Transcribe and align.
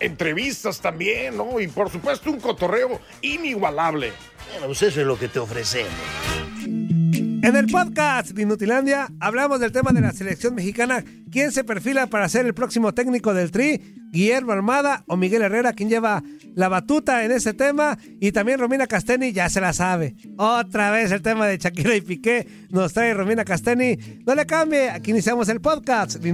Entrevistas 0.00 0.80
también, 0.80 1.36
¿no? 1.36 1.60
Y 1.60 1.68
por 1.68 1.90
supuesto 1.90 2.30
un 2.30 2.40
cotorreo 2.40 3.00
inigualable. 3.20 4.12
Bueno, 4.50 4.66
pues 4.66 4.82
eso 4.82 5.00
es 5.00 5.06
lo 5.06 5.18
que 5.18 5.28
te 5.28 5.38
ofrecemos. 5.38 5.92
En 7.42 7.56
el 7.56 7.66
podcast 7.66 8.30
de 8.30 8.42
Inutilandia 8.42 9.08
hablamos 9.18 9.58
del 9.58 9.72
tema 9.72 9.90
de 9.90 10.00
la 10.00 10.12
selección 10.12 10.54
mexicana. 10.54 11.02
¿Quién 11.32 11.50
se 11.50 11.64
perfila 11.64 12.06
para 12.06 12.28
ser 12.28 12.46
el 12.46 12.54
próximo 12.54 12.94
técnico 12.94 13.34
del 13.34 13.50
Tri? 13.50 13.80
Guillermo 14.12 14.52
Armada 14.52 15.02
o 15.08 15.16
Miguel 15.16 15.42
Herrera, 15.42 15.72
quien 15.72 15.88
lleva 15.88 16.22
la 16.54 16.68
batuta 16.68 17.24
en 17.24 17.32
ese 17.32 17.52
tema. 17.52 17.98
Y 18.20 18.30
también 18.30 18.60
Romina 18.60 18.86
Casteni 18.86 19.32
ya 19.32 19.48
se 19.48 19.60
la 19.60 19.72
sabe. 19.72 20.14
Otra 20.36 20.92
vez 20.92 21.10
el 21.10 21.22
tema 21.22 21.48
de 21.48 21.58
Shakira 21.58 21.96
y 21.96 22.02
Piqué 22.02 22.46
nos 22.70 22.92
trae 22.92 23.12
Romina 23.12 23.44
Casteni. 23.44 23.98
No 24.24 24.36
le 24.36 24.46
cambie, 24.46 24.90
aquí 24.90 25.10
iniciamos 25.10 25.48
el 25.48 25.60
podcast 25.60 26.18
de 26.18 26.32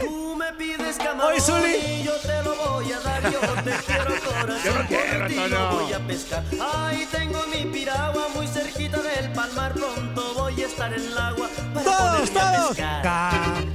Tú 0.00 0.36
me 0.36 0.52
pides 0.54 0.96
Oye, 0.96 1.04
camarón 1.04 1.40
Zuli. 1.40 1.74
y 1.76 2.02
yo 2.04 2.12
te 2.16 2.42
lo 2.42 2.54
voy 2.54 2.92
a 2.92 3.00
dar. 3.00 3.22
Yo 3.22 3.40
te 3.40 3.70
quiero 3.86 4.14
corazón, 4.24 4.62
Yo 4.64 4.74
no 4.74 4.86
quiero, 4.88 5.24
Antonio. 5.24 5.70
voy 5.72 5.92
a 5.92 5.98
pescar. 6.06 6.44
Ahí 6.74 7.06
tengo 7.10 7.38
mi 7.52 7.64
piragua 7.70 8.28
muy 9.40 9.48
cerquita 9.48 9.48
del 9.48 9.54
palmar. 9.54 9.72
Pronto 9.72 10.34
voy 10.34 10.62
a 10.62 10.66
estar 10.66 10.92
en 10.92 11.00
el 11.04 11.18
agua 11.18 11.48
para 11.74 11.84
Todos, 11.84 12.30
todos. 12.30 12.76
Ca- 12.76 13.30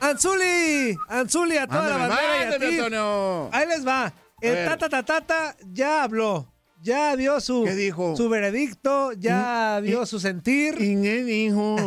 Anzuli, 0.01 0.95
Anzuli, 1.09 1.57
a 1.57 1.65
toda 1.65 1.89
la 1.89 1.97
Mándame, 1.97 2.15
bandera 2.15 2.37
y 2.37 2.53
a 2.53 2.59
ti. 2.59 2.77
Antonio. 2.77 3.49
Ahí 3.51 3.67
les 3.67 3.85
va. 3.85 4.13
El 4.41 4.65
tata 4.65 4.89
tata 4.89 5.03
tata 5.21 5.55
ya 5.71 6.03
habló. 6.03 6.51
Ya 6.81 7.15
dio 7.15 7.39
su, 7.39 7.63
¿Qué 7.63 7.73
dijo? 7.73 8.15
su 8.15 8.29
veredicto, 8.29 9.11
ya 9.13 9.81
dio 9.81 10.05
su 10.05 10.19
sentir. 10.19 10.75
¿Y 10.79 11.01
qué 11.01 11.23
dijo? 11.23 11.77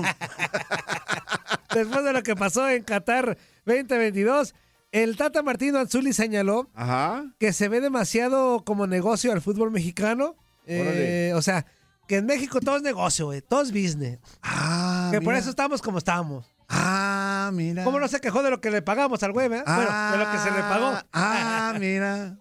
Después 1.72 2.04
de 2.04 2.12
lo 2.12 2.22
que 2.22 2.34
pasó 2.34 2.68
en 2.68 2.82
Qatar 2.82 3.38
2022, 3.64 4.54
el 4.90 5.16
Tata 5.16 5.42
Martino 5.42 5.78
Anzuli 5.78 6.12
señaló 6.12 6.68
Ajá. 6.74 7.24
que 7.38 7.52
se 7.52 7.68
ve 7.68 7.80
demasiado 7.80 8.64
como 8.64 8.86
negocio 8.88 9.30
al 9.32 9.40
fútbol 9.42 9.70
mexicano. 9.70 10.34
Eh, 10.66 11.32
o 11.36 11.42
sea, 11.42 11.64
que 12.08 12.16
en 12.16 12.26
México 12.26 12.58
todo 12.60 12.76
es 12.78 12.82
negocio, 12.82 13.26
güey, 13.26 13.40
todo 13.42 13.62
es 13.62 13.70
business. 13.70 14.18
Ah, 14.42 15.10
que 15.12 15.18
por 15.20 15.28
mira. 15.28 15.38
eso 15.38 15.50
estamos 15.50 15.80
como 15.80 15.98
estamos. 15.98 16.46
Ah, 16.68 17.50
mira. 17.52 17.84
¿Cómo 17.84 18.00
no 18.00 18.08
se 18.08 18.20
quejó 18.20 18.42
de 18.42 18.50
lo 18.50 18.60
que 18.60 18.70
le 18.70 18.82
pagamos 18.82 19.22
al 19.22 19.32
güey, 19.32 19.46
eh? 19.46 19.62
bueno, 19.64 20.10
de 20.12 20.18
lo 20.18 20.30
que 20.32 20.38
se 20.38 20.50
le 20.50 20.60
pagó. 20.60 20.98
Ah, 21.12 21.74
mira. 21.78 22.36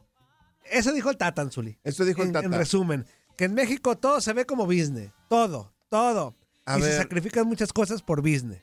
Eso 0.72 0.94
dijo 0.94 1.10
el 1.10 1.18
Tata 1.18 1.42
Anzuli. 1.42 1.78
Eso 1.84 2.06
dijo 2.06 2.24
el 2.24 2.32
Tata. 2.32 2.46
en 2.46 2.54
resumen, 2.54 3.06
que 3.38 3.46
en 3.46 3.54
México 3.54 3.98
todo 3.98 4.22
se 4.22 4.34
ve 4.34 4.46
como 4.46 4.66
business. 4.66 5.12
Todo, 5.30 5.74
todo. 5.90 6.36
A 6.66 6.78
y 6.80 6.82
se 6.82 6.98
sacrifican 6.98 7.48
muchas 7.48 7.72
cosas 7.72 8.02
por 8.02 8.22
business. 8.22 8.62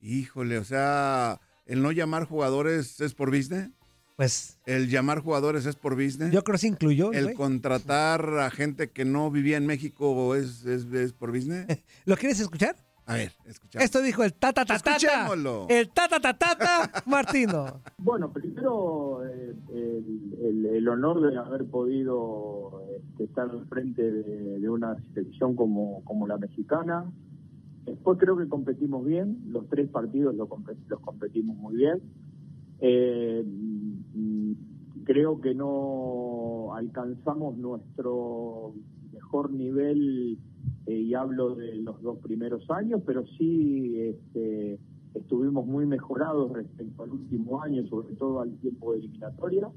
Híjole, 0.00 0.58
o 0.58 0.64
sea, 0.64 1.40
el 1.66 1.82
no 1.82 1.92
llamar 1.92 2.24
jugadores 2.26 3.00
es 3.00 3.14
por 3.14 3.30
business. 3.30 3.70
Pues 4.16 4.58
El 4.64 4.88
llamar 4.88 5.20
jugadores 5.20 5.66
es 5.66 5.74
por 5.74 5.96
business. 5.96 6.30
yo 6.30 6.44
creo 6.44 6.54
que 6.54 6.60
se 6.60 6.68
incluyó. 6.68 7.12
el 7.12 7.34
contratar 7.34 8.38
a 8.38 8.48
gente 8.50 8.90
que 8.90 9.04
no 9.04 9.28
vivía 9.30 9.56
en 9.56 9.66
México 9.66 10.36
es, 10.36 10.64
es, 10.66 10.84
es 10.92 11.12
por 11.12 11.32
business. 11.32 11.66
¿Lo 12.04 12.16
quieres 12.16 12.38
escuchar? 12.38 12.76
A 13.06 13.14
ver, 13.14 13.32
escuchamos. 13.46 13.84
Esto 13.84 14.00
dijo 14.00 14.24
el 14.24 14.32
tata 14.32 14.64
tata. 14.64 14.96
Escuchémoslo. 14.96 15.66
El 15.68 15.90
tata 15.90 16.20
tata 16.20 17.02
Martino. 17.06 17.80
Bueno, 17.98 18.32
primero 18.32 19.26
eh, 19.26 19.54
el, 19.74 20.34
el- 20.42 20.66
el 20.66 20.88
honor 20.88 21.20
de 21.30 21.36
haber 21.38 21.64
podido 21.66 22.82
este, 22.96 23.24
estar 23.24 23.50
al 23.50 23.66
frente 23.66 24.10
de, 24.10 24.58
de 24.58 24.68
una 24.70 24.96
selección 25.12 25.54
como, 25.54 26.02
como 26.04 26.26
la 26.26 26.38
mexicana. 26.38 27.04
Después 27.84 28.18
creo 28.18 28.38
que 28.38 28.48
competimos 28.48 29.04
bien, 29.04 29.42
los 29.48 29.68
tres 29.68 29.90
partidos 29.90 30.34
lo 30.34 30.48
compe- 30.48 30.76
los 30.88 31.00
competimos 31.00 31.56
muy 31.58 31.76
bien. 31.76 32.00
Eh, 32.80 33.44
creo 35.04 35.40
que 35.40 35.54
no 35.54 36.74
alcanzamos 36.74 37.56
nuestro 37.58 38.72
mejor 39.12 39.52
nivel 39.52 40.38
eh, 40.86 40.94
y 40.94 41.14
hablo 41.14 41.54
de 41.54 41.76
los 41.76 42.00
dos 42.02 42.18
primeros 42.18 42.68
años, 42.70 43.02
pero 43.06 43.24
sí 43.38 43.98
este, 44.00 44.78
estuvimos 45.14 45.66
muy 45.66 45.86
mejorados 45.86 46.52
respecto 46.52 47.02
al 47.04 47.10
último 47.10 47.62
año, 47.62 47.86
sobre 47.88 48.14
todo 48.16 48.40
al 48.40 48.52
tiempo 48.58 48.92
de 48.92 48.98
eliminatoria. 48.98 49.68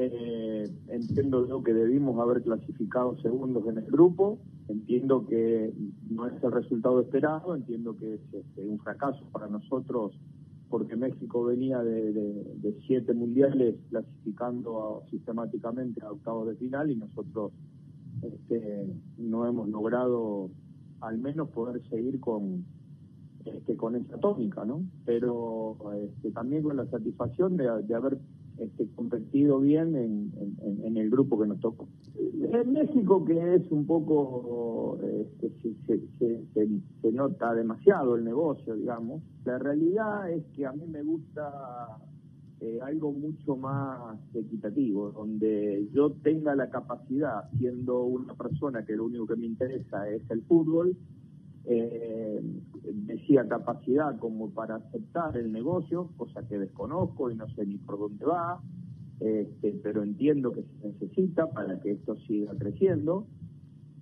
Eh, 0.00 0.70
entiendo 0.88 1.48
yo 1.48 1.62
que 1.64 1.74
debimos 1.74 2.20
haber 2.20 2.42
clasificado 2.42 3.16
segundos 3.20 3.66
en 3.66 3.78
el 3.78 3.86
grupo, 3.86 4.38
entiendo 4.68 5.26
que 5.26 5.72
no 6.08 6.26
es 6.28 6.40
el 6.42 6.52
resultado 6.52 7.00
esperado, 7.00 7.56
entiendo 7.56 7.96
que 7.96 8.14
es 8.14 8.20
este, 8.32 8.64
un 8.64 8.78
fracaso 8.78 9.24
para 9.32 9.48
nosotros 9.48 10.12
porque 10.70 10.94
México 10.96 11.44
venía 11.44 11.82
de, 11.82 12.12
de- 12.12 12.78
siete 12.86 13.12
mundiales 13.14 13.74
clasificando 13.88 14.98
a- 15.02 15.10
sistemáticamente 15.10 16.00
a 16.04 16.12
octavos 16.12 16.46
de 16.48 16.54
final 16.56 16.90
y 16.90 16.96
nosotros 16.96 17.52
este, 18.22 18.86
no 19.18 19.46
hemos 19.46 19.68
logrado 19.68 20.50
al 21.00 21.18
menos 21.18 21.48
poder 21.50 21.82
seguir 21.88 22.18
con 22.20 22.64
este, 23.44 23.76
con 23.76 23.94
esa 23.96 24.18
tónica, 24.18 24.64
¿no? 24.64 24.82
Pero 25.06 25.76
este, 25.94 26.30
también 26.32 26.62
con 26.62 26.76
la 26.76 26.86
satisfacción 26.86 27.56
de, 27.56 27.68
haber 27.94 28.18
este, 28.58 28.88
competido 28.94 29.60
bien 29.60 29.94
en, 29.96 30.32
en- 30.62 30.84
el 30.98 31.08
grupo 31.10 31.38
que 31.40 31.46
nos 31.46 31.60
tocó. 31.60 31.86
En 32.16 32.72
México, 32.72 33.24
que 33.24 33.54
es 33.54 33.70
un 33.70 33.86
poco, 33.86 34.98
este, 35.02 35.50
se- 35.62 35.74
se- 36.18 36.44
se- 36.52 36.68
se 37.00 37.12
nota 37.12 37.54
demasiado 37.54 38.16
el 38.16 38.24
negocio, 38.24 38.74
digamos, 38.74 39.22
la 39.44 39.58
realidad 39.58 40.30
es 40.30 40.44
que 40.56 40.66
a 40.66 40.72
mí 40.72 40.84
me 40.86 41.02
gusta 41.02 41.98
eh, 42.60 42.80
algo 42.82 43.12
mucho 43.12 43.56
más 43.56 44.18
equitativo, 44.34 45.12
donde 45.12 45.88
yo 45.92 46.10
tenga 46.22 46.54
la 46.56 46.70
capacidad, 46.70 47.48
siendo 47.58 48.02
una 48.02 48.34
persona 48.34 48.84
que 48.84 48.96
lo 48.96 49.04
único 49.04 49.26
que 49.26 49.36
me 49.36 49.46
interesa 49.46 50.08
es 50.08 50.28
el 50.30 50.42
fútbol, 50.42 50.96
eh, 51.64 52.40
decía 53.06 53.46
capacidad 53.46 54.18
como 54.18 54.50
para 54.50 54.76
aceptar 54.76 55.36
el 55.36 55.52
negocio, 55.52 56.10
cosa 56.16 56.46
que 56.48 56.58
desconozco 56.58 57.30
y 57.30 57.36
no 57.36 57.46
sé 57.50 57.66
ni 57.66 57.76
por 57.76 57.98
dónde 57.98 58.24
va, 58.24 58.60
este, 59.20 59.78
pero 59.82 60.02
entiendo 60.02 60.52
que 60.52 60.62
se 60.62 60.88
necesita 60.88 61.50
para 61.50 61.78
que 61.80 61.92
esto 61.92 62.16
siga 62.26 62.54
creciendo, 62.56 63.26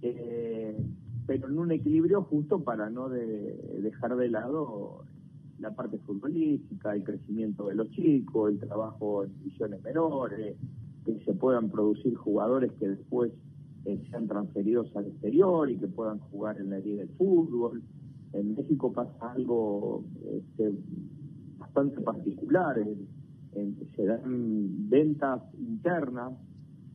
eh, 0.03 0.77
pero 1.27 1.49
en 1.49 1.59
un 1.59 1.73
equilibrio 1.73 2.23
justo 2.23 2.63
para 2.63 2.89
no 2.91 3.09
de- 3.09 3.81
dejar 3.83 4.17
de 4.17 4.29
lado 4.29 5.06
la 5.59 5.75
parte 5.75 5.99
futbolística, 5.99 6.95
el 6.95 7.03
crecimiento 7.05 7.69
de 7.69 7.75
los 7.75 7.91
chicos, 7.91 8.51
el 8.53 8.59
trabajo 8.59 9.25
en 9.25 9.33
divisiones 9.39 9.83
menores, 9.83 10.57
que 11.05 11.19
se 11.25 11.33
puedan 11.35 11.71
producir 11.71 12.15
jugadores 12.15 12.73
que 12.73 12.89
después 12.89 13.33
eh, 13.85 14.03
sean 14.11 14.27
transferidos 14.27 14.95
al 14.97 15.07
exterior 15.07 15.71
y 15.71 15.77
que 15.79 15.87
puedan 15.87 16.19
jugar 16.19 16.59
en 16.61 16.71
la 16.71 16.79
liga 16.81 16.99
del 17.05 17.11
fútbol. 17.17 17.83
En 18.33 18.55
México 18.57 18.93
pasa 18.93 19.33
algo 19.33 20.05
este, 20.31 20.73
bastante 21.59 22.01
particular. 22.01 22.79
en- 22.79 23.07
en- 23.53 23.77
se 23.97 24.05
dan 24.05 24.89
ventas 24.91 25.41
internas 25.59 26.33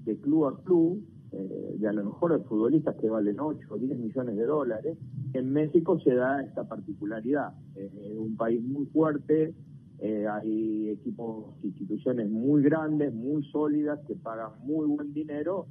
de 0.06 0.16
club 0.18 0.46
a 0.46 0.64
club, 0.64 1.04
eh, 1.34 1.76
de 1.80 1.88
a 1.88 1.94
lo 1.94 2.04
mejor 2.06 2.34
de 2.38 2.44
futbolistas 2.46 2.96
que 2.96 3.10
valen 3.10 3.40
8 3.40 3.68
o 3.70 3.78
10 3.78 3.98
millones 3.98 4.36
de 4.36 4.46
dólares. 4.46 4.98
En 5.34 5.52
México 5.54 6.00
se 6.00 6.14
da 6.14 6.42
esta 6.42 6.68
particularidad. 6.68 7.54
Eh, 7.76 7.90
Es 8.12 8.18
un 8.18 8.36
país 8.36 8.62
muy 8.64 8.86
fuerte, 8.88 9.54
eh, 10.00 10.28
hay 10.28 10.90
equipos, 10.90 11.46
instituciones 11.64 12.30
muy 12.30 12.62
grandes, 12.64 13.14
muy 13.14 13.44
sólidas, 13.46 14.00
que 14.08 14.16
pagan 14.16 14.52
muy 14.64 14.86
buen 14.88 15.14
dinero, 15.14 15.68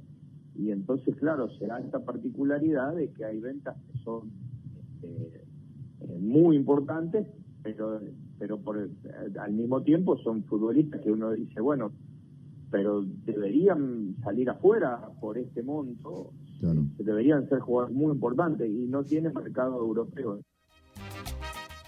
y 0.55 0.71
entonces, 0.71 1.15
claro, 1.17 1.49
se 1.57 1.67
da 1.67 1.79
esta 1.79 1.99
particularidad 1.99 2.95
de 2.95 3.09
que 3.11 3.23
hay 3.25 3.39
ventas 3.39 3.75
que 3.91 3.97
son 3.99 4.31
este, 5.01 5.43
eh, 6.01 6.17
muy 6.19 6.55
importantes, 6.55 7.27
pero 7.63 7.99
pero 8.39 8.57
por 8.57 8.75
el- 8.79 8.89
al 9.37 9.53
mismo 9.53 9.83
tiempo 9.83 10.17
son 10.17 10.43
futbolistas 10.45 10.99
que 11.01 11.11
uno 11.11 11.29
dice, 11.31 11.61
bueno, 11.61 11.91
pero 12.71 13.03
deberían 13.03 14.15
salir 14.23 14.49
afuera 14.49 15.09
por 15.19 15.37
este 15.37 15.61
monto, 15.61 16.33
deberían 16.97 17.47
ser 17.49 17.59
jugadores 17.59 17.95
muy 17.95 18.13
importantes 18.13 18.69
y 18.69 18.87
no 18.87 19.03
tienen 19.03 19.33
mercado 19.33 19.77
europeo. 19.77 20.41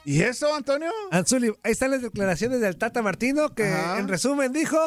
¿Y 0.05 0.21
eso, 0.21 0.53
Antonio? 0.53 0.89
Anzuli, 1.11 1.53
ahí 1.63 1.71
están 1.71 1.91
las 1.91 2.01
declaraciones 2.01 2.59
del 2.59 2.77
Tata 2.77 3.01
Martino 3.01 3.55
que 3.55 3.63
Ajá. 3.63 3.99
en 3.99 4.09
resumen 4.09 4.51
dijo, 4.51 4.77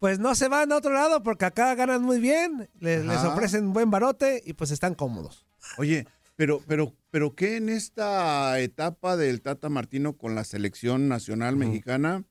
pues 0.00 0.18
no 0.18 0.34
se 0.34 0.48
van 0.48 0.72
a 0.72 0.76
otro 0.76 0.92
lado 0.92 1.22
porque 1.22 1.44
acá 1.44 1.74
ganan 1.76 2.02
muy 2.02 2.18
bien, 2.18 2.68
les, 2.80 3.06
les 3.06 3.24
ofrecen 3.24 3.72
buen 3.72 3.90
barote 3.90 4.42
y 4.44 4.54
pues 4.54 4.72
están 4.72 4.94
cómodos. 4.94 5.46
Oye, 5.78 6.06
pero, 6.34 6.60
pero, 6.66 6.92
pero 7.10 7.36
¿qué 7.36 7.56
en 7.56 7.68
esta 7.68 8.58
etapa 8.58 9.16
del 9.16 9.40
Tata 9.40 9.68
Martino 9.68 10.16
con 10.16 10.34
la 10.34 10.42
selección 10.42 11.08
nacional 11.08 11.54
mexicana 11.56 12.24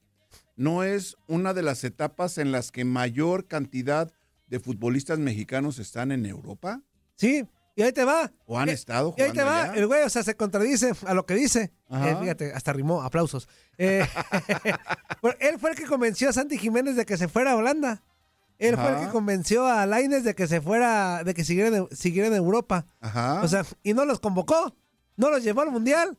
no 0.56 0.84
es 0.84 1.16
una 1.28 1.54
de 1.54 1.62
las 1.64 1.84
etapas 1.84 2.38
en 2.38 2.52
las 2.52 2.72
que 2.72 2.86
mayor 2.86 3.48
cantidad 3.48 4.12
de 4.48 4.60
futbolistas 4.60 5.20
mexicanos 5.20 5.80
están 5.80 6.12
en 6.12 6.26
Europa? 6.26 6.82
Sí, 7.16 7.46
y 7.76 7.82
ahí 7.82 7.92
te 7.92 8.06
va. 8.06 8.32
¿O 8.46 8.60
han 8.60 8.70
Y- 8.70 8.74
estado 8.74 9.16
Y 9.18 9.22
ahí 9.22 9.32
te 9.32 9.40
jugando 9.42 9.52
va, 9.52 9.64
allá? 9.64 9.74
el 9.80 9.88
güey, 9.88 10.04
o 10.04 10.10
sea, 10.10 10.22
se 10.24 10.36
contradice 10.36 10.92
a 11.08 11.14
lo 11.16 11.26
que 11.26 11.34
dice. 11.34 11.72
Eh, 11.90 12.16
fíjate, 12.22 12.54
hasta 12.54 12.72
rimó, 12.74 13.02
aplausos. 13.02 13.48
Eh, 13.78 14.06
él 15.40 15.60
fue 15.60 15.72
el 15.72 15.76
que 15.76 15.86
convenció 15.86 16.30
a 16.30 16.34
Santi 16.34 16.58
Jiménez 16.58 16.96
de 16.96 17.06
que 17.06 17.18
se 17.18 17.28
fuera 17.28 17.52
a 17.52 17.56
Holanda. 17.56 18.04
Él 18.60 18.76
fue 18.78 18.90
el 19.00 19.06
que 19.08 19.12
convenció 19.12 19.66
a 19.66 19.86
Laines 19.86 20.24
de 20.24 20.36
que 20.36 20.48
se 20.48 20.62
fuera, 20.62 21.24
de 21.24 21.34
que 21.34 21.44
siguiera 21.44 21.76
en, 21.76 21.88
siguiera 21.96 22.28
en 22.28 22.36
Europa. 22.36 22.86
Ajá. 23.02 23.42
O 23.42 23.48
sea, 23.48 23.66
y 23.82 23.94
no 23.94 24.06
los 24.06 24.20
convocó, 24.20 24.76
no 25.18 25.30
los 25.32 25.44
llevó 25.44 25.62
al 25.62 25.72
mundial. 25.72 26.18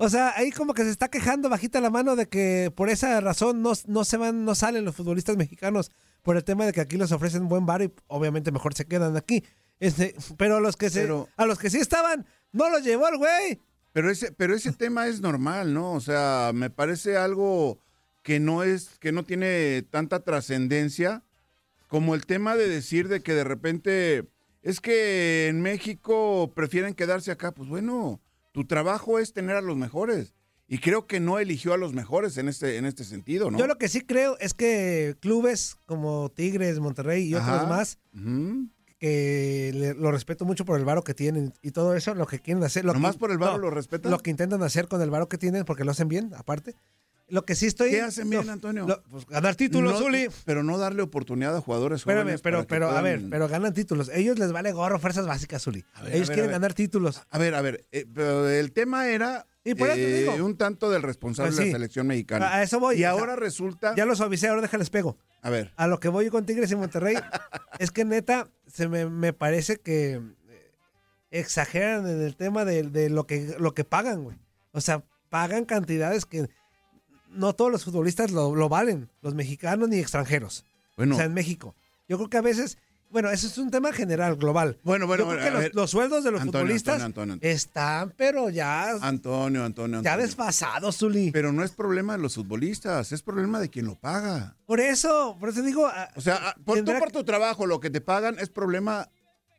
O 0.00 0.08
sea, 0.08 0.32
ahí 0.36 0.52
como 0.52 0.74
que 0.74 0.84
se 0.84 0.90
está 0.90 1.08
quejando 1.08 1.48
bajita 1.48 1.80
la 1.80 1.90
mano 1.90 2.14
de 2.14 2.28
que 2.28 2.72
por 2.74 2.88
esa 2.88 3.20
razón 3.20 3.62
no, 3.62 3.72
no 3.86 4.04
se 4.04 4.16
van, 4.16 4.44
no 4.44 4.54
salen 4.54 4.84
los 4.84 4.94
futbolistas 4.94 5.36
mexicanos 5.36 5.90
por 6.22 6.36
el 6.36 6.44
tema 6.44 6.64
de 6.66 6.72
que 6.72 6.80
aquí 6.80 6.96
les 6.96 7.10
ofrecen 7.10 7.48
buen 7.48 7.66
bar 7.66 7.82
y 7.82 7.92
obviamente 8.06 8.52
mejor 8.52 8.74
se 8.74 8.84
quedan 8.86 9.16
aquí. 9.16 9.42
Este, 9.80 10.14
pero 10.36 10.56
a 10.56 10.60
los 10.60 10.76
que 10.76 10.88
se, 10.88 11.02
Pero- 11.02 11.28
a 11.36 11.46
los 11.46 11.58
que 11.58 11.68
sí 11.68 11.78
estaban, 11.78 12.26
no 12.52 12.70
los 12.70 12.84
llevó 12.84 13.08
el 13.08 13.18
güey. 13.18 13.60
Pero 13.92 14.08
ese, 14.10 14.30
pero 14.30 14.54
ese 14.54 14.72
tema 14.72 15.08
es 15.08 15.20
normal, 15.20 15.74
¿no? 15.74 15.92
O 15.94 16.00
sea, 16.00 16.52
me 16.54 16.70
parece 16.70 17.16
algo 17.16 17.80
que 18.22 18.38
no 18.38 18.62
es, 18.62 18.90
que 19.00 19.10
no 19.10 19.24
tiene 19.24 19.82
tanta 19.90 20.20
trascendencia 20.20 21.24
como 21.88 22.14
el 22.14 22.24
tema 22.24 22.54
de 22.54 22.68
decir 22.68 23.08
de 23.08 23.20
que 23.22 23.34
de 23.34 23.44
repente 23.44 24.28
es 24.62 24.80
que 24.80 25.48
en 25.48 25.60
México 25.62 26.52
prefieren 26.54 26.94
quedarse 26.94 27.32
acá. 27.32 27.50
Pues 27.52 27.68
bueno, 27.68 28.20
tu 28.52 28.66
trabajo 28.66 29.18
es 29.18 29.32
tener 29.32 29.56
a 29.56 29.60
los 29.60 29.76
mejores. 29.76 30.34
Y 30.70 30.78
creo 30.78 31.06
que 31.06 31.18
no 31.18 31.38
eligió 31.38 31.72
a 31.72 31.78
los 31.78 31.94
mejores 31.94 32.36
en 32.36 32.46
este, 32.48 32.76
en 32.76 32.84
este 32.84 33.02
sentido, 33.04 33.50
¿no? 33.50 33.58
Yo 33.58 33.66
lo 33.66 33.78
que 33.78 33.88
sí 33.88 34.02
creo 34.02 34.36
es 34.38 34.52
que 34.52 35.16
clubes 35.20 35.76
como 35.86 36.30
Tigres, 36.30 36.78
Monterrey 36.78 37.24
y 37.24 37.34
otros 37.34 37.66
más, 37.68 37.98
que 38.98 39.70
le- 39.74 39.94
lo 39.94 40.10
respeto 40.10 40.44
mucho 40.44 40.64
por 40.64 40.78
el 40.78 40.84
varo 40.84 41.02
que 41.04 41.14
tienen 41.14 41.54
y 41.62 41.70
todo 41.70 41.94
eso, 41.94 42.14
lo 42.14 42.26
que 42.26 42.40
quieren 42.40 42.62
hacer. 42.64 42.84
Lo 42.84 42.92
¿Nomás 42.92 43.14
que- 43.14 43.20
por 43.20 43.30
el 43.30 43.38
varo 43.38 43.52
no, 43.54 43.58
lo 43.58 43.70
respetan? 43.70 44.10
Lo 44.10 44.18
que 44.18 44.30
intentan 44.30 44.62
hacer 44.62 44.88
con 44.88 45.00
el 45.02 45.10
varo 45.10 45.28
que 45.28 45.38
tienen, 45.38 45.64
porque 45.64 45.84
lo 45.84 45.92
hacen 45.92 46.08
bien, 46.08 46.32
aparte. 46.36 46.74
Lo 47.30 47.44
que 47.44 47.54
sí 47.54 47.66
estoy. 47.66 47.90
¿Qué 47.90 48.00
hacen 48.00 48.30
bien, 48.30 48.48
Antonio? 48.48 48.86
lo- 48.86 49.02
pues, 49.04 49.26
ganar 49.26 49.54
títulos, 49.54 49.92
No, 49.92 49.98
Zuli. 49.98 50.28
Pero 50.46 50.62
no 50.62 50.78
darle 50.78 51.02
oportunidad 51.02 51.54
a 51.56 51.60
jugadores 51.60 52.00
Espérame, 52.00 52.22
jóvenes 52.22 52.40
pero, 52.40 52.66
pero, 52.66 52.90
a 52.90 53.02
ver, 53.02 53.22
pero 53.28 53.48
ganan 53.48 53.74
títulos. 53.74 54.10
Ellos 54.14 54.38
les 54.38 54.50
vale 54.52 54.72
gorro 54.72 54.98
fuerzas 54.98 55.26
básicas, 55.26 55.62
Zuli. 55.62 55.84
ver, 56.02 56.14
Ellos 56.14 56.28
ver, 56.28 56.34
quieren 56.36 56.52
ganar 56.52 56.72
títulos. 56.74 57.22
A 57.30 57.36
ver, 57.38 57.54
a 57.54 57.60
ver, 57.60 57.86
eh, 57.92 58.06
pero 58.14 58.48
el 58.48 58.72
tema 58.72 59.08
era 59.08 59.46
Y 59.62 59.74
por 59.74 59.88
eso 59.88 59.96
te 59.96 60.16
eh, 60.16 60.30
digo. 60.30 60.44
un 60.44 60.56
tanto 60.56 60.90
del 60.90 61.02
responsable 61.02 61.50
Pues 61.50 61.58
de 61.58 61.66
la 61.66 61.72
selección 61.72 62.06
mexicana. 62.06 62.54
A 62.54 62.62
eso 62.62 62.80
voy. 62.80 62.94
Y 62.94 62.98
sea, 63.00 63.10
ahora 63.10 63.36
resulta, 63.36 63.94
Ya 63.94 64.06
lo 64.06 64.16
suavicé, 64.16 64.48
ahora 64.48 64.62
déjales 64.62 64.88
pego. 64.88 65.18
a 65.42 65.50
ver, 65.50 65.72
A 65.76 65.86
lo 65.86 66.00
que 66.00 66.08
voy 66.08 66.30
con 66.30 66.46
Tigres 66.46 66.70
y 66.72 66.76
Monterrey 66.76 67.16
es 67.78 67.90
que 67.90 68.06
neta 68.06 68.48
se 68.66 68.88
me, 68.88 69.04
me 69.06 69.34
parece 69.34 69.76
que 69.80 70.14
eh, 70.14 70.72
exageran 71.30 72.06
en 72.08 72.22
el 72.22 72.36
tema 72.36 72.64
de, 72.64 72.84
de 72.84 73.10
lo 73.10 73.26
que 73.26 73.54
lo 73.58 73.74
que 73.74 73.84
pagan, 73.84 74.22
güey. 74.24 74.38
O 74.72 74.80
sea, 74.80 75.04
pagan 75.28 75.64
cantidades 75.66 76.24
que 76.24 76.48
no 77.30 77.54
todos 77.54 77.70
los 77.70 77.84
futbolistas 77.84 78.30
lo, 78.30 78.54
lo 78.54 78.68
valen, 78.68 79.08
los 79.22 79.34
mexicanos 79.34 79.88
ni 79.88 79.98
extranjeros. 79.98 80.64
bueno, 80.96 81.14
O 81.14 81.18
sea, 81.18 81.26
en 81.26 81.34
México. 81.34 81.74
Yo 82.08 82.16
creo 82.16 82.30
que 82.30 82.38
a 82.38 82.42
veces, 82.42 82.78
bueno, 83.10 83.30
eso 83.30 83.46
es 83.46 83.58
un 83.58 83.70
tema 83.70 83.92
general, 83.92 84.36
global. 84.36 84.78
Bueno, 84.82 85.06
bueno, 85.06 85.24
Yo 85.24 85.30
creo 85.30 85.38
bueno, 85.40 85.44
que 85.44 85.50
los, 85.50 85.60
ver. 85.60 85.74
los 85.74 85.90
sueldos 85.90 86.24
de 86.24 86.30
los 86.30 86.40
Antonio, 86.40 86.60
futbolistas 86.66 87.02
Antonio, 87.02 87.34
Antonio, 87.34 87.52
están, 87.54 88.14
pero 88.16 88.48
ya, 88.50 88.90
Antonio, 89.02 89.64
Antonio, 89.64 90.00
ya 90.02 90.12
Antonio. 90.12 90.26
desfasados, 90.26 90.96
Zuli. 90.96 91.30
Pero 91.30 91.52
no 91.52 91.62
es 91.62 91.70
problema 91.72 92.14
de 92.16 92.22
los 92.22 92.34
futbolistas, 92.34 93.12
es 93.12 93.22
problema 93.22 93.60
de 93.60 93.68
quien 93.68 93.86
lo 93.86 93.94
paga. 93.94 94.56
Por 94.66 94.80
eso, 94.80 95.36
por 95.38 95.50
eso 95.50 95.62
digo, 95.62 95.86
ah, 95.86 96.08
O 96.16 96.20
sea, 96.20 96.38
ah, 96.42 96.56
por, 96.64 96.82
tú 96.82 96.92
por 96.98 97.12
tu 97.12 97.24
trabajo, 97.24 97.66
lo 97.66 97.78
que 97.80 97.90
te 97.90 98.00
pagan 98.00 98.38
es 98.38 98.48
problema 98.48 99.08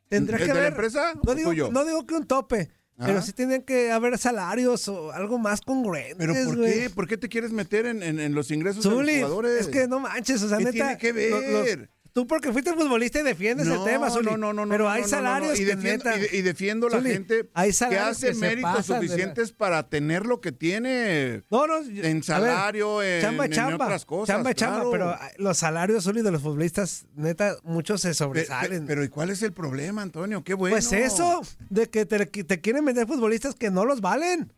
tendrá 0.08 0.38
¿Es 0.38 0.44
que 0.44 0.52
de 0.52 0.60
la 0.60 0.68
empresa 0.68 1.12
No 1.24 1.34
digo, 1.36 1.50
tuyo? 1.50 1.70
no 1.70 1.84
digo 1.84 2.04
que 2.04 2.14
un 2.14 2.26
tope, 2.26 2.68
pero 3.00 3.18
Ajá. 3.18 3.22
sí 3.26 3.32
tienen 3.32 3.62
que 3.62 3.90
haber 3.90 4.16
salarios 4.18 4.86
o 4.88 5.10
algo 5.12 5.38
más 5.38 5.60
congruentes. 5.62 6.16
¿Pero 6.18 6.34
por 6.44 6.62
qué? 6.64 6.90
¿Por 6.94 7.08
qué 7.08 7.16
te 7.16 7.28
quieres 7.28 7.50
meter 7.50 7.86
en, 7.86 8.02
en- 8.02 8.20
en 8.20 8.34
los 8.34 8.50
ingresos 8.50 8.84
de 8.84 8.90
los 8.90 9.10
jugadores? 9.10 9.60
es 9.62 9.68
que 9.68 9.88
no 9.88 9.98
manches, 10.00 10.42
o 10.42 10.48
sea, 10.48 10.58
¿Qué 10.58 10.64
neta. 10.64 10.96
tiene 10.96 10.98
que 10.98 11.30
los- 11.30 11.44
los- 11.44 11.64
ver? 11.64 11.90
Tú 12.12 12.26
porque 12.26 12.52
fuiste 12.52 12.72
futbolista 12.74 13.20
y 13.20 13.22
defiendes 13.22 13.66
el 13.66 13.82
tema, 13.84 14.10
Zuli. 14.10 14.26
No, 14.26 14.36
no, 14.36 14.52
no, 14.52 14.66
no. 14.66 14.70
Pero 14.70 14.84
no, 14.84 14.90
hay 14.90 15.04
salarios 15.04 15.58
y 15.58 15.64
que 15.64 15.76
defiendo, 15.76 16.04
neta. 16.04 16.16
y, 16.16 16.20
de- 16.20 16.36
y 16.38 16.42
defiendo 16.42 16.86
a 16.86 16.90
la 16.90 16.96
Zuli, 16.98 17.10
gente 17.10 17.48
hay 17.54 17.72
que 17.72 17.98
hace 17.98 18.28
que 18.28 18.34
méritos 18.34 18.88
la- 18.88 18.96
suficientes 19.00 19.52
para 19.52 19.88
tener 19.88 20.26
lo 20.26 20.40
que 20.40 20.52
tiene 20.52 21.34
en 21.34 21.42
ver, 21.50 22.24
salario, 22.24 23.02
en, 23.02 23.20
chamba, 23.22 23.44
en 23.46 23.52
chamba, 23.52 23.84
otras 23.86 24.04
cosas. 24.04 24.34
chamba, 24.36 24.54
chamba, 24.54 24.90
pero 24.90 25.08
ah, 25.10 25.30
los 25.38 25.58
salarios 25.58 26.04
Zuli, 26.04 26.22
de 26.22 26.30
los 26.30 26.42
futbolistas, 26.42 27.06
neta, 27.14 27.56
muchos 27.62 28.00
se 28.00 28.14
sobresalen. 28.14 28.86
Pero, 28.86 29.04
¿y 29.04 29.08
cuál 29.08 29.30
es 29.30 29.42
el 29.42 29.52
problema, 29.52 30.02
Antonio? 30.02 30.42
Qué 30.44 30.54
bueno. 30.54 30.74
pues 30.74 30.92
eso, 30.92 31.42
de 31.68 31.88
que 31.88 32.06
te, 32.06 32.26
te 32.26 32.60
quieren 32.60 32.84
vender 32.84 33.06
futbolistas 33.06 33.54
que 33.54 33.70
no 33.70 33.84
los 33.84 34.00
valen. 34.00 34.52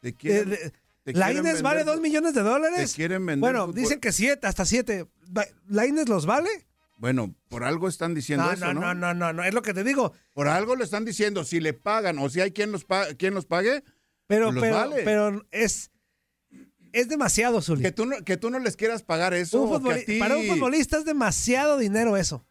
Te 0.00 0.08
Eh, 0.10 0.14
quieren- 0.14 0.50
de- 0.50 0.72
Lainez 1.14 1.42
quieren 1.42 1.62
vale 1.62 1.84
dos 1.84 2.00
millones 2.00 2.34
de 2.34 2.42
dólares. 2.42 2.90
te 2.90 2.96
quieren 2.96 3.24
vender 3.24 3.40
Bueno, 3.40 3.72
dicen 3.72 3.98
que 3.98 4.12
siete, 4.12 4.46
hasta 4.46 4.66
siete. 4.66 5.06
Va- 5.34 5.46
¿Lainez 5.66 6.06
los 6.08 6.26
vale? 6.26 6.50
Bueno, 6.98 7.34
por 7.48 7.64
algo 7.64 7.88
están 7.88 8.12
diciendo 8.14 8.44
No, 8.44 8.52
eso, 8.52 8.66
no, 8.66 8.74
¿no? 8.74 8.80
no, 8.80 8.94
no, 8.94 9.14
no, 9.14 9.32
no, 9.32 9.44
es 9.44 9.54
lo 9.54 9.62
que 9.62 9.72
te 9.72 9.84
digo. 9.84 10.12
Por 10.34 10.48
algo 10.48 10.74
le 10.76 10.84
están 10.84 11.04
diciendo, 11.04 11.44
si 11.44 11.60
le 11.60 11.72
pagan 11.72 12.18
o 12.18 12.28
si 12.28 12.40
hay 12.40 12.50
quien 12.50 12.72
los, 12.72 12.84
pa- 12.84 13.14
quien 13.14 13.34
los 13.34 13.46
pague, 13.46 13.84
Pero, 14.26 14.50
los 14.52 14.60
pero, 14.60 14.76
vale. 14.76 15.02
pero 15.04 15.46
es, 15.52 15.90
es 16.92 17.08
demasiado, 17.08 17.62
Zuli. 17.62 17.82
que 17.82 17.92
tú, 17.92 18.04
no, 18.06 18.16
que 18.24 18.36
tú 18.36 18.50
no 18.50 18.58
les 18.58 18.76
quieras 18.76 19.02
pagar 19.02 19.32
eso. 19.32 19.62
Un 19.62 19.94
ti- 20.06 20.18
Para 20.18 20.36
un 20.36 20.46
futbolista 20.46 20.98
es 20.98 21.04
demasiado 21.04 21.78
dinero 21.78 22.16
eso. 22.16 22.44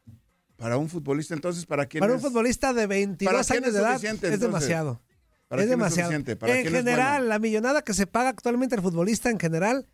Para 0.56 0.78
un 0.78 0.90
futbolista, 0.90 1.34
entonces, 1.36 1.66
¿para 1.66 1.86
quién 1.86 2.00
Para 2.00 2.16
es? 2.16 2.24
un 2.24 2.30
futbolista 2.30 2.74
de 2.74 2.88
22 2.88 3.32
¿Para 3.32 3.44
quién 3.44 3.64
años 3.64 3.74
de 3.74 3.80
edad 3.82 4.04
es 4.04 4.40
demasiado. 4.40 5.02
¿Para 5.50 5.64
es 5.64 5.70
demasiado. 5.70 6.10
¿Para 6.40 6.60
en 6.60 6.66
es 6.68 6.72
general, 6.74 7.18
bueno? 7.20 7.26
la 7.30 7.40
millonada 7.40 7.82
que 7.82 7.94
se 7.94 8.08
paga 8.08 8.30
actualmente 8.30 8.76
al 8.76 8.82
futbolista 8.82 9.30
en 9.30 9.40
general 9.40 9.88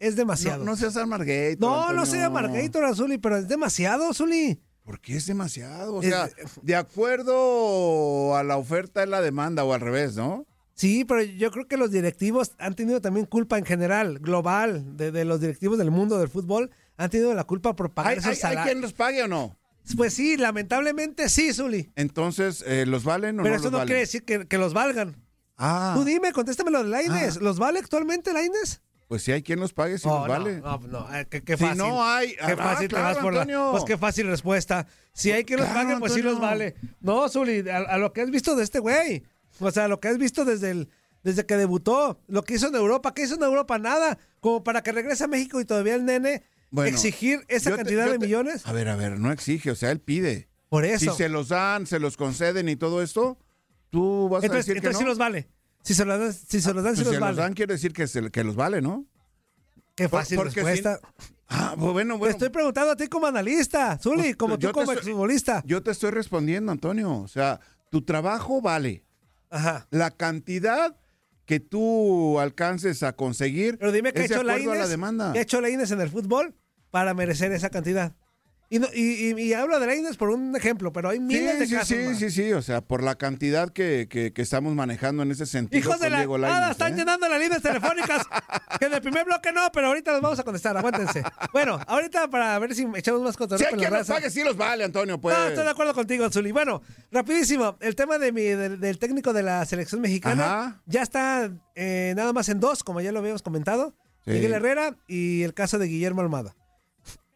es 0.00 0.16
demasiado. 0.16 0.64
No, 0.64 0.72
no 0.72 0.76
seas 0.76 0.96
amarguito. 0.96 1.64
No, 1.64 1.92
no 1.92 2.04
soy 2.06 2.18
amargator, 2.18 2.84
Azuli, 2.84 3.18
pero 3.18 3.36
es 3.36 3.46
demasiado, 3.46 4.12
Zuli. 4.12 4.60
¿Por 4.82 5.00
qué 5.00 5.16
es 5.16 5.26
demasiado? 5.26 5.94
O 5.96 6.02
Es- 6.02 6.08
sea, 6.08 6.28
de 6.62 6.74
acuerdo 6.74 8.36
a 8.36 8.42
la 8.42 8.56
oferta 8.56 9.02
es 9.02 9.08
la 9.08 9.20
demanda 9.20 9.64
o 9.64 9.72
al 9.72 9.80
revés, 9.80 10.16
¿no? 10.16 10.46
Sí, 10.74 11.04
pero 11.04 11.22
yo 11.22 11.50
creo 11.50 11.68
que 11.68 11.76
los 11.76 11.90
directivos 11.90 12.52
han 12.58 12.74
tenido 12.74 13.00
también 13.02 13.26
culpa 13.26 13.58
en 13.58 13.66
general, 13.66 14.18
global, 14.18 14.96
de, 14.96 15.12
de 15.12 15.24
los 15.26 15.40
directivos 15.40 15.76
del 15.78 15.90
mundo 15.90 16.18
del 16.18 16.28
fútbol, 16.30 16.70
han 16.96 17.10
tenido 17.10 17.34
la 17.34 17.44
culpa 17.44 17.76
por 17.76 17.92
pagar 17.92 18.12
¿Hay, 18.12 18.18
esos 18.18 18.26
hay- 18.28 18.32
hay 18.32 18.40
salarios. 18.40 18.64
quien 18.66 18.80
los 18.80 18.92
pague 18.94 19.22
o 19.22 19.28
no? 19.28 19.56
Pues 19.96 20.14
sí, 20.14 20.36
lamentablemente 20.36 21.28
sí, 21.28 21.52
Zuli. 21.52 21.90
Entonces, 21.96 22.64
eh, 22.66 22.86
¿los 22.86 23.04
valen 23.04 23.40
o 23.40 23.42
Pero 23.42 23.54
no 23.54 23.56
eso 23.56 23.64
los 23.64 23.72
no 23.72 23.78
valen? 23.78 23.88
quiere 23.88 24.00
decir 24.00 24.24
que, 24.24 24.46
que 24.46 24.56
los 24.58 24.72
valgan. 24.72 25.16
Ah, 25.58 25.92
Tú 25.96 26.04
dime, 26.04 26.32
contéstame 26.32 26.70
lo 26.70 26.82
de 26.82 26.88
Laines. 26.88 27.36
¿Los 27.42 27.58
vale 27.58 27.78
actualmente 27.80 28.32
Laines? 28.32 28.80
Pues 29.10 29.24
si 29.24 29.32
hay 29.32 29.42
quien 29.42 29.58
los 29.58 29.72
pague, 29.72 29.98
si 29.98 30.06
Oh, 30.06 30.18
los 30.20 30.28
no, 30.28 30.32
vale. 30.32 30.60
No, 30.60 30.78
no, 30.78 31.14
eh, 31.16 31.26
qué, 31.28 31.42
qué 31.42 31.56
Si 31.56 31.64
fácil. 31.64 31.78
no 31.78 32.04
hay- 32.04 32.28
Qué 32.36 32.38
ah, 32.52 32.56
fácil 32.56 32.86
te 32.86 32.94
claro, 32.94 33.06
vas 33.08 33.18
por 33.18 33.34
la. 33.34 33.40
Antonio. 33.42 33.68
Pues 33.72 33.82
qué 33.84 33.98
fácil 33.98 34.28
respuesta. 34.28 34.86
Si 35.12 35.32
hay 35.32 35.42
que 35.42 35.56
los 35.56 35.66
Claro, 35.66 35.80
paguen, 35.80 35.98
pues 35.98 36.12
sí 36.12 36.22
los 36.22 36.34
Antonio. 36.36 36.48
vale. 36.48 36.74
No, 37.00 37.28
Zuli, 37.28 37.68
a, 37.68 37.78
a 37.78 37.98
lo 37.98 38.12
que 38.12 38.20
has 38.20 38.30
visto 38.30 38.54
de 38.54 38.62
este 38.62 38.78
güey. 38.78 39.24
O 39.58 39.68
sea, 39.72 39.88
lo 39.88 39.98
que 39.98 40.06
has 40.06 40.16
visto 40.18 40.44
desde 40.44 40.70
el. 40.70 40.88
Desde 41.24 41.44
que 41.44 41.56
debutó, 41.56 42.18
lo 42.28 42.44
que 42.44 42.54
hizo 42.54 42.68
en 42.68 42.76
Europa, 42.76 43.12
¿qué 43.12 43.24
hizo 43.24 43.34
en 43.34 43.42
Europa? 43.42 43.78
Nada. 43.80 44.16
Como 44.38 44.62
para 44.62 44.82
que 44.82 44.92
regrese 44.92 45.24
a 45.24 45.26
México 45.26 45.60
y 45.60 45.64
todavía 45.64 45.96
el 45.96 46.04
nene 46.06 46.44
Bueno, 46.70 46.88
exigir 46.88 47.44
esa 47.48 47.70
te- 47.72 47.76
cantidad 47.78 48.06
yo 48.06 48.12
de 48.12 48.18
te- 48.20 48.24
millones. 48.26 48.64
A 48.66 48.72
ver, 48.72 48.88
a 48.88 48.94
ver, 48.96 49.18
no 49.18 49.32
exige, 49.32 49.72
o 49.72 49.74
sea, 49.74 49.90
él 49.90 50.00
pide. 50.00 50.48
Por 50.68 50.84
eso. 50.84 51.10
Si 51.10 51.16
se 51.18 51.28
los 51.28 51.48
dan, 51.48 51.86
se 51.88 51.98
los 51.98 52.16
conceden 52.16 52.68
y 52.68 52.76
todo 52.76 53.02
esto, 53.02 53.36
tú 53.90 54.28
vas 54.30 54.44
a 54.44 54.46
entonces, 54.46 54.66
decir 54.66 54.76
entonces 54.78 54.96
que 54.96 54.98
sí 54.98 55.04
no. 55.04 55.08
los 55.10 55.18
vale. 55.18 55.48
Si 55.82 55.94
se 55.94 56.04
los 56.04 56.18
dan, 56.20 56.32
si 56.32 56.60
se 56.60 56.74
los 56.74 56.84
dan, 56.84 56.94
Pues 56.94 57.06
los 57.06 57.14
si 57.14 57.20
vale. 57.20 57.32
los 57.32 57.36
dan 57.44 57.54
quiere 57.54 57.74
decir 57.74 57.92
que, 57.92 58.06
se- 58.06 58.30
que 58.30 58.44
los 58.44 58.54
vale, 58.56 58.80
¿no? 58.82 59.06
Qué 59.94 60.08
Por- 60.08 60.20
fácil 60.20 60.36
porque 60.38 60.62
respuesta. 60.62 61.00
Ah, 61.48 61.74
pues 61.78 61.92
bueno, 61.92 62.14
Te 62.14 62.18
bueno. 62.18 62.32
estoy 62.32 62.48
preguntando 62.50 62.92
a 62.92 62.96
ti 62.96 63.08
como 63.08 63.26
analista, 63.26 63.98
Zuli, 63.98 64.22
Pues, 64.22 64.36
como 64.36 64.58
tú 64.58 64.70
como 64.72 64.92
exfutbolista. 64.92 65.62
Yo 65.66 65.82
te 65.82 65.90
estoy 65.90 66.10
respondiendo, 66.10 66.70
Antonio. 66.70 67.12
O 67.18 67.28
sea, 67.28 67.60
tu 67.90 68.02
trabajo 68.02 68.60
vale. 68.60 69.04
Ajá. 69.50 69.88
La 69.90 70.10
cantidad 70.12 70.96
que 71.44 71.58
tú 71.58 72.38
alcances 72.38 73.02
a 73.02 73.14
conseguir 73.16 73.76
Pero 73.78 73.90
dime 73.90 74.12
qué 74.12 74.20
ha 74.22 74.24
hecho 74.26 74.40
acuerdo 74.40 74.70
a 74.72 74.74
la 74.76 74.86
demanda. 74.86 75.32
¿Qué 75.32 75.40
ha 75.40 75.42
hecho 75.42 75.60
Lainez 75.60 75.90
en 75.90 76.00
el 76.00 76.08
fútbol 76.08 76.54
para 76.92 77.14
merecer 77.14 77.50
esa 77.52 77.70
cantidad? 77.70 78.14
Y, 78.72 78.78
no- 78.78 78.86
y, 78.94 79.32
y- 79.32 79.40
y 79.42 79.52
hablo 79.52 79.80
de 79.80 79.86
Lainez 79.88 80.16
por 80.16 80.30
un 80.30 80.54
ejemplo, 80.54 80.92
pero 80.92 81.08
hay 81.08 81.18
miles 81.18 81.54
Sí, 81.54 81.58
de 81.58 81.66
sí, 81.66 81.74
casos 81.74 81.88
sí, 81.88 81.96
más. 81.96 82.18
sí, 82.20 82.30
sí, 82.30 82.52
o 82.52 82.62
sea, 82.62 82.80
por 82.80 83.02
la 83.02 83.16
cantidad 83.16 83.68
que, 83.70 84.06
que- 84.08 84.32
que 84.32 84.42
estamos 84.42 84.76
manejando 84.76 85.24
en 85.24 85.32
ese 85.32 85.44
sentido. 85.46 85.80
Hijos 85.80 85.98
de 85.98 86.08
la 86.08 86.18
Diego 86.18 86.38
nada, 86.38 86.70
están 86.70 86.92
¿eh? 86.92 86.96
llenando 86.98 87.28
las 87.28 87.40
líneas 87.40 87.62
telefónicas. 87.62 88.24
que 88.78 88.86
en 88.86 88.94
el 88.94 89.02
primer 89.02 89.24
bloque 89.24 89.50
no, 89.50 89.72
pero 89.72 89.88
ahorita 89.88 90.12
los 90.12 90.20
vamos 90.20 90.38
a 90.38 90.44
contestar, 90.44 90.76
aguántense. 90.76 91.24
Bueno, 91.52 91.80
ahorita 91.88 92.30
para 92.30 92.56
ver 92.60 92.72
si 92.76 92.86
echamos 92.94 93.22
más 93.22 93.32
Si 93.32 93.38
cotorreo 93.38 93.66
hay 93.66 93.70
con 93.74 93.80
la 93.82 93.88
quien 93.88 93.98
los 93.98 94.06
pague, 94.06 94.30
sí 94.30 94.44
los 94.44 94.56
vale, 94.56 94.84
Antonio, 94.84 95.20
pues. 95.20 95.36
No, 95.36 95.48
estoy 95.48 95.64
de 95.64 95.70
acuerdo 95.70 95.92
contigo, 95.92 96.30
Zuli. 96.30 96.52
Bueno, 96.52 96.80
rapidísimo, 97.10 97.76
el 97.80 97.96
tema 97.96 98.18
de 98.18 98.30
mi, 98.30 98.42
del, 98.42 98.78
del 98.78 98.98
técnico 99.00 99.32
de 99.32 99.42
la 99.42 99.64
selección 99.66 100.00
mexicana 100.00 100.44
Ajá. 100.44 100.82
ya 100.86 101.02
está 101.02 101.50
eh, 101.74 102.12
nada 102.16 102.32
más 102.32 102.48
en 102.48 102.60
dos, 102.60 102.84
como 102.84 103.00
ya 103.00 103.10
lo 103.10 103.18
habíamos 103.18 103.42
comentado. 103.42 103.96
Sí. 104.24 104.30
Miguel 104.30 104.52
Herrera 104.52 104.96
y 105.08 105.42
el 105.42 105.54
caso 105.54 105.78
de 105.80 105.86
Guillermo 105.88 106.20
Almada. 106.20 106.54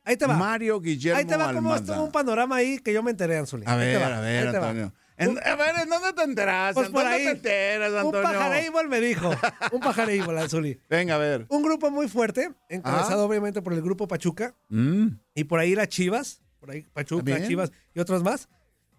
Ahí 0.05 0.17
te 0.17 0.27
va. 0.27 0.37
Mario 0.37 0.81
Guillermo 0.81 1.19
Ahí 1.19 1.25
te 1.25 1.37
va 1.37 1.53
como 1.55 1.75
estuvo 1.75 2.05
un 2.05 2.13
panorama 2.13 2.57
ahí 2.57 2.79
que 2.79 2.93
yo 2.93 3.03
me 3.03 3.11
enteré, 3.11 3.39
Anzuli. 3.39 3.65
A 3.67 3.75
ver, 3.77 4.03
a 4.03 4.21
ver. 4.21 4.49
Antonio. 4.49 4.93
En- 5.17 5.39
a 5.39 5.55
ver, 5.55 5.75
¿en 5.83 5.89
dónde 5.89 6.13
te 6.13 6.23
enteras? 6.25 6.75
Pues 6.75 6.89
¿En 6.89 6.93
por 6.93 7.03
dónde 7.03 7.17
ahí. 7.17 7.25
te 7.25 7.31
enteras, 7.31 7.91
Un 7.93 7.99
Antonio? 7.99 8.23
pajareíbol 8.23 8.89
me 8.89 9.01
dijo. 9.01 9.31
Un 9.73 9.81
pajareíbol, 9.81 10.37
Anzuli. 10.39 10.81
Venga, 10.91 11.15
a 11.15 11.19
ver. 11.19 11.47
Un 11.49 11.63
grupo 11.63 11.91
muy 11.91 12.09
fuerte, 12.09 12.53
encabezado 12.69 13.25
obviamente 13.25 13.63
por 13.63 13.73
el 13.73 13.81
grupo 13.81 14.07
Pachuca. 14.09 14.55
Mm. 14.69 15.07
Y 15.35 15.45
por 15.45 15.61
ahí 15.61 15.75
las 15.75 15.89
Chivas, 15.89 16.43
por 16.61 16.71
ahí 16.73 16.83
Pachuca, 16.93 17.23
Bien. 17.23 17.47
Chivas 17.47 17.71
y 17.95 18.01
otros 18.01 18.23
más, 18.25 18.49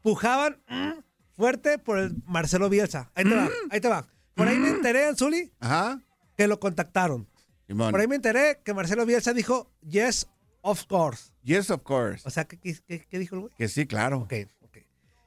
pujaban 0.02 0.58
mm, 0.70 0.92
fuerte 1.36 1.78
por 1.80 2.00
el 2.00 2.16
Marcelo 2.26 2.70
Bielsa. 2.70 3.12
Ahí 3.14 3.26
te 3.26 3.36
va, 3.36 3.50
ahí 3.70 3.80
te 3.82 3.90
va. 3.90 4.08
Por 4.36 4.48
ahí 4.48 4.58
me 4.58 4.70
enteré, 4.70 5.06
Anzuli, 5.06 5.52
Ajá. 5.60 6.02
que 6.38 6.48
lo 6.48 6.60
contactaron. 6.60 7.28
Simón. 7.68 7.92
Por 7.92 8.00
ahí 8.00 8.08
me 8.08 8.16
enteré 8.16 8.62
que 8.64 8.74
Marcelo 8.74 9.06
Bielsa 9.06 9.34
dijo, 9.34 9.72
yes, 9.82 10.28
of 10.70 10.86
course. 10.88 11.32
Yes, 11.44 11.70
of 11.70 11.82
course. 11.84 12.24
O 12.28 12.32
sea, 12.32 12.46
¿qué, 12.46 12.58
qué- 12.58 13.20
dijo 13.20 13.36
el 13.36 13.42
güey? 13.42 13.54
Que 13.58 13.68
sí, 13.68 13.86
claro. 13.86 14.20
Ok, 14.22 14.34
ok. 14.62 14.78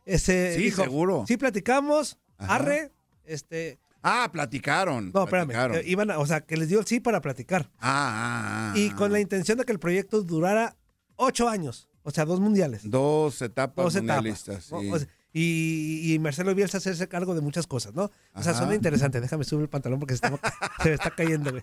Ese 0.04 0.54
Sí, 0.56 0.62
dijo, 0.64 0.82
seguro. 0.82 1.24
Sí, 1.26 1.36
platicamos, 1.36 2.18
Ajá. 2.38 2.56
arre, 2.56 2.92
este... 3.24 3.78
Ah, 4.02 4.28
platicaron. 4.32 5.10
No, 5.12 5.24
espérame. 5.24 5.48
platicaron. 5.48 5.76
eh, 5.76 5.82
iban 5.86 6.10
a- 6.10 6.18
o 6.18 6.26
sea, 6.26 6.40
que 6.40 6.56
les 6.56 6.68
dio 6.68 6.80
el 6.80 6.86
sí 6.86 7.00
para 7.00 7.20
platicar. 7.20 7.68
Ah, 7.78 8.70
ah, 8.70 8.72
ah, 8.74 8.78
Y 8.78 8.90
con 8.90 9.12
la 9.12 9.20
intención 9.20 9.58
de 9.58 9.64
que 9.64 9.72
el 9.72 9.78
proyecto 9.80 10.22
durara 10.22 10.76
ocho 11.16 11.48
años. 11.48 11.88
O 12.04 12.10
sea, 12.10 12.24
dos 12.24 12.40
mundiales. 12.40 12.88
Dos 12.88 13.42
etapas 13.42 13.84
Dos 13.84 13.96
etapas. 13.96 14.16
mundialistas. 14.16 14.72
¿no? 14.72 14.80
sí. 14.80 14.90
O 14.92 14.98
sea, 14.98 15.08
y, 15.32 16.14
y 16.14 16.18
Marcelo 16.20 16.54
Bielsa 16.54 16.78
hacerse 16.78 17.06
cargo 17.06 17.34
de 17.34 17.42
muchas 17.42 17.66
cosas, 17.66 17.92
¿no? 17.94 18.04
O 18.34 18.42
sea, 18.42 18.52
Ajá. 18.52 18.60
suena 18.60 18.74
interesante. 18.74 19.20
Déjame 19.20 19.44
subir 19.44 19.62
el 19.64 19.68
pantalón 19.68 19.98
porque 20.00 20.16
se, 20.16 20.24
está- 20.26 20.40
se 20.82 20.88
me 20.88 20.94
está 20.94 21.10
cayendo, 21.10 21.50
güey. 21.50 21.62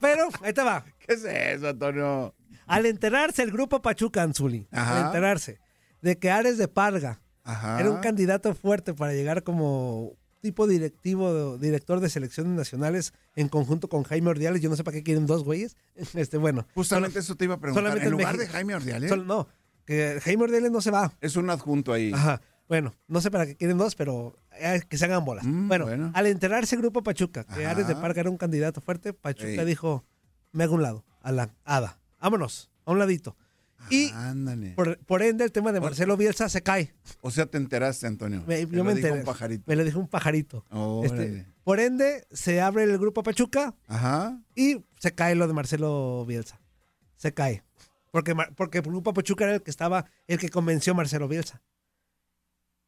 Pero, 0.00 0.28
ahí 0.42 0.52
te 0.54 0.62
va. 0.62 0.84
¿Qué 1.06 1.14
es 1.14 1.24
eso, 1.24 1.68
Antonio? 1.68 2.34
Al 2.68 2.86
enterarse 2.86 3.42
el 3.42 3.50
grupo 3.50 3.82
Pachuca 3.82 4.22
Anzuli, 4.22 4.66
Ajá. 4.70 4.98
al 5.00 5.06
enterarse 5.06 5.58
de 6.02 6.18
que 6.18 6.30
Ares 6.30 6.58
de 6.58 6.68
Parga 6.68 7.20
Ajá. 7.44 7.80
era 7.80 7.90
un 7.90 8.00
candidato 8.00 8.54
fuerte 8.54 8.94
para 8.94 9.12
llegar 9.14 9.42
como 9.42 10.12
tipo 10.40 10.66
directivo, 10.68 11.58
director 11.58 11.98
de 12.00 12.08
selecciones 12.08 12.52
nacionales 12.52 13.12
en 13.34 13.48
conjunto 13.48 13.88
con 13.88 14.04
Jaime 14.04 14.30
Ordiales. 14.30 14.62
Yo 14.62 14.70
no 14.70 14.76
sé 14.76 14.84
para 14.84 14.96
qué 14.96 15.02
quieren 15.02 15.26
dos 15.26 15.42
güeyes. 15.44 15.76
Este, 16.14 16.36
bueno. 16.38 16.66
Justamente 16.74 17.18
eso 17.18 17.34
te 17.34 17.44
iba 17.44 17.54
a 17.54 17.58
preguntar. 17.60 17.82
solamente 17.82 18.06
en 18.06 18.12
lugar 18.12 18.36
de. 18.36 18.46
Jaime 18.46 18.74
Ordiales, 18.74 19.08
Sol- 19.10 19.26
no, 19.26 19.48
que 19.84 20.20
Jaime 20.22 20.44
Ordiales 20.44 20.70
no 20.70 20.80
se 20.80 20.90
va. 20.90 21.12
es 21.20 21.34
un 21.36 21.50
adjunto 21.50 21.92
ahí. 21.92 22.12
Ajá. 22.12 22.40
Bueno, 22.68 22.94
no 23.08 23.22
sé 23.22 23.30
para 23.30 23.46
qué 23.46 23.56
quieren 23.56 23.78
dos, 23.78 23.94
pero 23.96 24.36
eh, 24.60 24.82
que 24.86 24.98
se 24.98 25.06
hagan 25.06 25.24
bolas. 25.24 25.44
Mm, 25.44 25.68
bueno, 25.68 25.86
bueno. 25.86 26.10
al 26.14 26.26
enterarse 26.26 26.74
el 26.76 26.82
grupo 26.82 27.02
Pachuca, 27.02 27.44
que 27.44 27.62
Ajá. 27.64 27.70
Ares 27.70 27.88
de 27.88 27.96
Parga 27.96 28.20
era 28.20 28.28
un 28.30 28.36
candidato 28.36 28.82
fuerte, 28.82 29.14
Pachuca 29.14 29.48
Ey. 29.48 29.64
dijo, 29.64 30.04
me 30.52 30.64
hago 30.64 30.74
un 30.74 30.82
lado, 30.82 31.04
a 31.22 31.32
la 31.32 31.48
hada. 31.64 31.97
Vámonos, 32.20 32.70
a 32.84 32.92
un 32.92 32.98
ladito. 32.98 33.36
Y 33.90 34.10
Ándale. 34.10 34.70
por, 34.72 34.98
por 35.04 35.22
ende 35.22 35.44
el 35.44 35.52
tema 35.52 35.70
de 35.72 35.80
Marcelo 35.80 36.16
Bielsa 36.16 36.48
se 36.48 36.62
cae. 36.62 36.94
O 37.20 37.30
sea, 37.30 37.46
te 37.46 37.58
enteraste, 37.58 38.06
Antonio. 38.08 38.42
Me- 38.46 38.66
yo 38.66 38.82
me 38.84 38.92
dijo 38.94 39.06
enteré. 39.06 39.20
un 39.20 39.24
pajarito. 39.24 39.62
Me 39.66 39.76
lo 39.76 39.84
dijo 39.84 40.00
un 40.00 40.08
pajarito. 40.08 40.64
Este, 41.04 41.46
por 41.62 41.78
ende, 41.78 42.26
se 42.32 42.60
abre 42.60 42.82
el 42.84 42.98
grupo 42.98 43.22
Pachuca 43.22 43.74
Ajá. 43.86 44.40
y 44.56 44.84
se 44.98 45.12
cae 45.14 45.36
lo 45.36 45.46
de 45.46 45.54
Marcelo 45.54 46.24
Bielsa. 46.26 46.60
Se 47.16 47.32
cae. 47.32 47.62
Porque, 48.10 48.34
porque 48.56 48.80
Grupo 48.80 49.12
Pachuca 49.14 49.44
era 49.44 49.54
el 49.54 49.62
que 49.62 49.70
estaba, 49.70 50.06
el 50.26 50.38
que 50.38 50.48
convenció 50.48 50.92
a 50.92 50.96
Marcelo 50.96 51.28
Bielsa. 51.28 51.62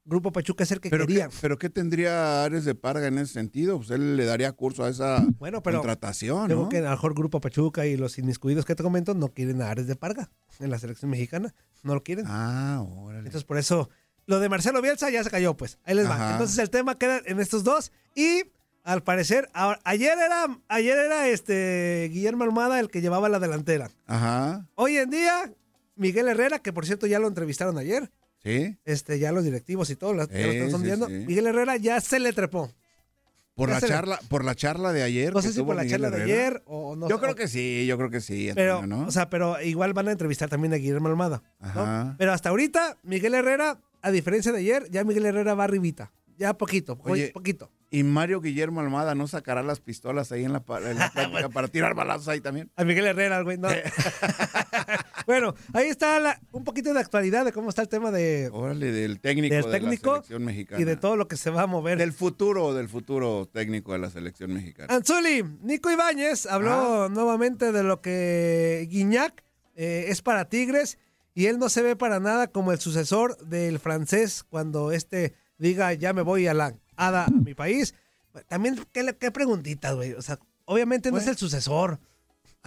Grupo 0.05 0.33
Pachuca 0.33 0.65
es 0.65 0.73
el 0.73 0.81
que 0.81 0.91
¿Pero 0.91 1.07
quería. 1.07 1.29
qué, 1.29 1.35
¿Pero 1.41 1.59
qué 1.59 1.69
tendría 1.71 2.43
Ares 2.45 2.65
de 2.65 2.75
Parga 2.75 3.07
en 3.07 3.19
ese 3.19 3.35
sentido? 3.35 3.77
Pues 3.79 3.91
él 3.91 4.17
le 4.17 4.25
daría 4.25 4.51
curso 4.53 4.85
a 4.85 4.89
esa 4.89 5.25
Bueno, 5.39 5.63
pero 5.63 5.79
contratación, 5.79 6.49
¿no? 6.49 6.69
que 6.69 6.79
a 6.79 6.83
lo 6.83 6.91
mejor 6.91 7.15
Grupo 7.15 7.41
Pachuca 7.41 7.87
y 7.87 7.97
los 7.97 8.19
inmiscuidos 8.19 8.65
que 8.65 8.75
te 8.75 8.83
comento 8.83 9.15
no 9.15 9.29
quieren 9.29 9.61
a 9.63 9.71
Ares 9.71 9.87
de 9.87 9.97
Parga 9.97 10.31
en 10.59 10.71
la 10.71 10.79
selección 10.79 11.11
mexicana. 11.11 11.55
No 11.83 11.95
lo 11.95 12.03
quieren. 12.03 12.25
Ah, 12.29 12.83
órale. 12.89 13.21
Entonces, 13.27 13.45
por 13.45 13.59
eso, 13.59 13.89
lo 14.27 14.41
de 14.41 14.49
Marcelo 14.49 14.81
Bielsa 14.83 15.11
ya 15.11 15.23
se 15.23 15.31
cayó, 15.31 15.57
pues. 15.57 15.79
Ahí 15.85 15.95
les 15.95 16.09
va. 16.09 16.33
Entonces, 16.33 16.59
el 16.59 16.71
tema 16.71 16.97
queda 16.99 17.21
en 17.25 17.39
estos 17.41 17.63
dos. 17.65 17.93
Y, 18.15 18.45
al 18.85 19.03
parecer, 19.03 19.49
ahora- 19.55 19.81
ayer 19.85 20.19
era, 20.19 20.59
ayer 20.69 20.99
era 20.99 21.29
este 21.29 22.09
Guillermo 22.13 22.45
Almada 22.45 22.81
el 22.81 22.89
que 22.91 23.01
llevaba 23.03 23.29
la 23.29 23.39
delantera. 23.39 23.91
Ajá, 24.07 24.67
Hoy 24.75 24.97
en 24.97 25.11
día, 25.11 25.53
Miguel 25.97 26.29
Herrera, 26.29 26.59
que 26.59 26.73
por 26.73 26.87
cierto 26.87 27.07
ya 27.07 27.19
lo 27.19 27.29
entrevistaron 27.29 27.77
ayer, 27.79 28.11
sí. 28.43 28.77
este, 28.85 29.19
ya 29.19 29.33
los 29.33 29.45
directivos 29.45 29.91
y 29.91 29.97
todo, 29.97 30.13
ya 30.13 30.27
lo 30.27 30.53
están 30.53 30.71
sondeando. 30.71 31.09
Miguel 31.09 31.47
Herrera 31.47 31.77
ya 31.77 32.01
se 32.01 32.19
le 32.19 32.33
trepó. 32.33 32.71
Por 33.55 33.69
la 33.69 33.81
charla, 33.81 34.19
por 34.29 34.45
la 34.45 34.55
charla 34.55 34.93
de 34.93 35.03
ayer. 35.03 35.35
No 35.35 35.43
sé 35.43 35.53
si 35.53 35.63
por 35.63 35.77
la 35.77 35.83
Miguel 35.83 36.01
charla 36.01 36.17
de 36.17 36.23
ayer 36.23 36.63
o 36.65 36.97
no. 36.97 37.09
Yo 37.09 37.21
creo 37.21 37.35
que 37.35 37.47
sí, 37.47 37.85
yo 37.87 37.99
creo 37.99 38.09
que 38.09 38.21
sí, 38.21 38.51
Pero, 38.55 38.77
Antonio, 38.77 38.97
¿no? 38.97 39.09
o 39.09 39.11
sea, 39.11 39.29
pero 39.29 39.61
igual 39.61 39.93
van 39.93 40.09
a 40.09 40.13
entrevistar 40.13 40.49
también 40.49 40.73
a 40.73 40.77
Guillermo 40.77 41.09
Almada. 41.09 41.43
Pero 42.17 42.33
hasta 42.33 42.49
ahorita, 42.49 42.97
Miguel 43.03 43.35
Herrera, 43.35 43.79
a 44.01 44.11
diferencia 44.11 44.53
de 44.53 44.61
ayer, 44.61 44.89
ya 44.91 45.05
Miguel 45.05 45.27
Herrera 45.27 45.55
va 45.55 45.65
arribita. 45.65 46.13
Ya 46.39 46.55
poquito, 46.55 46.99
Oye, 47.05 47.33
poquito. 47.35 47.71
Y 47.91 48.05
Mario 48.05 48.41
Guillermo 48.41 48.81
Almada 48.81 49.15
no 49.17 49.27
sacará 49.27 49.63
las 49.63 49.81
pistolas 49.81 50.31
ahí 50.31 50.45
en 50.45 50.53
la, 50.53 50.63
en 50.85 50.99
la 50.99 51.49
para 51.53 51.69
tirar 51.69 51.95
balazos 51.95 52.29
ahí 52.29 52.41
también. 52.41 52.71
A 52.77 52.85
Miguel 52.85 53.07
Herrera, 53.07 53.43
güey, 53.43 53.59
no. 53.59 53.69
bueno, 55.27 55.55
ahí 55.73 55.89
está 55.89 56.19
la- 56.21 56.41
un 56.53 56.65
poquito 56.65 56.93
de 56.95 57.01
actualidad 57.01 57.45
de 57.45 57.53
cómo 57.53 57.69
está 57.69 57.83
el 57.83 57.89
tema 57.89 58.11
de, 58.11 58.49
Órale, 58.53 58.93
del 58.93 59.21
técnico 59.21 59.55
del 59.55 59.65
de 59.65 59.71
técnico 59.71 60.11
la 60.11 60.15
selección 60.17 60.45
mexicana. 60.45 60.81
y 60.81 60.85
de 60.85 60.97
todo 60.97 61.17
lo 61.17 61.29
que 61.29 61.37
se 61.37 61.51
va 61.51 61.63
a 61.63 61.67
mover. 61.67 61.99
Del 61.99 62.13
futuro, 62.13 62.75
del 62.75 62.89
futuro 62.89 63.49
técnico 63.53 63.93
de 63.93 63.99
la 63.99 64.11
selección 64.11 64.53
mexicana. 64.55 64.95
Anzuli, 64.95 65.45
Nico 65.63 65.91
Ibáñez 65.91 66.47
habló 66.47 67.09
nuevamente 67.09 67.73
de 67.73 67.83
lo 67.83 68.01
que 68.01 68.87
Guiñac 68.91 69.43
eh, 69.75 70.07
es 70.09 70.23
para 70.23 70.47
Tigres 70.49 70.99
y 71.35 71.47
él 71.47 71.59
no 71.59 71.69
se 71.69 71.83
ve 71.83 71.97
para 71.97 72.21
nada 72.21 72.49
como 72.49 72.73
el 72.73 72.79
sucesor 72.79 73.37
del 73.47 73.79
francés 73.79 74.45
cuando 74.49 74.93
este 74.93 75.35
diga 75.59 75.93
ya 75.95 76.13
me 76.13 76.23
voy 76.23 76.47
a 76.47 76.55
la 76.55 76.75
ADA 77.07 77.25
a 77.27 77.31
mi 77.31 77.55
país. 77.55 77.95
También, 78.49 78.79
¿qué, 78.93 79.31
preguntitas, 79.31 79.95
güey? 79.95 80.13
O 80.13 80.23
sea, 80.23 80.39
obviamente 80.65 81.11
no 81.11 81.19
es 81.19 81.27
el 81.27 81.37
sucesor. 81.37 81.99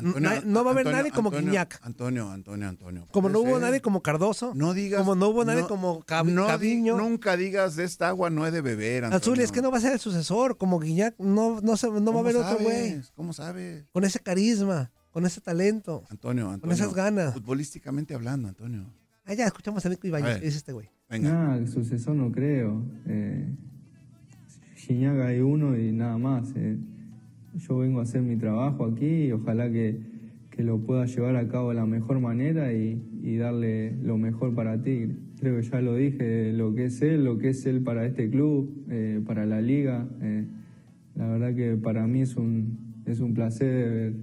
No- 0.02 0.16
no 0.44 0.64
va 0.64 0.72
a 0.72 0.74
haber 0.74 0.88
nadie 0.88 1.12
como 1.12 1.30
Antonio, 1.30 1.52
Guiñac. 1.52 1.80
Antonio, 1.84 2.32
Antonio, 2.32 2.68
Antonio. 2.68 3.08
Como 3.12 3.30
no 3.30 3.40
hubo 3.42 3.52
ser. 3.54 3.62
nadie 3.62 3.80
como 3.82 4.02
Cardoso. 4.02 4.54
No 4.56 4.74
digas. 4.74 5.00
Como 5.02 5.14
no 5.14 5.28
hubo 5.28 5.46
nadie 5.46 5.62
no- 5.62 5.68
como 5.68 6.02
Cab- 6.04 6.26
no 6.26 6.46
di- 6.46 6.48
Caviño. 6.48 6.98
nunca 6.98 7.38
digas 7.38 7.76
de 7.76 7.84
esta 7.84 8.08
agua 8.08 8.32
no 8.32 8.48
he 8.48 8.52
de 8.52 8.62
beber. 8.62 9.04
Antonio. 9.06 9.18
Anzuli, 9.18 9.44
es 9.44 9.52
que 9.52 9.62
no 9.62 9.70
va 9.70 9.78
a 9.78 9.82
ser 9.82 9.94
el 9.94 10.00
sucesor. 10.00 10.58
Como 10.58 10.80
Guiñac, 10.80 11.14
no, 11.20 11.62
no, 11.62 11.78
se- 11.78 11.88
no 11.88 11.94
va 11.94 12.00
a 12.00 12.04
¿Cómo 12.06 12.20
haber 12.22 12.36
otro 12.38 12.58
güey. 12.60 13.02
¿Cómo 13.16 13.34
sabes? 13.34 13.86
Con 13.92 14.04
ese 14.04 14.20
carisma, 14.20 14.92
con 15.12 15.28
ese 15.28 15.42
talento. 15.42 16.04
Antonio, 16.10 16.50
Antonio. 16.50 16.74
esas 16.76 16.94
ganas. 16.96 17.34
Futbolísticamente 17.36 18.16
hablando, 18.16 18.48
Antonio. 18.48 18.92
Ah, 19.26 19.36
ya 19.36 19.46
escuchamos 19.46 19.86
a 19.86 19.90
Nico. 19.90 20.02
¿qué 20.02 20.40
dice 20.42 20.58
este 20.58 20.74
güey? 20.74 20.90
Venga. 21.08 21.30
Nada, 21.32 21.58
el 21.58 21.70
sucesor 21.72 22.16
no 22.16 22.32
creo. 22.32 22.84
Eh, 23.06 23.48
Gignac 24.88 25.20
hay 25.22 25.40
uno 25.40 25.78
y 25.78 25.92
nada 25.94 26.18
más. 26.18 26.54
eh. 26.58 26.78
yo 27.56 27.78
vengo 27.78 28.00
a 28.00 28.04
hacer 28.04 28.22
mi 28.22 28.36
trabajo 28.36 28.86
aquí 28.86 29.26
y 29.28 29.32
ojalá 29.32 29.72
que, 29.72 29.98
que 30.50 30.64
lo 30.64 30.80
pueda 30.80 31.06
llevar 31.06 31.36
a 31.38 31.48
cabo 31.48 31.70
de 31.70 31.76
la 31.76 31.86
mejor 31.86 32.20
manera 32.20 32.74
y, 32.74 33.02
y 33.22 33.38
darle 33.38 33.96
lo 34.04 34.18
mejor 34.18 34.54
para 34.56 34.82
Tigre. 34.82 35.16
Creo 35.40 35.56
que 35.58 35.62
ya 35.64 35.82
lo 35.82 35.96
dije, 35.96 36.52
lo 36.54 36.74
que 36.74 36.86
es 36.86 37.02
él, 37.02 37.24
lo 37.24 37.38
que 37.38 37.50
es 37.50 37.66
él 37.66 37.82
para 37.82 38.06
este 38.06 38.30
club, 38.30 38.86
eh, 38.90 39.22
para 39.26 39.46
la 39.46 39.62
liga. 39.62 40.08
eh. 40.22 40.46
la 41.16 41.28
verdad 41.30 41.56
que 41.56 41.76
para 41.78 42.06
mí 42.08 42.22
es 42.22 42.36
un, 42.36 42.78
es 43.06 43.20
un 43.22 43.34
placer 43.34 44.14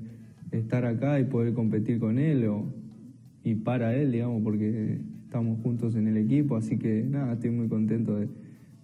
estar 0.51 0.85
acá 0.85 1.21
y 1.21 1.25
poder 1.25 1.55
competir 1.55 1.99
con 2.01 2.19
él 2.19 2.45
o- 2.47 2.67
y 3.45 3.55
para 3.55 3.95
él, 3.97 4.13
digamos, 4.13 4.43
porque 4.43 4.99
estamos 5.25 5.59
juntos 5.63 5.95
en 5.95 6.09
el 6.09 6.17
equipo, 6.19 6.57
así 6.57 6.77
que 6.77 7.03
nada, 7.09 7.33
estoy 7.35 7.51
muy 7.51 7.69
contento 7.69 8.19
de, 8.19 8.29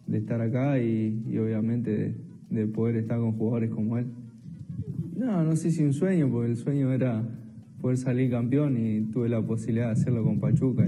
de 0.06 0.18
estar 0.18 0.40
acá 0.40 0.80
y, 0.80 1.22
y 1.28 1.38
obviamente 1.38 1.90
de, 1.90 2.14
de 2.50 2.66
poder 2.66 2.96
estar 2.96 3.18
con 3.18 3.32
jugadores 3.32 3.70
como 3.70 3.98
él. 3.98 4.06
No, 5.16 5.42
no 5.42 5.56
sé 5.56 5.70
si 5.70 5.82
un 5.82 5.92
sueño, 5.92 6.28
porque 6.30 6.50
el 6.50 6.56
sueño 6.56 6.92
era 6.92 7.22
poder 7.80 7.96
salir 7.96 8.30
campeón 8.30 8.76
y 8.76 9.00
tuve 9.12 9.28
la 9.28 9.42
posibilidad 9.42 9.86
de 9.86 9.92
hacerlo 9.92 10.24
con 10.24 10.40
Pachuca. 10.40 10.86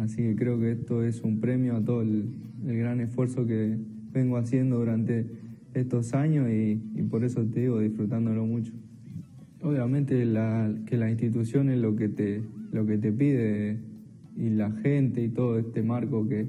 Así 0.00 0.18
que 0.18 0.36
creo 0.36 0.58
que 0.60 0.72
esto 0.72 1.02
es 1.02 1.22
un 1.22 1.40
premio 1.40 1.76
a 1.76 1.84
todo 1.84 2.02
el, 2.02 2.28
el 2.66 2.78
gran 2.78 3.00
esfuerzo 3.00 3.46
que 3.46 3.78
vengo 4.12 4.36
haciendo 4.36 4.78
durante 4.78 5.26
estos 5.74 6.14
años 6.14 6.48
y, 6.50 6.80
y 6.94 7.02
por 7.02 7.24
eso 7.24 7.44
te 7.44 7.60
digo, 7.60 7.80
disfrutándolo 7.80 8.46
mucho. 8.46 8.72
Obviamente 9.62 10.24
la, 10.24 10.72
que 10.86 10.96
la 10.96 11.10
institución 11.10 11.70
es 11.70 11.78
lo 11.78 11.96
que 11.96 12.08
te, 12.08 12.42
lo 12.72 12.86
que 12.86 12.98
te 12.98 13.10
pide 13.12 13.78
y 14.36 14.50
la 14.50 14.70
gente 14.70 15.22
y 15.22 15.28
todo 15.28 15.58
este 15.58 15.82
marco 15.82 16.28
que 16.28 16.46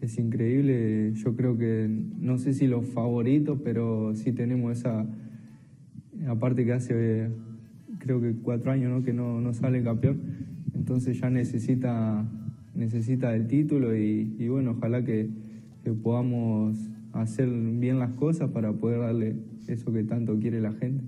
es 0.00 0.18
increíble. 0.18 1.12
Yo 1.14 1.36
creo 1.36 1.56
que 1.58 1.88
no 2.18 2.38
sé 2.38 2.54
si 2.54 2.66
los 2.66 2.86
favoritos, 2.86 3.60
pero 3.62 4.14
sí 4.14 4.32
tenemos 4.32 4.78
esa 4.78 5.06
aparte 6.28 6.64
que 6.64 6.72
hace 6.72 7.30
creo 7.98 8.20
que 8.20 8.34
cuatro 8.34 8.72
años 8.72 8.90
¿no? 8.90 9.02
que 9.02 9.12
no, 9.12 9.40
no 9.40 9.54
sale 9.54 9.82
campeón, 9.82 10.20
entonces 10.74 11.18
ya 11.20 11.30
necesita 11.30 12.26
necesita 12.74 13.34
el 13.34 13.46
título 13.46 13.96
y, 13.96 14.34
y 14.38 14.48
bueno, 14.48 14.72
ojalá 14.72 15.04
que, 15.04 15.28
que 15.84 15.92
podamos 15.92 16.78
hacer 17.12 17.48
bien 17.48 17.98
las 17.98 18.12
cosas 18.12 18.50
para 18.50 18.72
poder 18.72 19.00
darle 19.00 19.36
eso 19.66 19.92
que 19.92 20.04
tanto 20.04 20.38
quiere 20.38 20.60
la 20.60 20.72
gente. 20.72 21.04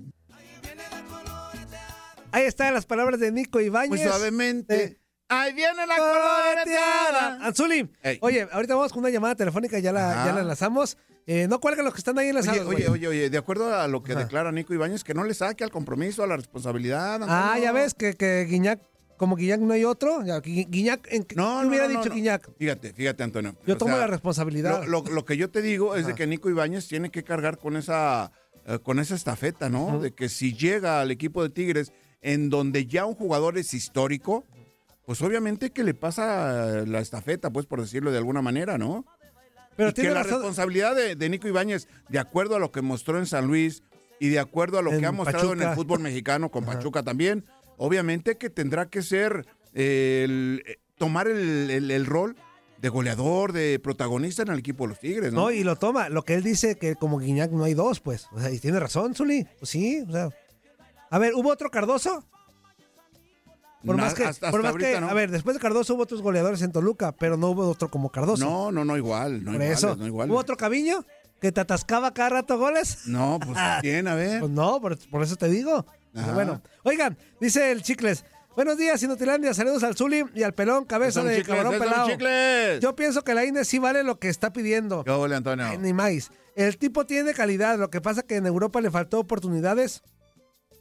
Ahí 2.31 2.45
están 2.45 2.73
las 2.73 2.85
palabras 2.85 3.19
de 3.19 3.31
Nico 3.31 3.61
Ibáñez. 3.61 3.89
Muy 3.89 3.99
suavemente. 3.99 4.83
Eh, 4.83 4.97
Ahí 5.41 5.53
viene 5.53 5.85
la 5.87 5.95
coloreteada. 5.97 6.53
coloreteada. 6.53 7.45
Anzuli, 7.47 7.89
Ey. 8.01 8.17
oye, 8.21 8.47
ahorita 8.51 8.75
vamos 8.75 8.91
con 8.91 8.99
una 9.01 9.09
llamada 9.09 9.35
telefónica, 9.35 9.79
ya 9.79 9.91
la, 9.91 10.11
Ajá. 10.11 10.25
ya 10.27 10.33
la 10.33 10.41
enlazamos. 10.41 10.97
Eh, 11.25 11.47
no 11.47 11.59
cuelgan 11.59 11.85
los 11.85 11.93
que 11.93 11.99
están 11.99 12.17
ahí 12.19 12.25
Oye, 12.25 12.29
enlazados, 12.31 12.67
oye, 12.67 12.85
güey. 12.85 12.87
oye, 12.87 13.07
oye, 13.07 13.29
de 13.29 13.37
acuerdo 13.37 13.73
a 13.73 13.87
lo 13.87 14.03
que 14.03 14.11
Ajá. 14.11 14.21
declara 14.23 14.51
Nico 14.51 14.73
Ibáñez, 14.73 15.03
que 15.03 15.13
no 15.13 15.23
le 15.23 15.33
saque 15.33 15.63
al 15.63 15.71
compromiso, 15.71 16.21
a 16.23 16.27
la 16.27 16.35
responsabilidad. 16.35 17.21
Ah, 17.23 17.57
ya 17.61 17.71
ves 17.71 17.93
que, 17.93 18.13
que 18.15 18.43
Guiñac, 18.45 18.81
como 19.15 19.37
Guiñac 19.37 19.61
no 19.61 19.73
hay 19.73 19.85
otro, 19.85 20.21
ya, 20.25 20.39
Gui- 20.41 20.67
Guiñac, 20.69 21.07
¿en 21.11 21.21
No, 21.21 21.25
qué 21.27 21.35
no, 21.35 21.67
hubiera 21.69 21.85
no, 21.87 21.91
dicho 21.91 22.09
no. 22.09 22.15
Guiñac? 22.15 22.49
Fíjate, 22.57 22.91
fíjate, 22.93 23.23
Antonio. 23.23 23.55
Yo 23.65 23.75
O 23.75 23.77
tomo 23.77 23.91
sea, 23.91 24.01
la 24.01 24.07
responsabilidad. 24.07 24.83
Lo, 24.85 25.01
lo- 25.03 25.11
lo 25.13 25.23
que 25.25 25.37
yo 25.37 25.49
te 25.49 25.61
digo 25.61 25.95
es 25.95 26.05
de 26.05 26.11
Ajá. 26.11 26.17
que 26.17 26.27
Nico 26.27 26.49
Ibáñez 26.49 26.87
tiene 26.89 27.09
que 27.09 27.23
cargar 27.23 27.57
con 27.57 27.77
esa, 27.77 28.33
eh, 28.65 28.79
con 28.83 28.99
esa 28.99 29.15
estafeta, 29.15 29.69
¿no? 29.69 29.99
De 30.01 30.11
que 30.13 30.27
si 30.27 30.53
llega 30.53 30.99
al 30.99 31.09
equipo 31.09 31.41
de 31.41 31.49
Tigres, 31.51 31.93
en 32.21 32.49
donde 32.49 32.85
ya 32.85 33.05
un 33.05 33.15
jugador 33.15 33.57
es 33.57 33.73
histórico, 33.73 34.45
pues 35.05 35.21
obviamente 35.21 35.71
que 35.71 35.83
le 35.83 35.93
pasa 35.93 36.83
la 36.85 36.99
estafeta, 36.99 37.49
pues 37.51 37.65
por 37.65 37.81
decirlo 37.81 38.11
de 38.11 38.17
alguna 38.17 38.41
manera, 38.41 38.77
¿no? 38.77 39.05
Pero 39.75 39.89
y 39.89 39.93
que 39.93 40.01
tiene 40.01 40.13
la 40.15 40.23
razón. 40.23 40.39
responsabilidad 40.39 40.95
de, 40.95 41.15
de 41.15 41.29
Nico 41.29 41.47
Ibáñez, 41.47 41.87
de 42.09 42.19
acuerdo 42.19 42.55
a 42.55 42.59
lo 42.59 42.71
que 42.71 42.81
mostró 42.81 43.17
en 43.17 43.25
San 43.25 43.47
Luis 43.47 43.83
y 44.19 44.29
de 44.29 44.39
acuerdo 44.39 44.77
a 44.79 44.81
lo 44.81 44.93
En 44.93 44.99
que 44.99 45.05
ha 45.05 45.11
mostrado 45.11 45.53
en 45.53 45.61
el 45.61 45.73
fútbol 45.75 45.99
mexicano 45.99 46.49
con 46.51 46.63
Pachuca 46.65 47.03
también, 47.03 47.45
obviamente 47.77 48.37
que 48.37 48.49
tendrá 48.49 48.87
que 48.89 49.01
ser 49.01 49.45
eh, 49.73 50.21
el- 50.25 50.63
eh, 50.67 50.77
tomar 50.97 51.27
el, 51.27 51.69
el- 51.71 51.89
el 51.91 52.05
rol 52.05 52.35
de 52.77 52.89
goleador, 52.89 53.51
de 53.53 53.79
protagonista 53.79 54.43
en 54.43 54.49
el 54.49 54.59
equipo 54.59 54.83
de 54.83 54.89
los 54.89 54.99
Tigres, 54.99 55.33
¿no? 55.33 55.41
No, 55.43 55.51
y 55.51 55.63
lo 55.63 55.75
toma. 55.77 56.09
Lo 56.09 56.23
que 56.23 56.35
él 56.35 56.43
dice 56.43 56.75
que 56.77 56.95
como 56.95 57.17
Guiñac 57.17 57.49
no 57.51 57.63
hay 57.63 57.73
dos, 57.73 57.99
pues. 58.01 58.27
O 58.33 58.39
sea, 58.39 58.51
y 58.51 58.59
tiene 58.59 58.79
razón, 58.79 59.15
Zuli. 59.15 59.47
Pues 59.57 59.69
sí, 59.71 60.03
o 60.07 60.11
sea. 60.11 60.29
A 61.09 61.17
ver, 61.17 61.33
¿hubo 61.33 61.49
otro 61.49 61.71
Cardoso? 61.71 62.23
Por 63.85 63.95
Na- 63.97 64.03
más 64.03 64.13
que, 64.13 64.23
hasta- 64.25 64.49
por 64.51 64.61
hasta 64.61 64.71
más 64.73 64.81
que- 64.83 65.01
no. 65.01 65.09
a 65.09 65.13
ver, 65.13 65.29
después 65.31 65.55
de 65.55 65.59
Cardoso 65.59 65.93
hubo 65.95 66.03
otros 66.03 66.21
goleadores 66.21 66.61
en 66.61 66.71
Toluca, 66.71 67.11
pero 67.11 67.35
no 67.37 67.49
hubo 67.49 67.67
otro 67.67 67.89
como 67.89 68.09
Cardoso. 68.09 68.43
No, 68.45 68.71
no, 68.71 68.85
no 68.85 68.95
igual, 68.97 69.39
no 69.43 69.51
Por 69.51 69.55
iguales, 69.55 69.77
eso. 69.77 69.95
no 69.95 70.07
iguales. 70.07 70.31
¿Hubo 70.31 70.39
otro 70.39 70.55
Caviño 70.57 71.05
que 71.41 71.51
te 71.51 71.59
atascaba 71.61 72.13
cada 72.13 72.29
rato 72.29 72.57
goles? 72.57 72.99
No, 73.07 73.39
pues 73.45 73.57
bien, 73.83 74.07
a 74.07 74.15
ver. 74.15 74.39
Pues 74.39 74.51
no, 74.51 74.79
por, 74.79 74.97
por 75.09 75.23
eso 75.23 75.35
te 75.35 75.49
digo. 75.49 75.85
Pero 76.13 76.33
bueno, 76.33 76.61
oigan, 76.83 77.17
dice 77.41 77.71
el 77.71 77.81
Chicles. 77.81 78.23
Buenos 78.55 78.77
días, 78.77 79.01
Inutilandia. 79.01 79.51
Saludos 79.55 79.83
al 79.83 79.95
Zuli 79.95 80.23
y 80.35 80.43
al 80.43 80.53
pelón, 80.53 80.85
cabeza 80.85 81.23
de 81.23 81.37
chicles, 81.37 81.57
cabrón 81.57 81.79
pelado. 81.79 82.07
chicles. 82.07 82.79
Yo 82.81 82.95
pienso 82.95 83.23
que 83.23 83.33
la 83.33 83.43
INE 83.45 83.65
sí 83.65 83.79
vale 83.79 84.03
lo 84.03 84.19
que 84.19 84.29
está 84.29 84.53
pidiendo. 84.53 85.03
¿Qué 85.03 85.09
ole, 85.09 85.35
Antonio? 85.35 85.65
Ay, 85.65 85.79
Ni 85.79 85.91
más. 85.91 86.29
El 86.55 86.77
tipo 86.77 87.07
tiene 87.07 87.33
calidad. 87.33 87.79
Lo 87.79 87.89
que 87.89 87.99
pasa 87.99 88.21
que 88.21 88.35
en 88.35 88.45
Europa 88.45 88.79
le 88.79 88.91
faltó 88.91 89.19
oportunidades. 89.19 90.03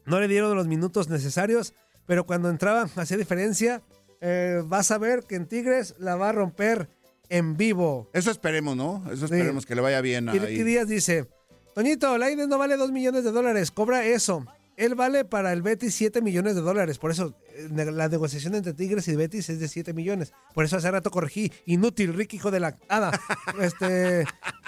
No 0.04 0.20
le 0.20 0.28
dieron 0.28 0.54
los 0.54 0.66
minutos 0.66 1.08
necesarios. 1.08 1.72
Pero 2.06 2.24
cuando 2.26 2.50
entraba, 2.50 2.88
hacía 2.96 3.16
diferencia. 3.16 3.82
Eh, 4.20 4.62
vas 4.66 4.90
a 4.90 4.98
ver 4.98 5.24
que 5.24 5.34
en 5.34 5.46
Tigres 5.46 5.94
la 5.98 6.14
va 6.16 6.28
a 6.28 6.32
romper 6.32 6.88
en 7.28 7.56
vivo. 7.56 8.08
Eso 8.12 8.30
esperemos, 8.30 8.76
¿no? 8.76 9.02
Eso 9.10 9.24
esperemos 9.24 9.66
que 9.66 9.74
le 9.74 9.80
vaya 9.80 10.00
bien 10.00 10.28
Y 10.32 10.38
ahí. 10.38 10.60
y 10.60 10.62
Díaz 10.62 10.86
dice: 10.86 11.26
Toñito, 11.74 12.16
la 12.18 12.30
INE 12.30 12.46
no 12.46 12.58
vale 12.58 12.76
2 12.76 12.92
millones 12.92 13.24
de 13.24 13.32
dólares. 13.32 13.70
Cobra 13.70 14.04
eso. 14.04 14.44
Él 14.76 14.94
vale 14.94 15.24
para 15.26 15.52
el 15.52 15.60
Betis 15.60 15.94
7 15.96 16.22
millones 16.22 16.54
de 16.54 16.60
dólares. 16.62 16.98
Por 16.98 17.10
eso 17.10 17.34
eh, 17.54 17.68
la 17.92 18.08
negociación 18.08 18.54
entre 18.54 18.72
Tigres 18.72 19.06
y 19.08 19.16
Betis 19.16 19.48
es 19.50 19.60
de 19.60 19.68
7 19.68 19.92
millones. 19.92 20.32
Por 20.54 20.64
eso 20.64 20.76
hace 20.76 20.90
rato 20.90 21.10
corregí. 21.10 21.52
Inútil, 21.66 22.14
Rick, 22.14 22.34
hijo 22.34 22.50
de 22.50 22.60
la 22.60 22.78
hada. 22.88 23.10
Este, 23.60 24.24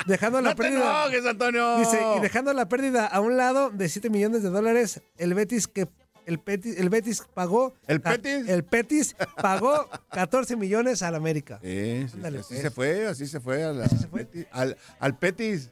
dejando 0.06 0.40
la 0.42 0.50
¡No 0.50 0.56
te 0.56 0.62
pérdida. 0.62 1.04
enojes, 1.06 1.26
Antonio! 1.26 1.78
Dice, 1.78 2.00
y 2.18 2.20
dejando 2.20 2.52
la 2.52 2.68
pérdida 2.68 3.06
a 3.06 3.20
un 3.20 3.36
lado 3.36 3.70
de 3.70 3.88
7 3.88 4.10
millones 4.10 4.42
de 4.42 4.50
dólares, 4.50 5.00
el 5.16 5.32
Betis 5.34 5.66
que 5.68 5.88
el 6.26 6.38
Betis, 6.38 6.76
el 6.78 6.88
Betis 6.90 7.22
pagó 7.34 7.74
¿El 7.86 7.98
Betis? 7.98 8.48
el 8.48 8.62
Betis 8.62 9.14
pagó 9.40 9.88
14 10.10 10.56
millones 10.56 11.02
al 11.02 11.14
América. 11.14 11.58
Sí, 11.62 12.06
sí, 12.08 12.14
Ándale, 12.14 12.38
así 12.40 12.48
pues. 12.54 12.62
se 12.62 12.70
fue, 12.70 13.06
así 13.06 13.26
se 13.26 13.40
fue, 13.40 13.64
a 13.64 13.72
la- 13.72 13.88
se 13.88 14.08
fue. 14.08 14.26
Betis- 14.30 14.46
al, 14.52 14.76
al 14.98 15.18
Petis. 15.18 15.70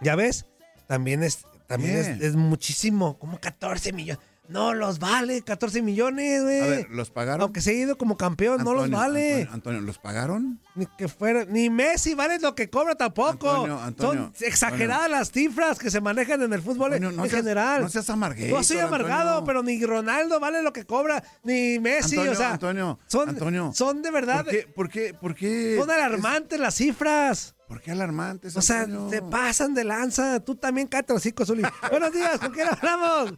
¿Ya 0.00 0.14
ves? 0.16 0.46
También 0.86 1.22
es 1.22 1.44
también 1.66 1.96
es, 1.96 2.06
es 2.22 2.36
muchísimo, 2.36 3.18
como 3.18 3.40
14 3.40 3.92
millones. 3.92 4.22
No 4.48 4.74
los 4.74 4.98
vale 4.98 5.42
14 5.42 5.82
millones, 5.82 6.42
güey. 6.42 6.60
A 6.60 6.66
ver, 6.66 6.90
¿los 6.90 7.10
pagaron? 7.10 7.42
Aunque 7.42 7.60
se 7.60 7.70
ha 7.70 7.74
ido 7.74 7.96
como 7.98 8.16
campeón, 8.16 8.62
no 8.64 8.74
los 8.74 8.90
vale. 8.90 9.32
Antonio, 9.42 9.52
Antonio, 9.54 9.80
¿los 9.80 9.98
pagaron? 9.98 10.60
Ni 10.74 10.86
que 10.98 11.08
fuera, 11.08 11.44
ni 11.44 11.70
Messi 11.70 12.14
vale 12.14 12.38
lo 12.38 12.54
que 12.54 12.68
cobra 12.70 12.94
tampoco. 12.94 13.50
Antonio, 13.50 13.80
Antonio, 13.80 14.32
Son 14.36 14.46
exageradas 14.48 15.10
las 15.10 15.30
cifras 15.32 15.78
que 15.78 15.90
se 15.90 16.00
manejan 16.00 16.42
en 16.42 16.52
el 16.52 16.62
fútbol 16.62 16.90
no 17.00 17.08
en 17.10 17.16
seas- 17.16 17.30
general. 17.30 17.82
no 17.82 17.88
seas 17.88 18.08
amarguito, 18.10 18.56
No 18.56 18.62
soy 18.62 18.78
amargado, 18.78 19.44
pero 19.44 19.62
ni 19.62 19.84
Ronaldo 19.84 20.38
vale 20.40 20.62
lo 20.62 20.72
que 20.72 20.84
cobra, 20.84 21.22
ni 21.42 21.78
Messi, 21.78 22.14
Antonio, 22.16 22.32
o 22.32 22.34
sea, 22.36 22.52
Antonio, 22.52 22.98
son, 23.06 23.28
Antonio, 23.30 23.72
son 23.74 24.02
de 24.02 24.10
verdad, 24.10 24.44
¿Por 24.44 24.50
qué? 24.52 24.66
¿Por 24.74 24.88
qué? 24.88 25.14
¿Por 25.14 25.34
qué? 25.34 25.76
son 25.78 25.90
alarmantes 25.90 26.58
las 26.60 26.74
cifras. 26.74 27.54
¿Por 27.68 27.80
qué 27.80 27.90
alarmantes? 27.90 28.56
O 28.56 28.62
sea, 28.62 28.86
se 29.10 29.22
pasan 29.22 29.74
de 29.74 29.82
lanza. 29.82 30.38
Tú 30.38 30.54
también 30.54 30.88
hocico, 31.08 31.44
Zuli. 31.44 31.64
Buenos 31.90 32.12
días, 32.12 32.38
¿con 32.38 32.52
quién 32.52 32.68
hablamos? 32.68 33.34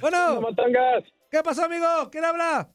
Bueno, 0.00 0.40
¿qué 1.30 1.42
pasó, 1.42 1.64
amigo? 1.64 1.86
¿Quién 2.10 2.24
habla? 2.24 2.68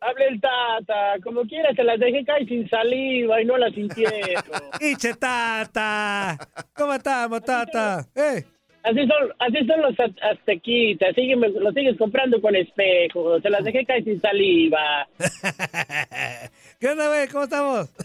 hable 0.00 0.26
el 0.28 0.38
tata, 0.40 1.14
como 1.22 1.42
quiera, 1.44 1.72
te 1.74 1.82
las 1.82 1.98
dejé 1.98 2.24
caer 2.26 2.46
sin 2.46 2.68
saliva 2.68 3.40
y 3.40 3.46
no 3.46 3.56
las 3.56 3.72
sintieron. 3.72 4.44
Iche 4.80 5.14
tata. 5.14 6.36
¿Cómo 6.76 6.92
estamos, 6.92 7.42
tata? 7.42 8.04
¿Eh? 8.14 8.44
Así 8.82 8.98
son, 9.06 9.32
así 9.38 9.66
son 9.66 9.80
los 9.80 9.98
az- 9.98 10.22
aztequitas, 10.30 11.14
sígueme, 11.14 11.48
los 11.48 11.72
sigues 11.72 11.96
comprando 11.96 12.38
con 12.42 12.54
espejo, 12.54 13.40
te 13.40 13.48
las 13.48 13.64
dejé 13.64 13.86
caer 13.86 14.04
sin 14.04 14.20
saliva. 14.20 15.08
¿Qué 16.78 16.88
onda, 16.88 17.08
güey? 17.08 17.26
¿Cómo 17.28 17.44
estamos? 17.44 17.88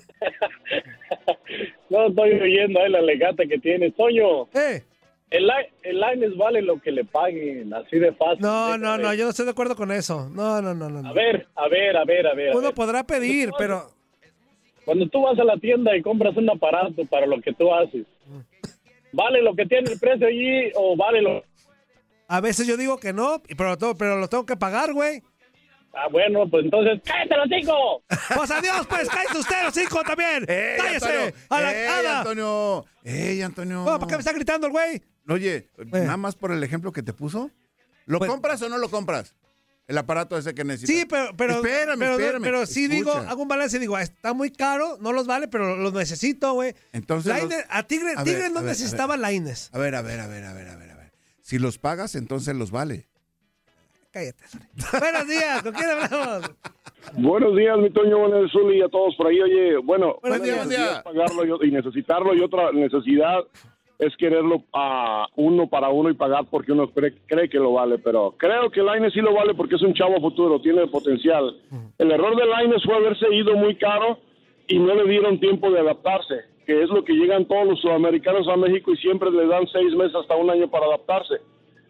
No 1.89 2.07
estoy 2.07 2.31
oyendo 2.39 2.79
ahí 2.81 2.91
la 2.91 3.01
legata 3.01 3.43
que 3.45 3.57
tienes, 3.57 3.95
Toño. 3.95 4.43
¿Eh? 4.53 4.83
El, 5.31 5.47
el 5.83 5.99
Lines 5.99 6.35
vale 6.37 6.61
lo 6.61 6.81
que 6.81 6.91
le 6.91 7.05
paguen, 7.05 7.71
así 7.73 7.99
de 7.99 8.11
fácil. 8.13 8.39
No, 8.41 8.77
no, 8.77 8.97
no, 8.97 9.13
yo 9.13 9.25
no 9.25 9.29
estoy 9.29 9.45
de 9.45 9.51
acuerdo 9.51 9.75
con 9.75 9.91
eso. 9.91 10.27
No, 10.29 10.59
no, 10.61 10.73
no, 10.73 10.89
no. 10.89 11.07
A 11.07 11.13
ver, 11.13 11.47
a 11.55 11.67
ver, 11.67 11.95
a 11.97 12.03
ver, 12.03 12.25
a 12.27 12.33
ver. 12.33 12.49
a 12.49 12.53
Uno 12.57 12.67
ver. 12.67 12.73
podrá 12.73 13.03
pedir, 13.03 13.51
pero 13.57 13.91
Cuando 14.85 15.07
tú 15.07 15.21
vas 15.21 15.37
a 15.37 15.43
la 15.43 15.57
tienda 15.57 15.95
y 15.95 16.01
compras 16.01 16.35
un 16.35 16.49
aparato 16.49 17.05
para 17.05 17.27
lo 17.27 17.39
que 17.41 17.53
tú 17.53 17.71
haces, 17.71 18.07
¿vale 19.11 19.41
lo 19.43 19.55
que 19.55 19.65
tiene 19.67 19.91
el 19.91 19.99
precio 19.99 20.27
allí 20.27 20.71
o 20.75 20.95
vale 20.97 21.21
lo... 21.21 21.43
a 22.27 22.41
veces 22.41 22.65
yo 22.65 22.75
digo 22.77 22.97
que 22.97 23.13
no, 23.13 23.41
pero, 23.57 23.77
to- 23.77 23.95
pero 23.95 24.17
lo 24.17 24.27
tengo 24.27 24.45
que 24.47 24.55
pagar, 24.57 24.93
güey. 24.93 25.21
Ah, 25.93 26.07
bueno, 26.11 26.47
pues 26.49 26.65
entonces, 26.65 27.01
¡cállate 27.03 27.35
los 27.35 27.47
cinco! 27.49 28.03
Pues 28.35 28.51
adiós, 28.51 28.85
pues, 28.87 29.09
cállese 29.09 29.37
usted, 29.39 29.63
los 29.63 29.77
hijos 29.77 30.03
también. 30.03 30.45
¡Ey, 30.47 30.77
¡Cállese! 30.77 31.05
Antonio! 31.05 31.33
¡A 31.49 31.61
la 31.61 31.73
¡Ey! 31.73 32.05
Antonio! 32.05 32.85
¡Ey, 33.03 33.41
Antonio! 33.41 33.85
¿Para 33.85 34.07
qué 34.07 34.13
me 34.13 34.19
está 34.19 34.31
gritando 34.33 34.67
el 34.67 34.71
güey? 34.73 35.01
Oye, 35.29 35.69
nada 35.91 36.17
más 36.17 36.35
por 36.35 36.51
el 36.51 36.63
ejemplo 36.63 36.91
que 36.91 37.03
te 37.03 37.13
puso. 37.13 37.51
¿Lo 38.05 38.17
Pues- 38.19 38.29
compras 38.29 38.61
o 38.61 38.69
no 38.69 38.77
lo 38.77 38.89
compras? 38.89 39.35
El 39.87 39.97
aparato 39.97 40.37
ese 40.37 40.53
que 40.53 40.63
necesitas. 40.63 40.95
Sí, 40.95 41.05
pero, 41.09 41.35
pero, 41.35 41.53
Espérame, 41.55 41.97
pero, 41.97 42.11
espérame. 42.13 42.43
pero 42.43 42.65
sí 42.67 42.87
digo, 42.87 43.11
hago 43.11 43.41
un 43.41 43.47
balance 43.47 43.77
y 43.77 43.79
digo, 43.79 43.95
"Ah, 43.95 44.03
está 44.03 44.33
muy 44.33 44.51
caro, 44.51 44.97
no 45.01 45.13
los 45.13 45.25
vale, 45.25 45.47
pero 45.47 45.75
los 45.77 45.93
necesito, 45.93 46.53
güey. 46.53 46.75
Entonces 46.93 47.33
los- 47.43 47.51
a 47.69 47.83
Tigre, 47.83 48.13
a 48.15 48.23
Tigre 48.23 48.41
ver, 48.41 48.51
no 48.51 48.59
a 48.59 48.61
ver, 48.61 48.69
necesitaba 48.69 49.17
Laines. 49.17 49.69
A 49.73 49.79
ver, 49.79 49.95
a 49.95 50.03
ver, 50.03 50.19
a 50.19 50.27
ver, 50.27 50.43
a 50.45 50.53
ver, 50.53 50.67
a 50.69 50.75
ver, 50.75 50.91
a 50.91 50.95
ver. 50.95 51.11
Si 51.41 51.57
los 51.57 51.79
pagas, 51.79 52.13
entonces 52.13 52.55
los 52.55 52.69
vale. 52.69 53.07
Cállate. 54.11 54.43
Buenos 54.99 55.27
días, 55.27 55.63
¿con 55.63 55.73
quién 55.73 55.89
hablamos? 55.89 56.51
Buenos 57.13 57.55
días, 57.57 57.77
mi 57.79 57.91
Toño, 57.91 58.19
buenos 58.19 58.51
Zuli 58.51 58.79
y 58.79 58.81
a 58.83 58.89
todos 58.89 59.15
por 59.15 59.27
ahí. 59.27 59.39
Oye, 59.41 59.77
bueno, 59.83 60.17
Buenos 60.21 60.41
días, 60.43 60.57
necesidad 60.57 60.65
buen 60.65 60.69
día. 60.69 60.97
es 60.97 61.03
pagarlo 61.03 61.63
y, 61.63 61.67
y 61.67 61.71
necesitarlo 61.71 62.35
y 62.35 62.41
otra 62.41 62.71
necesidad 62.73 63.39
es 63.99 64.15
quererlo 64.15 64.63
a 64.73 65.27
uno 65.35 65.67
para 65.67 65.89
uno 65.89 66.09
y 66.09 66.13
pagar 66.13 66.45
porque 66.49 66.71
uno 66.71 66.87
cree, 66.87 67.13
cree 67.27 67.49
que 67.49 67.57
lo 67.57 67.73
vale. 67.73 67.97
Pero 67.99 68.33
creo 68.37 68.71
que 68.71 68.81
Laines 68.81 69.13
sí 69.13 69.19
lo 69.19 69.33
vale 69.33 69.53
porque 69.53 69.75
es 69.75 69.81
un 69.81 69.93
chavo 69.93 70.19
futuro, 70.21 70.61
tiene 70.61 70.87
potencial. 70.87 71.57
El 71.97 72.11
error 72.11 72.35
de 72.37 72.45
Laines 72.45 72.81
fue 72.83 72.95
haberse 72.95 73.27
ido 73.35 73.55
muy 73.57 73.75
caro 73.75 74.17
y 74.67 74.79
no 74.79 74.95
le 74.95 75.03
dieron 75.09 75.39
tiempo 75.39 75.69
de 75.69 75.81
adaptarse, 75.81 76.35
que 76.65 76.81
es 76.81 76.89
lo 76.89 77.03
que 77.03 77.13
llegan 77.13 77.45
todos 77.45 77.67
los 77.67 77.81
sudamericanos 77.81 78.47
a 78.47 78.55
México 78.55 78.93
y 78.93 78.97
siempre 78.97 79.31
le 79.31 79.47
dan 79.47 79.67
seis 79.67 79.93
meses 79.95 80.15
hasta 80.15 80.35
un 80.37 80.49
año 80.49 80.69
para 80.69 80.85
adaptarse. 80.85 81.35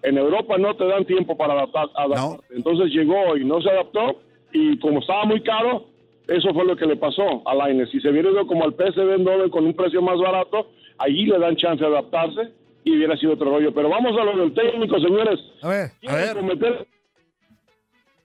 En 0.01 0.17
Europa 0.17 0.57
no 0.57 0.75
te 0.75 0.87
dan 0.87 1.05
tiempo 1.05 1.37
para 1.37 1.53
adaptar, 1.53 1.89
adaptarte. 1.93 2.55
Entonces 2.55 2.91
llegó 2.91 3.37
y 3.37 3.45
no 3.45 3.61
se 3.61 3.69
adaptó 3.69 4.19
y 4.51 4.79
como 4.79 5.01
estaba 5.01 5.25
muy 5.25 5.41
caro, 5.41 5.85
eso 6.27 6.53
fue 6.53 6.65
lo 6.65 6.75
que 6.75 6.87
le 6.87 6.95
pasó 6.95 7.43
a 7.45 7.53
Laines. 7.53 7.91
Si 7.91 7.99
se 7.99 8.09
hubiera 8.09 8.31
ido 8.31 8.47
como 8.47 8.63
al 8.63 8.73
PSV 8.73 9.13
Eindhoven 9.13 9.49
con 9.51 9.65
un 9.65 9.75
precio 9.75 10.01
más 10.01 10.17
barato, 10.19 10.67
allí 10.99 11.25
le 11.25 11.39
dan 11.39 11.55
chance 11.55 11.83
de 11.83 11.89
adaptarse 11.89 12.53
y 12.83 12.95
hubiera 12.95 13.17
sido 13.17 13.33
otro 13.33 13.49
rollo. 13.49 13.73
Pero 13.73 13.89
vamos 13.89 14.15
a 14.17 14.23
lo 14.23 14.37
del 14.37 14.53
técnico, 14.53 14.99
señores. 14.99 15.39
A 15.61 15.69
ver, 15.69 15.91
A 16.07 16.15
ver. 16.15 16.35
Cometer 16.35 16.87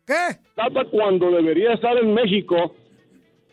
¿qué? 0.07 0.39
Tata 0.55 0.85
cuando 0.91 1.31
debería 1.31 1.73
estar 1.73 1.97
en 1.97 2.13
México 2.13 2.75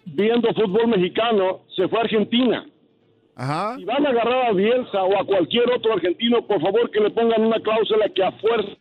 viendo 0.05 0.53
fútbol 0.53 0.87
mexicano, 0.87 1.61
se 1.75 1.87
fue 1.87 1.99
a 1.99 2.01
Argentina. 2.03 2.65
Ajá. 3.35 3.75
Si 3.77 3.85
van 3.85 4.05
a 4.05 4.09
agarrar 4.09 4.45
a 4.47 4.51
Bielsa 4.51 5.03
o 5.03 5.19
a 5.19 5.25
cualquier 5.25 5.71
otro 5.71 5.93
argentino, 5.93 6.45
por 6.45 6.61
favor 6.61 6.91
que 6.91 6.99
le 6.99 7.11
pongan 7.11 7.45
una 7.45 7.59
cláusula 7.61 8.09
que 8.13 8.23
a 8.23 8.31
fuerza 8.33 8.71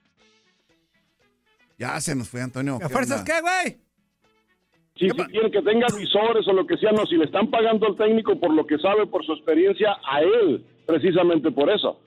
Ya 1.79 2.01
se 2.01 2.15
nos 2.15 2.29
fue, 2.29 2.43
Antonio. 2.43 2.79
¿A 2.83 2.89
fuerzas 2.89 3.23
qué, 3.25 3.41
güey? 3.41 3.79
Si, 5.01 5.09
si 5.09 5.17
quieren 5.33 5.51
que 5.51 5.63
tenga 5.63 5.87
visores 5.97 6.47
o 6.47 6.53
lo 6.53 6.67
que 6.67 6.77
sea, 6.77 6.93
no, 6.93 7.07
si 7.07 7.17
le 7.17 7.25
están 7.25 7.51
pagando 7.51 7.87
al 7.87 7.97
técnico 7.97 8.39
por 8.39 8.53
lo 8.53 8.67
que 8.67 8.79
sabe, 8.79 9.07
por 9.07 9.25
su 9.25 9.33
experiencia, 9.33 9.97
a 10.07 10.21
él, 10.21 10.65
precisamente 10.87 11.51
por 11.51 11.71
eso. 11.71 11.99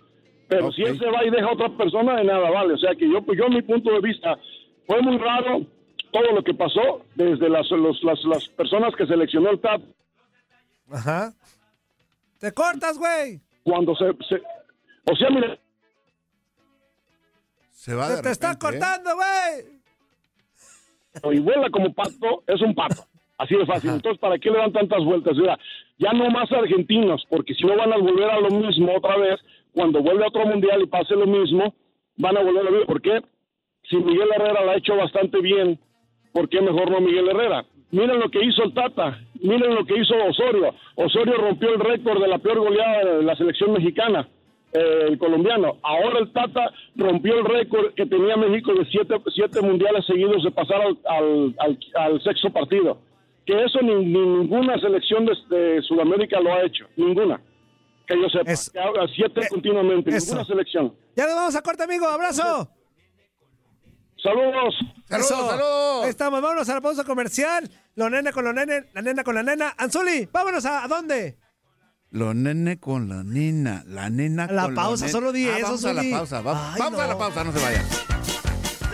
Pero 0.47 0.71
si 0.71 0.83
él 0.83 0.97
se 0.99 1.09
va 1.09 1.25
y 1.25 1.31
deja 1.31 1.47
a 1.47 1.53
otra 1.53 1.69
persona, 1.75 2.15
de 2.15 2.23
nada 2.25 2.49
vale. 2.51 2.73
O 2.75 2.77
sea 2.77 2.93
que 2.95 3.09
yo, 3.09 3.21
pues 3.23 3.37
yo, 3.39 3.49
mi 3.49 3.61
punto 3.63 3.91
de 3.91 3.99
vista, 3.99 4.37
fue 4.85 5.01
muy 5.01 5.17
raro 5.17 5.65
todo 6.11 6.31
lo 6.35 6.43
que 6.43 6.53
pasó 6.53 7.03
desde 7.15 7.49
las, 7.49 7.69
los- 7.71 8.03
las, 8.03 8.23
las 8.25 8.47
personas 8.49 8.93
que 8.95 9.07
seleccionó 9.07 9.49
el 9.49 9.59
TAP 9.59 9.81
Ajá. 10.91 11.33
Te 12.39 12.51
cortas, 12.51 12.99
güey. 12.99 13.41
cuando 13.63 13.95
se, 13.95 14.05
se- 14.29 14.43
O 15.11 15.15
sea, 15.15 15.29
mire, 15.31 15.59
Se 17.71 17.95
va 17.95 18.07
Se 18.09 18.15
de 18.17 18.21
te 18.21 18.29
está 18.31 18.51
repente, 18.53 18.67
¿eh? 18.77 18.79
cortando, 18.79 19.15
güey. 19.15 19.82
Y 21.31 21.39
vuela 21.39 21.69
como 21.69 21.93
pato, 21.93 22.43
es 22.47 22.61
un 22.61 22.73
pato. 22.73 23.03
Así 23.37 23.55
de 23.55 23.65
fácil. 23.65 23.89
Entonces, 23.91 24.19
¿para 24.19 24.37
qué 24.37 24.49
le 24.49 24.57
dan 24.57 24.71
tantas 24.71 25.03
vueltas? 25.03 25.35
Mira, 25.35 25.57
ya 25.97 26.13
no 26.13 26.29
más 26.29 26.51
argentinos, 26.51 27.25
porque 27.29 27.53
si 27.55 27.65
no 27.65 27.75
van 27.75 27.91
a 27.91 27.97
volver 27.97 28.29
a 28.29 28.39
lo 28.39 28.49
mismo 28.49 28.95
otra 28.95 29.17
vez, 29.17 29.39
cuando 29.73 30.01
vuelve 30.01 30.23
a 30.23 30.27
otro 30.27 30.45
mundial 30.45 30.81
y 30.81 30.87
pase 30.87 31.15
lo 31.15 31.25
mismo, 31.25 31.73
van 32.17 32.37
a 32.37 32.43
volver 32.43 32.67
a 32.67 32.71
ver. 32.71 32.85
¿Por 32.85 33.01
qué? 33.01 33.21
Si 33.89 33.97
Miguel 33.97 34.29
Herrera 34.33 34.63
la 34.63 34.73
ha 34.73 34.77
hecho 34.77 34.95
bastante 34.95 35.41
bien, 35.41 35.79
¿por 36.31 36.47
qué 36.47 36.61
mejor 36.61 36.89
no 36.91 37.01
Miguel 37.01 37.29
Herrera? 37.29 37.65
Miren 37.91 38.19
lo 38.19 38.29
que 38.29 38.43
hizo 38.43 38.63
el 38.63 38.73
Tata, 38.73 39.19
miren 39.41 39.75
lo 39.75 39.85
que 39.85 39.99
hizo 39.99 40.15
Osorio. 40.25 40.73
Osorio 40.95 41.35
rompió 41.37 41.73
el 41.73 41.79
récord 41.79 42.21
de 42.21 42.27
la 42.27 42.39
peor 42.39 42.59
goleada 42.59 43.17
de 43.17 43.23
la 43.23 43.35
selección 43.35 43.73
mexicana, 43.73 44.27
eh, 44.73 45.05
el 45.09 45.17
colombiano. 45.17 45.77
Ahora 45.83 46.19
el 46.19 46.31
Tata 46.33 46.71
rompió 46.95 47.35
el 47.39 47.45
récord 47.45 47.93
que 47.95 48.05
tenía 48.05 48.35
México 48.37 48.73
de 48.73 48.85
siete, 48.91 49.15
siete 49.33 49.61
mundiales 49.61 50.05
seguidos 50.05 50.43
de 50.43 50.51
pasar 50.51 50.81
al, 50.81 50.97
al, 51.07 51.55
al- 51.59 51.79
al 51.95 52.21
sexto 52.23 52.51
partido. 52.51 52.97
Que 53.45 53.63
eso 53.63 53.79
ni, 53.81 53.93
ni 53.95 54.19
ninguna 54.19 54.79
selección 54.79 55.25
de, 55.25 55.33
de 55.55 55.81
Sudamérica 55.81 56.39
lo 56.39 56.53
ha 56.53 56.63
hecho, 56.63 56.85
ninguna. 56.95 57.41
Que 58.07 58.19
yo 58.21 58.29
sepa, 58.29 58.51
Es- 58.51 58.69
que 58.69 58.79
haga 58.79 59.05
siete 59.15 59.41
eh, 59.41 59.47
continuamente, 59.49 60.09
eso. 60.09 60.27
ninguna 60.27 60.45
selección. 60.45 60.95
Ya 61.15 61.25
nos 61.25 61.35
vamos 61.35 61.55
a 61.55 61.61
corte, 61.61 61.83
amigo. 61.83 62.07
Abrazo. 62.07 62.69
Saludos. 64.21 64.75
¡Saludos, 65.09 65.31
Eso. 65.31 65.49
saludos! 65.49 66.03
Ahí 66.05 66.09
estamos, 66.09 66.41
vámonos 66.41 66.69
a 66.69 66.75
la 66.75 66.81
pausa 66.81 67.03
comercial. 67.03 67.69
Lo 67.95 68.09
nene 68.09 68.31
con 68.31 68.45
lo 68.45 68.53
nene, 68.53 68.85
la 68.93 69.01
nena 69.01 69.23
con 69.23 69.35
la 69.35 69.43
nena. 69.43 69.73
Anzuli, 69.77 70.27
vámonos 70.31 70.65
a, 70.65 70.85
¿a 70.85 70.87
dónde? 70.87 71.37
Lo 72.13 72.33
nene 72.35 72.77
con 72.79 73.09
la 73.09 73.23
nena, 73.23 73.83
la 73.87 74.07
nena 74.07 74.45
La 74.45 74.65
con 74.65 74.75
pausa, 74.75 75.05
la 75.05 75.07
nena. 75.07 75.11
solo 75.19 75.31
di 75.31 75.47
Ah, 75.49 75.57
eso, 75.57 75.65
Vamos 75.65 75.85
a 75.85 75.93
la 75.93 76.03
pausa, 76.11 76.37
Ay, 76.37 76.79
vamos 76.79 76.99
a 77.01 77.07
la 77.07 77.17
pausa, 77.17 77.43
no 77.43 77.51
se 77.51 77.59
vayan. 77.59 77.85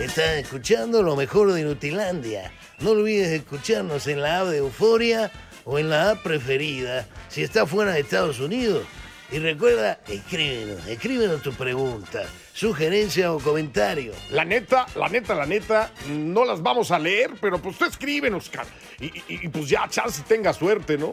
Estás 0.00 0.36
escuchando 0.38 1.02
lo 1.02 1.14
mejor 1.16 1.52
de 1.52 1.62
Nutilandia. 1.62 2.50
No 2.78 2.92
olvides 2.92 3.28
escucharnos 3.28 4.06
en 4.06 4.22
la 4.22 4.40
app 4.40 4.46
de 4.46 4.56
Euforia 4.56 5.30
o 5.66 5.78
en 5.78 5.90
la 5.90 6.12
app 6.12 6.22
preferida 6.22 7.06
si 7.28 7.42
estás 7.42 7.68
fuera 7.68 7.92
de 7.92 8.00
Estados 8.00 8.40
Unidos. 8.40 8.84
Y 9.30 9.38
recuerda, 9.38 10.00
escríbenos, 10.08 10.84
escríbenos 10.88 11.42
tu 11.42 11.52
pregunta, 11.52 12.22
sugerencia 12.54 13.32
o 13.34 13.38
comentario. 13.38 14.12
La 14.32 14.46
neta, 14.46 14.86
la 14.96 15.08
neta, 15.10 15.34
la 15.34 15.44
neta, 15.46 15.92
no 16.08 16.44
las 16.46 16.62
vamos 16.62 16.90
a 16.90 16.98
leer, 16.98 17.32
pero 17.40 17.60
pues 17.60 17.76
tú 17.76 17.84
escríbenos, 17.84 18.48
cara. 18.48 18.66
Y, 18.98 19.04
y- 19.06 19.22
y, 19.28 19.48
pues 19.48 19.68
ya, 19.68 19.86
chance 19.88 20.22
tenga 20.26 20.52
suerte, 20.54 20.96
¿no? 20.98 21.12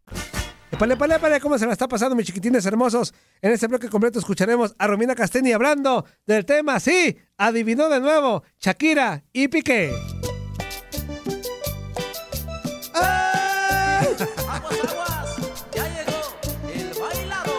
Épale, 0.71 0.93
épale, 0.93 1.15
épale, 1.15 1.39
¿cómo 1.41 1.57
se 1.57 1.65
la 1.65 1.73
está 1.73 1.87
pasando, 1.87 2.15
mis 2.15 2.25
chiquitines 2.25 2.65
hermosos? 2.65 3.13
En 3.41 3.51
este 3.51 3.67
bloque 3.67 3.89
completo 3.89 4.19
escucharemos 4.19 4.73
a 4.79 4.87
Romina 4.87 5.15
Casteni 5.15 5.51
hablando 5.51 6.05
del 6.25 6.45
tema, 6.45 6.79
sí, 6.79 7.17
adivinó 7.37 7.89
de 7.89 7.99
nuevo, 7.99 8.43
Shakira 8.59 9.23
y 9.33 9.47
Piqué. 9.49 9.93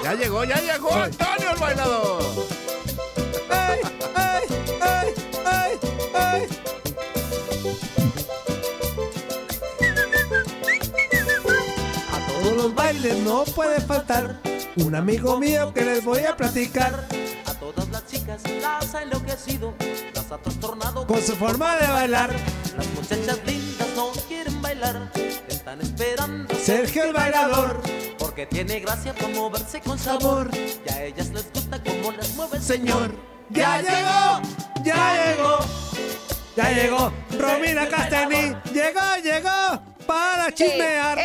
Ya 0.03 0.15
llegó, 0.15 0.45
ya 0.45 0.61
llegó 0.61 0.95
Antonio 0.95 1.53
el 1.53 1.61
bailador. 1.61 2.52
Los 12.63 12.75
bailes 12.77 13.19
no 13.19 13.43
puede 13.45 13.81
faltar 13.81 14.41
un 14.77 14.95
amigo 14.95 15.37
mío 15.39 15.73
que 15.75 15.85
les 15.85 16.05
voy 16.05 16.21
a 16.21 16.37
platicar 16.37 17.09
A 17.47 17.55
todas 17.55 17.89
las 17.89 18.07
chicas 18.07 18.41
las 18.61 18.95
ha 18.95 19.03
enloquecido, 19.03 19.75
las 20.15 20.31
ha 20.31 20.39
trastornado 20.39 21.05
con 21.07 21.21
su 21.21 21.35
forma 21.35 21.77
de 21.77 21.89
bailar. 21.89 22.31
Las 22.77 22.87
muchachas 22.95 23.41
lindas 23.45 23.89
no 23.97 24.13
quieren 24.29 24.63
bailar, 24.63 25.11
están 25.49 25.81
esperando 25.81 26.55
Sergio 26.55 27.05
el 27.05 27.13
bailador. 27.13 27.83
porque 28.19 28.47
tiene 28.47 28.79
gracia 28.79 29.13
para 29.13 29.29
moverse 29.29 29.81
con 29.81 29.99
sabor. 29.99 30.49
Y 30.55 30.93
a 30.93 31.05
ellas 31.05 31.31
les 31.31 31.53
gusta 31.53 31.83
cómo 31.83 32.13
las 32.13 32.31
mueve 32.37 32.59
el 32.59 32.63
señor. 32.63 33.13
Ya 33.51 33.83
llegó, 33.83 34.41
ya 34.85 35.25
llegó, 35.25 35.59
ya 36.57 36.71
llegó 36.71 37.13
Romina 37.39 37.89
Casteni. 37.89 38.55
Llegó, 38.73 39.17
llegó 39.23 39.83
para 40.07 40.53
chismear. 40.55 41.19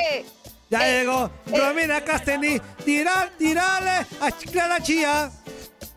Ya 0.69 0.79
llegó 0.81 1.31
Romina 1.45 2.01
Casteni. 2.01 2.59
Tirar, 2.83 3.29
tirarle 3.37 4.05
a 4.19 4.31
Clara 4.51 4.81
Chía. 4.81 5.31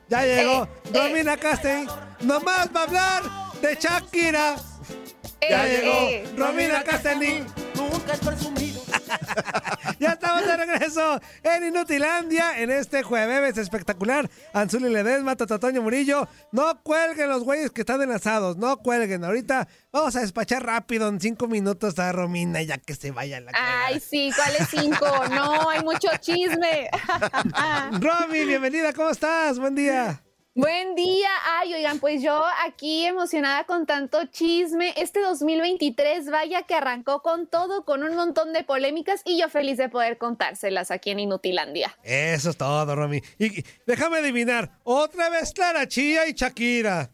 Ya 0.08 0.22
llegó 0.24 0.68
Romina 0.92 1.36
Casteni. 1.36 1.86
Nomás 2.20 2.68
va 2.74 2.80
a 2.80 2.82
hablar 2.84 3.22
de 3.60 3.74
Shakira. 3.74 4.56
Ya 5.48 5.66
Eh, 5.66 5.70
llegó 5.78 5.98
eh, 6.08 6.24
Romina 6.36 6.82
Casteni. 6.84 7.44
Nunca 7.74 8.12
es 8.12 8.20
presumido. 8.20 8.69
Ya 9.98 10.12
estamos 10.12 10.46
de 10.46 10.56
regreso 10.56 11.20
en 11.42 11.64
Inutilandia 11.64 12.58
en 12.60 12.70
este 12.70 13.02
jueves 13.02 13.58
espectacular. 13.58 14.30
Anzuli 14.54 14.88
Ledesma, 14.88 15.36
Tototoño 15.36 15.82
Murillo. 15.82 16.26
No 16.52 16.82
cuelguen 16.82 17.28
los 17.28 17.44
güeyes 17.44 17.70
que 17.70 17.82
están 17.82 18.00
enlazados, 18.00 18.56
no 18.56 18.78
cuelguen. 18.78 19.24
Ahorita 19.24 19.68
vamos 19.92 20.16
a 20.16 20.20
despachar 20.20 20.64
rápido 20.64 21.08
en 21.08 21.20
cinco 21.20 21.48
minutos 21.48 21.98
a 21.98 22.12
Romina 22.12 22.62
ya 22.62 22.78
que 22.78 22.94
se 22.94 23.10
vaya 23.10 23.40
la 23.40 23.52
Ay, 23.54 24.00
sí, 24.00 24.30
¿cuáles 24.34 24.68
cinco? 24.70 25.06
No, 25.30 25.68
hay 25.68 25.82
mucho 25.82 26.08
chisme. 26.20 26.88
Romy, 28.00 28.44
bienvenida, 28.46 28.92
¿cómo 28.94 29.10
estás? 29.10 29.58
Buen 29.58 29.74
día. 29.74 30.22
Buen 30.60 30.94
día. 30.94 31.30
Ay, 31.58 31.72
oigan, 31.72 32.00
pues 32.00 32.20
yo 32.20 32.44
aquí 32.66 33.06
emocionada 33.06 33.64
con 33.64 33.86
tanto 33.86 34.26
chisme. 34.26 34.92
Este 34.94 35.20
2023, 35.20 36.28
vaya 36.28 36.64
que 36.64 36.74
arrancó 36.74 37.22
con 37.22 37.46
todo, 37.46 37.86
con 37.86 38.02
un 38.02 38.14
montón 38.14 38.52
de 38.52 38.62
polémicas 38.62 39.22
y 39.24 39.40
yo 39.40 39.48
feliz 39.48 39.78
de 39.78 39.88
poder 39.88 40.18
contárselas 40.18 40.90
aquí 40.90 41.12
en 41.12 41.20
Inutilandia. 41.20 41.96
Eso 42.02 42.50
es 42.50 42.58
todo, 42.58 42.94
Romy. 42.94 43.22
Y 43.38 43.58
y 43.60 43.64
déjame 43.86 44.18
adivinar, 44.18 44.72
otra 44.84 45.30
vez 45.30 45.54
Clara 45.54 45.88
Chía 45.88 46.28
y 46.28 46.34
Shakira. 46.34 47.10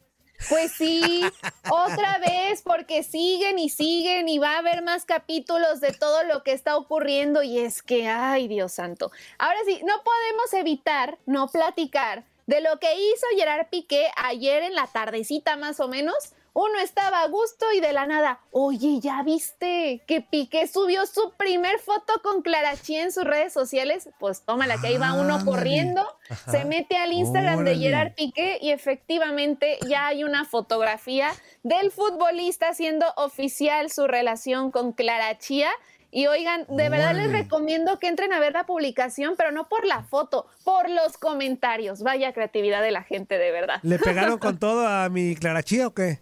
Pues 0.49 0.73
sí, 0.73 1.23
otra 1.71 2.19
vez, 2.19 2.63
porque 2.63 3.05
siguen 3.05 3.61
y 3.61 3.69
siguen 3.69 4.29
y 4.29 4.39
va 4.39 4.55
a 4.55 4.59
haber 4.59 4.83
más 4.83 5.05
capítulos 5.05 5.81
de 5.81 5.93
todo 5.93 6.25
lo 6.25 6.43
que 6.43 6.51
está 6.51 6.77
ocurriendo 6.77 7.45
y 7.45 7.61
es 7.61 7.81
que, 7.81 8.09
ay 8.09 8.49
Dios 8.49 8.73
santo. 8.73 9.13
Ahora 9.39 9.61
sí, 9.65 9.81
no 9.85 10.03
podemos 10.03 10.53
evitar 10.53 11.17
no 11.27 11.47
platicar 11.47 12.25
de 12.47 12.61
lo 12.61 12.79
que 12.79 12.95
hizo 12.95 13.27
Gerard 13.37 13.69
Piqué 13.71 14.09
ayer 14.17 14.63
en 14.63 14.75
la 14.75 14.87
tardecita 14.87 15.57
más 15.57 15.81
o 15.81 15.89
menos. 15.89 16.15
Uno 16.59 16.79
estaba 16.79 17.21
a 17.21 17.29
gusto 17.29 17.67
y 17.75 17.81
de 17.81 17.93
la 17.93 18.07
nada, 18.07 18.41
oye, 18.51 18.99
¿ya 18.99 19.23
viste 19.23 20.03
que 20.07 20.23
Piqué 20.23 20.67
subió 20.67 21.05
su 21.05 21.33
primer 21.37 21.79
foto 21.81 22.15
con 22.23 22.41
Clara 22.41 22.75
Chía 22.81 23.03
en 23.03 23.13
sus 23.13 23.25
redes 23.25 23.53
sociales? 23.53 24.09
Pues 24.19 24.41
tómala, 24.43 24.81
que 24.81 24.87
ahí 24.87 24.97
va 24.97 25.13
uno 25.13 25.45
corriendo, 25.45 26.01
Ajá. 26.31 26.51
se 26.51 26.65
mete 26.65 26.97
al 26.97 27.13
Instagram 27.13 27.63
de. 27.63 27.77
Gerard 27.77 28.15
Piqué 28.15 28.59
y 28.63 28.71
efectivamente 28.71 29.79
ya 29.87 30.07
hay 30.07 30.25
una 30.25 30.47
fotografía 30.47 31.31
del 31.63 31.91
futbolista 31.91 32.71
haciendo 32.71 33.05
oficial 33.19 33.91
su 33.91 34.07
relación 34.07 34.71
con 34.71 34.93
Clara 34.93 35.37
Chía. 35.37 35.71
Y 36.17 36.29
oigan, 36.29 36.65
de 36.71 36.89
verdad 36.89 37.15
les 37.15 37.31
recomiendo 37.31 37.99
que 37.99 38.09
entren 38.09 38.33
a 38.33 38.41
ver 38.41 38.55
la 38.55 38.65
publicación, 38.65 39.35
pero 39.37 39.53
no 39.53 39.69
por 39.69 39.85
la 39.85 40.03
foto, 40.03 40.47
por 40.65 40.89
los 40.89 41.19
comentarios. 41.19 42.03
Vaya 42.03 42.33
creatividad 42.33 42.81
de 42.81 42.91
la 42.91 43.03
gente, 43.03 43.37
de 43.37 43.51
verdad. 43.51 43.81
¿Le 43.83 43.99
pegaron 43.99 44.39
con 44.39 44.59
todo 44.59 44.89
a 44.89 45.11
mi 45.11 45.37
Clara 45.37 45.63
Chía 45.63 45.89
o 45.89 45.93
qué? 45.93 46.21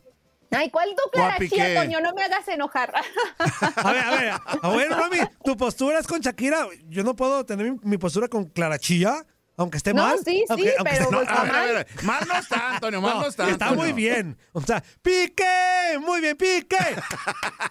Ay, 0.51 0.71
¿cuál 0.71 0.89
tu 0.97 1.03
O 1.05 1.07
a 1.07 1.13
Clara 1.13 1.37
Piqué. 1.37 1.55
Chía, 1.55 1.81
Toño? 1.81 2.01
No 2.01 2.13
me 2.13 2.25
hagas 2.25 2.49
enojar. 2.49 2.93
A 3.77 3.93
ver, 3.93 4.03
a 4.03 4.11
ver, 4.11 4.33
a 4.63 4.69
ver, 4.71 4.91
Romy, 4.91 5.19
tu 5.45 5.57
postura 5.57 6.01
es 6.01 6.09
con 6.09 6.19
Shakira. 6.19 6.67
Yo 6.89 7.05
no 7.05 7.15
puedo 7.15 7.47
tener 7.47 7.71
mi, 7.71 7.79
mi 7.85 7.97
postura 7.97 8.27
con 8.27 8.47
Clara 8.47 8.81
Chía, 8.81 9.25
aunque 9.57 9.77
esté 9.77 9.95
No, 9.95 10.03
mal. 10.03 10.19
sí, 10.25 10.25
sí, 10.25 10.45
Aunque- 10.49 10.75
pero 10.85 11.05
esté- 11.05 11.17
pues, 11.17 11.29
a 11.29 11.43
ver, 11.43 11.53
mal. 11.53 11.61
a 11.69 11.73
ver, 11.73 11.87
Mal 12.03 12.25
no 12.29 12.35
está, 12.39 12.75
Antonio, 12.75 13.01
mal 13.01 13.19
no, 13.19 13.27
está. 13.29 13.49
Está 13.51 13.67
Antonio. 13.69 13.85
muy 13.85 13.93
bien. 13.93 14.37
O 14.53 14.61
sea, 14.61 14.83
pique, 15.03 15.99
muy 16.01 16.21
bien, 16.21 16.37
pique. 16.37 16.77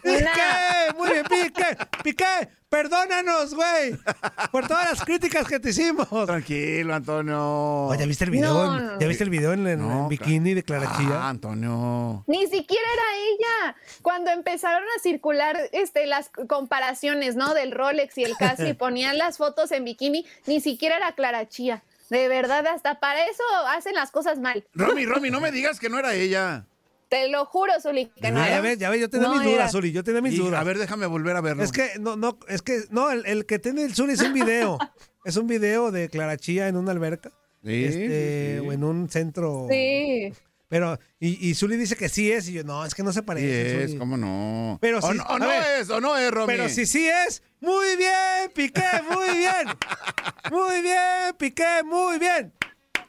Pique, 0.01 0.93
muy 0.97 1.09
bien, 1.11 1.25
pique. 1.25 1.77
Pique, 2.03 2.49
perdónanos, 2.73 3.53
güey, 3.53 3.95
por 4.51 4.67
todas 4.67 4.89
las 4.89 5.05
críticas 5.05 5.47
que 5.47 5.59
te 5.59 5.69
hicimos. 5.69 6.07
Tranquilo, 6.25 6.95
Antonio. 6.95 7.85
Oye, 7.85 7.99
¿ya 7.99 8.05
viste 8.07 8.23
el 8.25 8.31
video? 8.31 8.51
No, 8.51 8.77
en- 8.77 8.85
no, 8.87 8.99
¿Ya 8.99 9.07
viste 9.07 9.23
el 9.23 9.29
video 9.29 9.53
en, 9.53 9.67
en- 9.67 9.79
en 9.91 10.07
bikini 10.07 10.55
de 10.55 10.63
Clara 10.63 10.91
Chía? 10.97 11.09
Ah, 11.21 11.29
Antonio. 11.29 12.23
Ni 12.25 12.47
siquiera 12.47 12.83
era 12.93 13.03
ella. 13.29 13.75
Cuando 14.01 14.31
empezaron 14.31 14.83
a 14.97 15.01
circular 15.03 15.55
este, 15.71 16.07
las 16.07 16.29
comparaciones, 16.47 17.35
¿no? 17.35 17.53
Del 17.53 17.71
Rolex 17.71 18.17
y 18.17 18.23
el 18.23 18.35
Casio 18.37 18.67
y 18.67 18.73
ponían 18.85 19.19
las 19.19 19.37
fotos 19.37 19.71
en 19.71 19.85
bikini, 19.85 20.25
ni 20.47 20.59
siquiera 20.59 20.97
era 20.97 21.11
Clara 21.13 21.47
Chía. 21.47 21.83
De 22.09 22.27
verdad, 22.27 22.65
hasta 22.67 22.99
para 22.99 23.23
eso 23.25 23.43
hacen 23.69 23.93
las 23.93 24.09
cosas 24.09 24.39
mal. 24.39 24.65
Romy, 24.73 25.05
Romy, 25.05 25.29
no 25.29 25.39
me 25.39 25.51
digas 25.51 25.79
que 25.79 25.89
no 25.89 25.99
era 25.99 26.15
ella. 26.15 26.65
Te 27.13 27.29
lo 27.29 27.45
juro, 27.45 27.73
Zuli, 27.79 28.11
que 28.19 28.31
no 28.31 28.39
ya 28.45 28.59
ves, 28.61 28.79
ya 28.79 28.89
ves, 28.89 28.99
yo 29.01 29.09
tenía 29.09 29.27
No 29.27 29.35
mis 29.35 29.43
dudas, 29.43 29.55
era. 29.55 29.69
Zuli, 29.69 29.91
yo 29.91 30.03
tenía 30.03 30.21
mis 30.21 30.33
Y, 30.33 30.37
dudas. 30.37 30.59
a 30.59 30.63
ver, 30.63 30.77
déjame 30.79 31.05
volver 31.05 31.35
a 31.35 31.41
verlo. 31.41 31.61
Es 31.63 31.71
que, 31.71 31.91
no, 31.99 32.15
no, 32.15 32.39
es 32.47 32.61
que, 32.63 32.85
no, 32.89 33.11
el, 33.11 33.25
el 33.27 33.45
que 33.45 33.59
tiene 33.59 33.83
el 33.83 33.93
Zuli 33.93 34.13
es 34.13 34.21
un 34.21 34.33
video. 34.33 34.77
es 35.25 35.37
un 35.37 35.45
video 35.47 35.91
de 35.91 36.09
Clara 36.09 36.37
Chía 36.37 36.67
en 36.67 36.75
una 36.75 36.91
alberca. 36.91 37.29
Sí, 37.63 37.85
este, 37.85 38.55
sí, 38.57 38.61
sí. 38.61 38.67
O 38.67 38.71
en 38.73 38.83
un 38.83 39.09
centro. 39.09 39.67
Sí. 39.69 40.33
Pero, 40.69 40.97
y, 41.19 41.49
y 41.49 41.53
Zuli 41.53 41.77
dice 41.77 41.95
que 41.95 42.09
sí 42.09 42.31
es, 42.31 42.49
y 42.49 42.53
yo, 42.53 42.63
no, 42.63 42.83
es 42.83 42.95
que 42.95 43.03
no 43.03 43.13
se 43.13 43.19
Sí 43.19 43.25
parece. 43.25 43.83
es, 43.83 43.89
Zuli". 43.91 43.99
cómo 43.99 44.17
no. 44.17 44.79
Pero 44.81 44.97
o 44.97 45.01
sí- 45.11 45.15
no, 45.17 45.23
o 45.25 45.37
no 45.37 45.47
ver, 45.47 45.81
es, 45.81 45.89
o 45.91 46.01
no 46.01 46.17
es, 46.17 46.31
Romy. 46.31 46.47
Pero 46.47 46.67
si 46.67 46.87
sí 46.87 47.07
es, 47.07 47.43
muy 47.61 47.95
bien, 47.95 48.51
Piqué, 48.55 48.81
muy 49.09 49.37
bien. 49.37 49.67
Muy 50.51 50.81
bien, 50.81 51.33
Piqué, 51.37 51.83
muy 51.85 52.19
bien. 52.19 52.51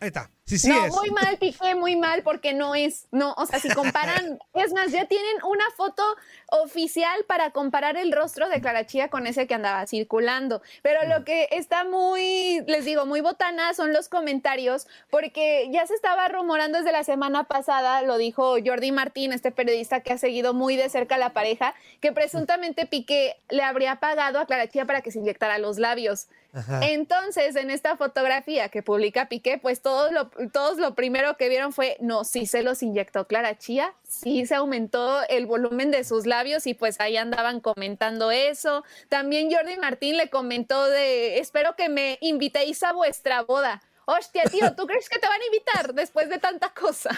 Ahí 0.00 0.09
está. 0.09 0.30
Sí, 0.46 0.59
sí 0.59 0.68
no, 0.68 0.85
es. 0.85 0.92
muy 0.92 1.11
mal, 1.11 1.38
Piqué, 1.38 1.74
muy 1.74 1.96
mal, 1.96 2.22
porque 2.22 2.52
no 2.52 2.74
es. 2.74 3.07
No, 3.11 3.33
o 3.38 3.46
sea, 3.46 3.61
si 3.61 3.68
comparan, 3.70 4.38
es 4.54 4.72
más, 4.74 4.92
ya 4.92 5.07
tienen 5.07 5.37
una 5.42 5.64
foto 5.74 6.02
oficial 6.50 7.24
para 7.26 7.50
comparar 7.50 7.96
el 7.96 8.12
rostro 8.12 8.48
de 8.50 8.61
Clara 8.61 8.85
Chía 8.87 9.09
con 9.09 9.26
ese 9.26 9.46
que 9.46 9.54
andaba 9.54 9.87
circulando. 9.87 10.61
Pero 10.83 11.00
Mm. 11.07 11.09
lo 11.11 11.24
que 11.24 11.48
está 11.50 11.85
muy, 11.85 12.62
les 12.66 12.85
digo, 12.85 13.07
muy 13.07 13.22
botana 13.22 13.72
son 13.72 13.92
los 13.94 14.09
comentarios, 14.11 14.87
porque 15.11 15.68
ya 15.72 15.87
se 15.87 15.94
estaba 15.94 16.28
rumorando 16.28 16.76
desde 16.78 16.92
la 16.92 17.04
semana 17.04 17.44
pasada, 17.44 18.02
lo 18.02 18.18
dijo 18.18 18.57
Jordi 18.64 18.92
Martín, 18.92 19.33
este 19.33 19.50
periodista 19.50 20.00
que 20.00 20.12
ha 20.12 20.18
seguido 20.18 20.52
muy 20.52 20.76
de 20.76 20.88
cerca 20.90 21.14
a 21.14 21.18
la 21.18 21.33
pareja, 21.33 21.74
que 22.00 22.12
presuntamente 22.12 22.87
Piqué 22.87 23.37
le 23.48 23.62
habría 23.62 23.96
pagado 23.96 24.38
a 24.38 24.46
Clara 24.46 24.68
Chía 24.68 24.85
para 24.85 25.00
que 25.00 25.11
se 25.11 25.20
inyectara 25.20 25.59
los 25.59 25.78
labios. 25.78 26.28
Ajá. 26.54 26.80
Entonces, 26.86 27.56
en 27.56 27.70
esta 27.70 27.96
fotografía 27.96 28.68
que 28.68 28.82
publica 28.82 29.28
Piqué, 29.28 29.58
pues 29.58 29.82
todos 29.82 30.12
lo, 30.12 30.28
todos 30.52 30.78
lo 30.78 30.94
primero 30.94 31.36
que 31.36 31.48
vieron 31.48 31.72
fue, 31.72 31.96
no, 32.00 32.24
sí 32.24 32.46
se 32.46 32.62
los 32.62 32.82
inyectó 32.82 33.26
Clara 33.26 33.58
Chía, 33.58 33.92
sí 34.06 34.46
se 34.46 34.54
aumentó 34.54 35.20
el 35.28 35.46
volumen 35.46 35.90
de 35.90 36.04
sus 36.04 36.26
labios 36.26 36.66
y 36.66 36.74
pues 36.74 37.00
ahí 37.00 37.16
andaban 37.16 37.60
comentando 37.60 38.30
eso. 38.30 38.84
También 39.08 39.50
Jordi 39.50 39.76
Martín 39.76 40.16
le 40.16 40.30
comentó 40.30 40.88
de, 40.88 41.38
espero 41.38 41.74
que 41.76 41.88
me 41.88 42.18
invitéis 42.20 42.82
a 42.84 42.92
vuestra 42.92 43.42
boda. 43.42 43.82
Hostia, 44.06 44.44
tío, 44.44 44.74
¿tú 44.76 44.86
crees 44.86 45.08
que 45.08 45.18
te 45.18 45.26
van 45.26 45.40
a 45.40 45.46
invitar 45.46 45.94
después 45.94 46.28
de 46.28 46.38
tanta 46.38 46.70
cosa? 46.72 47.10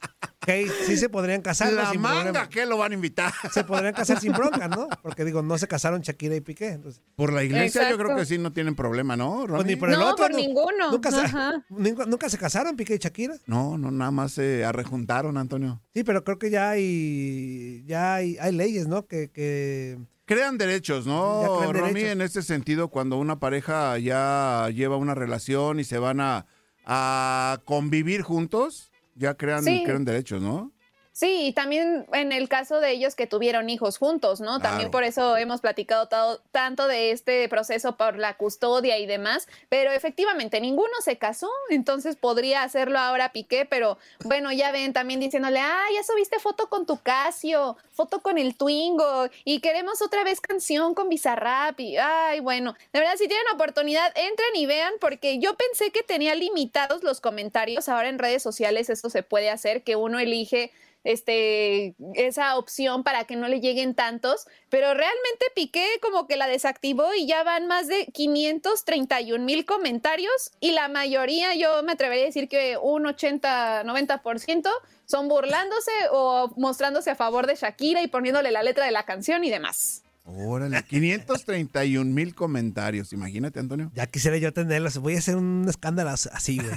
Ok, 0.42 0.50
sí 0.87 0.96
se 0.96 1.09
podrían 1.09 1.40
casar. 1.40 1.72
La 1.72 1.90
sin 1.90 2.00
manga, 2.00 2.22
problema. 2.24 2.48
¿qué 2.48 2.66
lo 2.66 2.76
van 2.76 2.92
a 2.92 2.94
invitar? 2.96 3.33
Se 3.52 3.62
podrían 3.64 3.94
casar 3.94 4.18
sin 4.20 4.33
bronca, 4.33 4.66
¿no? 4.68 4.88
Porque 5.02 5.24
digo, 5.24 5.42
no 5.42 5.57
se 5.59 5.68
casaron 5.68 6.00
Shakira 6.00 6.35
y 6.35 6.40
Piqué. 6.40 6.68
entonces- 6.70 7.00
Por 7.14 7.33
la 7.33 7.44
iglesia 7.44 7.88
yo 7.90 7.96
creo 7.96 8.16
que 8.16 8.24
sí 8.26 8.38
no 8.38 8.52
tienen 8.52 8.74
problema, 8.74 9.16
¿no? 9.16 9.44
Pues 9.48 9.64
ni 9.64 9.76
por 9.76 9.90
el 9.92 9.98
No, 9.98 10.11
otro. 10.11 10.26
por 10.26 10.35
ninguno. 10.35 10.90
Nunca 10.90 11.11
se, 11.11 11.20
Ajá. 11.20 11.64
nunca, 11.68 12.07
nunca 12.07 12.28
se 12.28 12.38
casaron 12.38 12.76
Piqué 12.76 12.94
y 12.96 12.98
Shakira. 12.98 13.35
No, 13.46 13.78
no, 13.78 13.90
nada 13.90 14.11
más 14.11 14.33
se 14.33 14.64
arrejuntaron, 14.64 15.37
Antonio. 15.38 15.81
Sí, 15.94 16.02
pero 16.05 16.24
creo 16.24 16.38
que 16.38 16.50
ya 16.50 16.70
hay, 16.70 17.85
ya 17.87 18.14
hay, 18.14 18.37
hay 18.40 18.52
leyes, 18.52 18.88
¿no? 18.88 19.07
Que, 19.07 19.31
que 19.31 19.98
Crean 20.24 20.57
derechos, 20.57 21.07
¿no, 21.07 21.59
crean 21.61 21.74
Romy? 21.74 21.92
derechos. 21.94 22.12
En 22.12 22.20
este 22.22 22.42
sentido, 22.42 22.88
cuando 22.88 23.18
una 23.18 23.38
pareja 23.38 23.98
ya 23.98 24.68
lleva 24.74 24.96
una 24.96 25.14
relación 25.14 25.78
y 25.81 25.85
se 25.85 25.98
van 25.98 26.20
a, 26.20 26.46
a 26.85 27.61
convivir 27.64 28.22
juntos, 28.22 28.91
ya 29.22 29.35
crean, 29.37 29.62
Sí. 29.62 29.82
crean 29.85 30.04
derechos, 30.04 30.42
¿no? 30.42 30.71
Sí, 31.14 31.48
y 31.48 31.53
también 31.53 32.07
en 32.14 32.33
el 32.33 32.48
caso 32.48 32.81
de 32.81 32.90
ellos 32.92 33.14
que 33.14 33.27
tuvieron 33.27 33.68
hijos 33.68 33.98
juntos, 33.98 34.40
¿no? 34.40 34.61
También 34.61 34.90
por 34.90 35.05
eso 35.05 35.37
hemos 35.37 35.61
platicado 35.61 36.09
ta- 36.09 36.38
tanto 36.53 36.88
de 36.88 37.11
este 37.11 37.46
proceso 37.51 37.98
por 37.98 38.16
la 38.16 38.38
custodia 38.38 38.96
y 38.98 39.05
demás, 39.05 39.46
pero 39.68 39.92
efectivamente 39.92 40.59
ninguno 40.59 40.92
se 41.05 41.18
casó, 41.18 41.51
entonces 41.68 42.16
podría 42.16 42.62
hacerlo 42.62 42.98
ahora 42.98 43.31
Piqué, 43.31 43.66
pero 43.66 43.98
bueno, 44.25 44.53
ya 44.53 44.72
ven 44.72 44.94
también 44.94 45.20
diciéndole, 45.20 45.61
ah, 45.61 45.85
ya 45.94 46.03
subiste 46.03 46.38
foto 46.38 46.70
con 46.70 46.87
tu 46.87 46.96
Casio, 46.96 47.77
foto 47.92 48.22
con 48.22 48.38
el 48.38 48.57
Twingo 48.57 49.27
y 49.44 49.61
queremos 49.61 50.01
otra 50.01 50.25
vez 50.25 50.40
canción 50.40 50.94
con 50.94 51.11
Bizarrap 51.11 51.79
y, 51.79 51.98
ay, 51.98 52.40
bueno, 52.40 52.75
de 52.90 53.01
verdad 53.01 53.16
si 53.18 53.29
tienen 53.29 53.46
oportunidad, 53.55 54.11
entren 54.16 54.57
y 54.57 54.64
vean 54.64 54.94
porque 54.98 55.38
yo 55.38 55.55
pensé 55.57 55.90
que 55.90 56.03
tenía 56.03 56.35
limitados 56.35 57.03
los 57.03 57.20
comentarios, 57.20 57.90
ahora 57.90 58.09
en 58.09 58.18
redes 58.18 58.42
sociales 58.42 58.88
esto 58.88 59.11
se 59.11 59.22
puede 59.22 59.51
hacer, 59.51 59.83
que 59.83 59.94
uno 59.94 60.18
elige 60.18 60.72
este, 61.04 61.94
esa 62.14 62.56
opción 62.56 63.02
para 63.02 63.24
que 63.24 63.36
no 63.36 63.48
le 63.48 63.60
lleguen 63.60 63.94
tantos, 63.94 64.46
pero 64.68 64.94
realmente 64.94 65.46
Piqué 65.54 65.86
como 66.00 66.26
que 66.26 66.36
la 66.36 66.46
desactivó 66.46 67.14
y 67.14 67.26
ya 67.26 67.42
van 67.42 67.66
más 67.66 67.88
de 67.88 68.06
531 68.06 69.44
mil 69.44 69.64
comentarios 69.64 70.52
y 70.60 70.72
la 70.72 70.88
mayoría, 70.88 71.54
yo 71.54 71.82
me 71.82 71.92
atrevería 71.92 72.24
a 72.24 72.26
decir 72.26 72.48
que 72.48 72.76
un 72.76 73.04
80-90% 73.04 74.70
son 75.04 75.28
burlándose 75.28 75.92
o 76.10 76.50
mostrándose 76.56 77.10
a 77.10 77.16
favor 77.16 77.46
de 77.46 77.56
Shakira 77.56 78.02
y 78.02 78.06
poniéndole 78.06 78.50
la 78.50 78.62
letra 78.62 78.84
de 78.84 78.92
la 78.92 79.04
canción 79.04 79.44
y 79.44 79.50
demás. 79.50 80.02
Órale, 80.24 80.82
531 80.85 82.04
mil 82.12 82.35
comentarios. 82.35 83.12
Imagínate, 83.12 83.58
Antonio. 83.58 83.90
ya 83.94 84.06
quisiera 84.06 84.37
yo 84.37 84.52
tenerlos. 84.52 84.98
Voy 84.98 85.16
a 85.16 85.18
hacer 85.18 85.37
un 85.37 85.66
escándalo 85.68 86.11
así, 86.11 86.58
güey. 86.58 86.70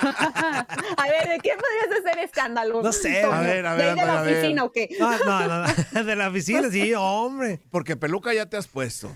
A 0.00 1.08
ver, 1.08 1.28
¿de 1.28 1.38
qué 1.42 1.52
podrías 1.56 2.00
hacer 2.00 2.24
escándalo? 2.24 2.82
No 2.82 2.92
sé, 2.92 3.22
a 3.24 3.40
ver, 3.40 3.66
a 3.66 3.74
ver, 3.74 3.96
¿De 3.96 4.06
la 4.06 4.22
oficina 4.22 4.64
o 4.64 4.72
qué? 4.72 4.88
No, 4.98 5.10
no, 5.24 5.48
no, 5.48 5.66
no. 5.66 6.04
De 6.04 6.16
la 6.16 6.28
oficina, 6.28 6.70
sí, 6.70 6.92
hombre. 6.94 7.60
Porque 7.70 7.96
peluca 7.96 8.32
ya 8.32 8.46
te 8.46 8.56
has 8.56 8.68
puesto. 8.68 9.10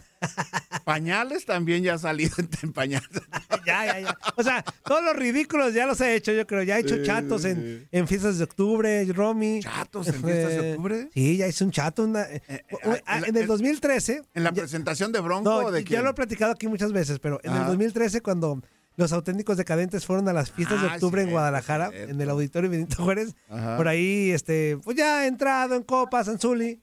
Pañales 0.84 1.44
también 1.46 1.82
ya 1.82 1.94
has 1.94 2.02
salido 2.02 2.34
en 2.62 2.72
pañales. 2.72 3.08
Ya, 3.64 3.86
ya, 3.86 4.00
ya. 4.00 4.18
O 4.36 4.42
sea, 4.42 4.64
todos 4.84 5.04
los 5.04 5.14
ridículos 5.14 5.72
ya 5.72 5.86
los 5.86 6.00
he 6.00 6.16
hecho, 6.16 6.32
yo 6.32 6.44
creo. 6.48 6.64
Ya 6.64 6.78
he 6.78 6.80
hecho 6.80 6.96
Sí, 6.96 7.02
chatos 7.04 7.42
sí, 7.42 7.48
en, 7.50 7.86
en 7.92 8.08
fiestas 8.08 8.38
de 8.38 8.44
octubre, 8.44 9.04
Romy. 9.12 9.60
¿Chatos 9.60 10.08
en 10.08 10.14
fiestas 10.14 10.48
de 10.56 10.68
Eh, 10.68 10.72
octubre? 10.72 11.08
Sí, 11.14 11.36
ya 11.36 11.46
hice 11.46 11.62
un 11.62 11.70
chato. 11.70 12.02
una- 12.02 12.22
eh, 12.24 12.64
ah, 13.06 13.18
en 13.18 13.36
el 13.36 13.42
en- 13.42 13.46
2013. 13.46 14.22
¿En 14.34 14.42
la 14.42 14.50
ya- 14.52 14.62
presentación 14.62 15.12
de 15.12 15.20
Bronco 15.20 15.48
No, 15.48 15.56
o 15.66 15.70
de 15.70 15.84
ya 15.84 16.02
lo 16.02 16.10
he 16.10 16.14
platicado 16.14 16.50
aquí 16.50 16.66
muchas 16.66 16.92
veces, 16.92 17.20
pero 17.20 17.38
en 17.44 17.52
el 17.52 17.58
Ajá. 17.58 17.68
2013 17.68 18.20
cuando 18.20 18.60
los 18.96 19.12
auténticos 19.12 19.56
decadentes 19.56 20.04
fueron 20.06 20.28
a 20.28 20.32
las 20.32 20.50
fiestas 20.50 20.82
de 20.82 20.88
Ah, 20.88 20.94
octubre 20.94 21.22
en 21.22 21.30
Guadalajara, 21.30 21.90
cierto. 21.90 22.10
en 22.14 22.20
el 22.20 22.30
auditorio 22.30 22.68
Benito 22.68 23.02
Juárez, 23.04 23.34
Ajá. 23.48 23.76
por 23.76 23.86
ahí, 23.86 24.32
este, 24.32 24.76
pues 24.82 24.96
ya 24.96 25.24
he 25.24 25.28
entrado 25.28 25.76
en 25.76 25.82
copas, 25.84 26.26
Anzuli 26.28 26.80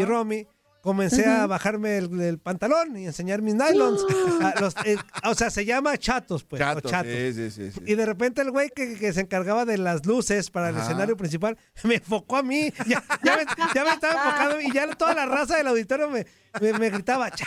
y 0.00 0.04
Romy, 0.04 0.46
comencé 0.82 1.24
a 1.24 1.46
bajarme 1.46 1.96
el, 1.96 2.20
el 2.20 2.38
pantalón 2.38 2.96
y 2.98 3.06
enseñar 3.06 3.40
mis 3.40 3.54
nylons. 3.54 4.04
Ah, 4.42 4.54
los, 4.60 4.74
eh, 4.84 4.96
o 5.24 5.34
sea, 5.36 5.50
se 5.50 5.64
llama 5.64 5.96
chatos, 5.96 6.42
pues, 6.42 6.58
Chatos, 6.58 6.90
chatos. 6.90 7.12
sí, 7.12 7.32
sí, 7.32 7.50
sí, 7.52 7.70
sí. 7.70 7.80
Y 7.86 7.94
de 7.94 8.04
repente 8.04 8.42
el 8.42 8.50
güey 8.50 8.70
que, 8.74 8.94
que 8.98 9.12
se 9.12 9.20
encargaba 9.20 9.64
de 9.64 9.78
las 9.78 10.04
luces 10.04 10.50
para 10.50 10.70
el 10.70 10.76
escenario 10.76 11.16
principal 11.16 11.56
me 11.84 11.94
enfocó 11.96 12.38
a 12.38 12.42
mí. 12.42 12.72
Ya, 12.86 13.04
ya 13.22 13.36
me, 13.36 13.44
ya 13.74 13.84
me 13.84 13.90
estaba 13.90 14.14
enfocando 14.14 14.60
y 14.60 14.72
ya 14.72 14.92
toda 14.96 15.14
la 15.14 15.26
raza 15.26 15.56
del 15.56 15.68
auditorio 15.68 16.10
me, 16.10 16.26
me, 16.60 16.72
me 16.76 16.90
gritaba, 16.90 17.30
chato, 17.30 17.46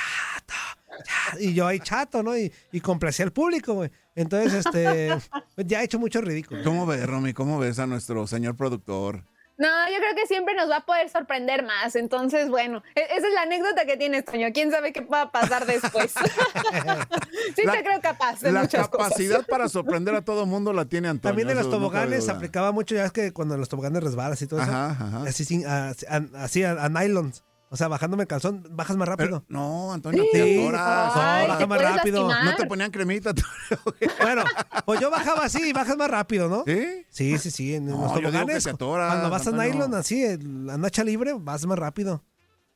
chato. 1.04 1.40
Y 1.40 1.54
yo 1.54 1.68
ahí 1.68 1.80
chato, 1.80 2.24
¿no? 2.24 2.38
Y, 2.38 2.52
y 2.72 2.80
complacía 2.80 3.26
al 3.26 3.34
público, 3.34 3.74
güey. 3.74 3.92
Entonces, 4.16 4.66
este, 4.66 5.18
ya 5.58 5.82
he 5.82 5.86
hecho 5.86 6.00
mucho 6.00 6.22
ridículo. 6.22 6.64
¿Cómo 6.64 6.86
ves, 6.86 7.06
Romy? 7.06 7.34
¿Cómo 7.34 7.60
ves 7.60 7.80
a 7.80 7.88
nuestro 7.88 8.26
señor 8.28 8.56
productor? 8.56 9.26
No, 9.58 9.68
yo 9.90 9.98
creo 10.00 10.16
que 10.16 10.28
siempre 10.28 10.54
nos 10.54 10.70
va 10.70 10.78
a 10.78 10.86
poder 10.86 11.10
sorprender 11.10 11.64
más. 11.64 11.96
Entonces, 11.96 12.50
bueno, 12.50 12.84
e- 12.94 13.02
esa 13.16 13.28
es 13.28 13.34
la 13.34 13.44
anécdota 13.44 13.86
que 13.86 13.96
tienes, 13.96 14.26
Toño. 14.26 14.48
¿Quién 14.54 14.70
sabe 14.70 14.92
qué 14.92 15.02
va 15.02 15.22
a 15.22 15.32
pasar 15.32 15.66
después? 15.66 16.14
sí 17.56 17.62
La- 17.64 17.72
te 17.74 17.84
creo 17.84 18.02
capaz 18.02 18.42
de 18.42 18.52
La 18.52 18.62
muchas 18.62 18.90
capacidad 18.90 19.36
cosas. 19.38 19.48
para 19.50 19.70
sorprender 19.70 20.16
a 20.16 20.22
todo 20.24 20.46
mundo 20.46 20.74
la 20.74 20.86
tiene 20.86 21.08
Antonio. 21.08 21.32
También 21.32 21.50
en 21.50 21.56
los 21.58 21.68
no 21.68 21.72
toboganes 21.78 22.28
aplicaba 22.30 22.72
mucho, 22.72 22.96
ya 22.96 23.06
es 23.06 23.12
que 23.12 23.32
cuando 23.34 23.54
en 23.54 23.60
los 23.62 23.70
toboganes 23.70 24.04
resbalas 24.04 24.42
y 24.42 24.48
todo 24.48 24.62
Ajá, 24.62 24.92
eso, 24.94 25.04
ajá. 25.06 25.24
así, 25.30 25.46
sin- 25.46 25.66
a- 25.66 25.90
a- 25.92 26.44
así 26.44 26.64
a, 26.64 26.72
a 26.72 26.90
nylons. 26.90 27.44
O 27.76 27.78
sea, 27.78 27.90
bajándome 27.90 28.24
el 28.24 28.28
calzón, 28.30 28.66
bajas 28.72 28.96
más 28.96 29.06
rápido. 29.06 29.44
Pero, 29.46 29.46
no, 29.50 29.92
Antonio, 29.92 30.24
Sí. 30.24 30.30
te 30.32 30.62
atoras. 30.62 31.12
Ay, 31.14 31.42
atoras. 31.44 31.58
te 31.58 31.68
más 31.68 31.82
rápido. 31.82 32.28
lastimar. 32.30 32.46
No 32.46 32.56
te 32.56 32.66
ponían 32.68 32.90
cremita. 32.90 33.34
Bueno, 34.22 34.46
pues 34.86 35.02
yo 35.02 35.12
bajaba 35.12 35.44
así 35.44 35.62
y 35.62 35.74
bajas 35.74 35.98
más 35.98 36.10
rápido, 36.10 36.48
¿no? 36.48 36.64
¿Sí? 36.66 37.06
Sí, 37.10 37.38
sí, 37.38 37.52
sí. 37.52 37.76
En 37.76 37.88
No, 37.88 37.92
los 38.04 38.12
yo 38.12 38.18
digo 38.20 38.32
toboganes, 38.32 38.64
que 38.64 38.70
te 38.70 38.76
atoras, 38.76 39.12
cuando 39.12 39.30
vas 39.30 39.46
a 39.48 39.52
nylon 39.52 39.94
así, 39.94 40.24
la 40.40 40.78
nacha 40.78 41.04
libre, 41.04 41.34
vas 41.38 41.66
más 41.66 41.78
rápido. 41.78 42.24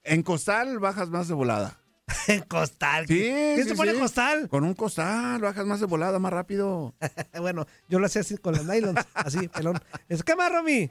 En 0.04 0.22
costal 0.22 0.80
bajas 0.80 1.10
más 1.10 1.30
de 1.30 1.34
volada. 1.34 1.80
En 2.28 2.42
costal. 2.42 3.06
Sí, 3.08 3.20
¿Quién 3.20 3.64
sí, 3.64 3.70
se 3.70 3.76
pone 3.76 3.94
sí. 3.94 4.00
costal? 4.00 4.50
Con 4.50 4.66
un 4.66 4.74
costal 4.74 5.40
bajas 5.40 5.66
más 5.66 5.80
de 5.80 5.86
volada, 5.86 6.20
más 6.20 6.34
rápido. 6.34 6.94
bueno, 7.40 7.68
yo 7.88 8.00
lo 8.00 8.08
hacía 8.08 8.20
así 8.20 8.38
con 8.38 8.54
los 8.54 8.66
nylons, 8.66 9.00
así, 9.14 9.48
pelón. 9.48 9.80
Es 10.10 10.24
que 10.24 10.36
más, 10.36 10.52
Romy. 10.52 10.90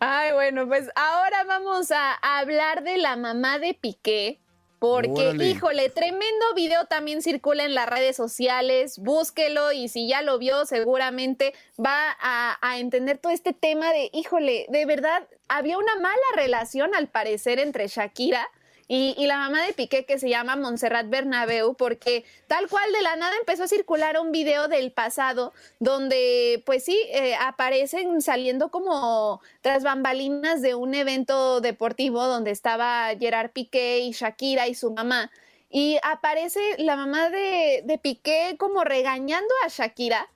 Ay, 0.00 0.32
bueno, 0.32 0.66
pues 0.66 0.88
ahora 0.94 1.44
vamos 1.44 1.90
a 1.90 2.14
hablar 2.14 2.82
de 2.82 2.98
la 2.98 3.16
mamá 3.16 3.58
de 3.58 3.74
Piqué. 3.74 4.38
Porque, 4.78 5.28
Órale. 5.28 5.48
híjole, 5.48 5.88
tremendo 5.88 6.54
video 6.54 6.84
también 6.84 7.20
circula 7.20 7.64
en 7.64 7.74
las 7.74 7.88
redes 7.88 8.14
sociales. 8.14 8.98
Búsquelo 9.00 9.72
y 9.72 9.88
si 9.88 10.06
ya 10.06 10.22
lo 10.22 10.38
vio, 10.38 10.66
seguramente 10.66 11.52
va 11.84 12.16
a, 12.20 12.58
a 12.60 12.78
entender 12.78 13.18
todo 13.18 13.32
este 13.32 13.52
tema 13.52 13.92
de, 13.92 14.08
híjole, 14.12 14.66
de 14.68 14.86
verdad, 14.86 15.26
había 15.48 15.78
una 15.78 15.96
mala 15.96 16.16
relación 16.36 16.94
al 16.94 17.08
parecer 17.08 17.58
entre 17.58 17.88
Shakira 17.88 18.48
y, 18.90 19.26
la 19.26 19.36
mamá 19.36 19.62
de 19.62 19.74
Piqué 19.74 20.06
que 20.06 20.18
se 20.18 20.30
llama 20.30 20.56
Montserrat 20.56 21.10
Bernabeu, 21.10 21.74
porque 21.74 22.24
tal 22.46 22.68
cual 22.68 22.90
de 22.90 23.02
la 23.02 23.16
nada 23.16 23.36
empezó 23.38 23.64
a 23.64 23.68
circular 23.68 24.18
un 24.18 24.32
video 24.32 24.66
del 24.66 24.92
pasado 24.92 25.52
donde, 25.78 26.62
pues 26.64 26.84
sí, 26.84 26.98
eh, 27.10 27.34
aparecen 27.38 28.22
saliendo 28.22 28.70
como 28.70 29.42
tras 29.60 29.84
bambalinas 29.84 30.62
de 30.62 30.74
un 30.74 30.94
evento 30.94 31.60
deportivo 31.60 32.24
donde 32.24 32.50
estaba 32.50 33.10
Gerard 33.18 33.50
Piqué 33.50 33.98
y 33.98 34.12
Shakira 34.12 34.68
y 34.68 34.74
su 34.74 34.90
mamá. 34.90 35.30
Y 35.68 35.98
aparece 36.02 36.60
la 36.78 36.96
mamá 36.96 37.28
de, 37.28 37.82
de 37.84 37.98
Piqué 37.98 38.56
como 38.58 38.84
regañando 38.84 39.52
a 39.66 39.68
Shakira 39.68 40.30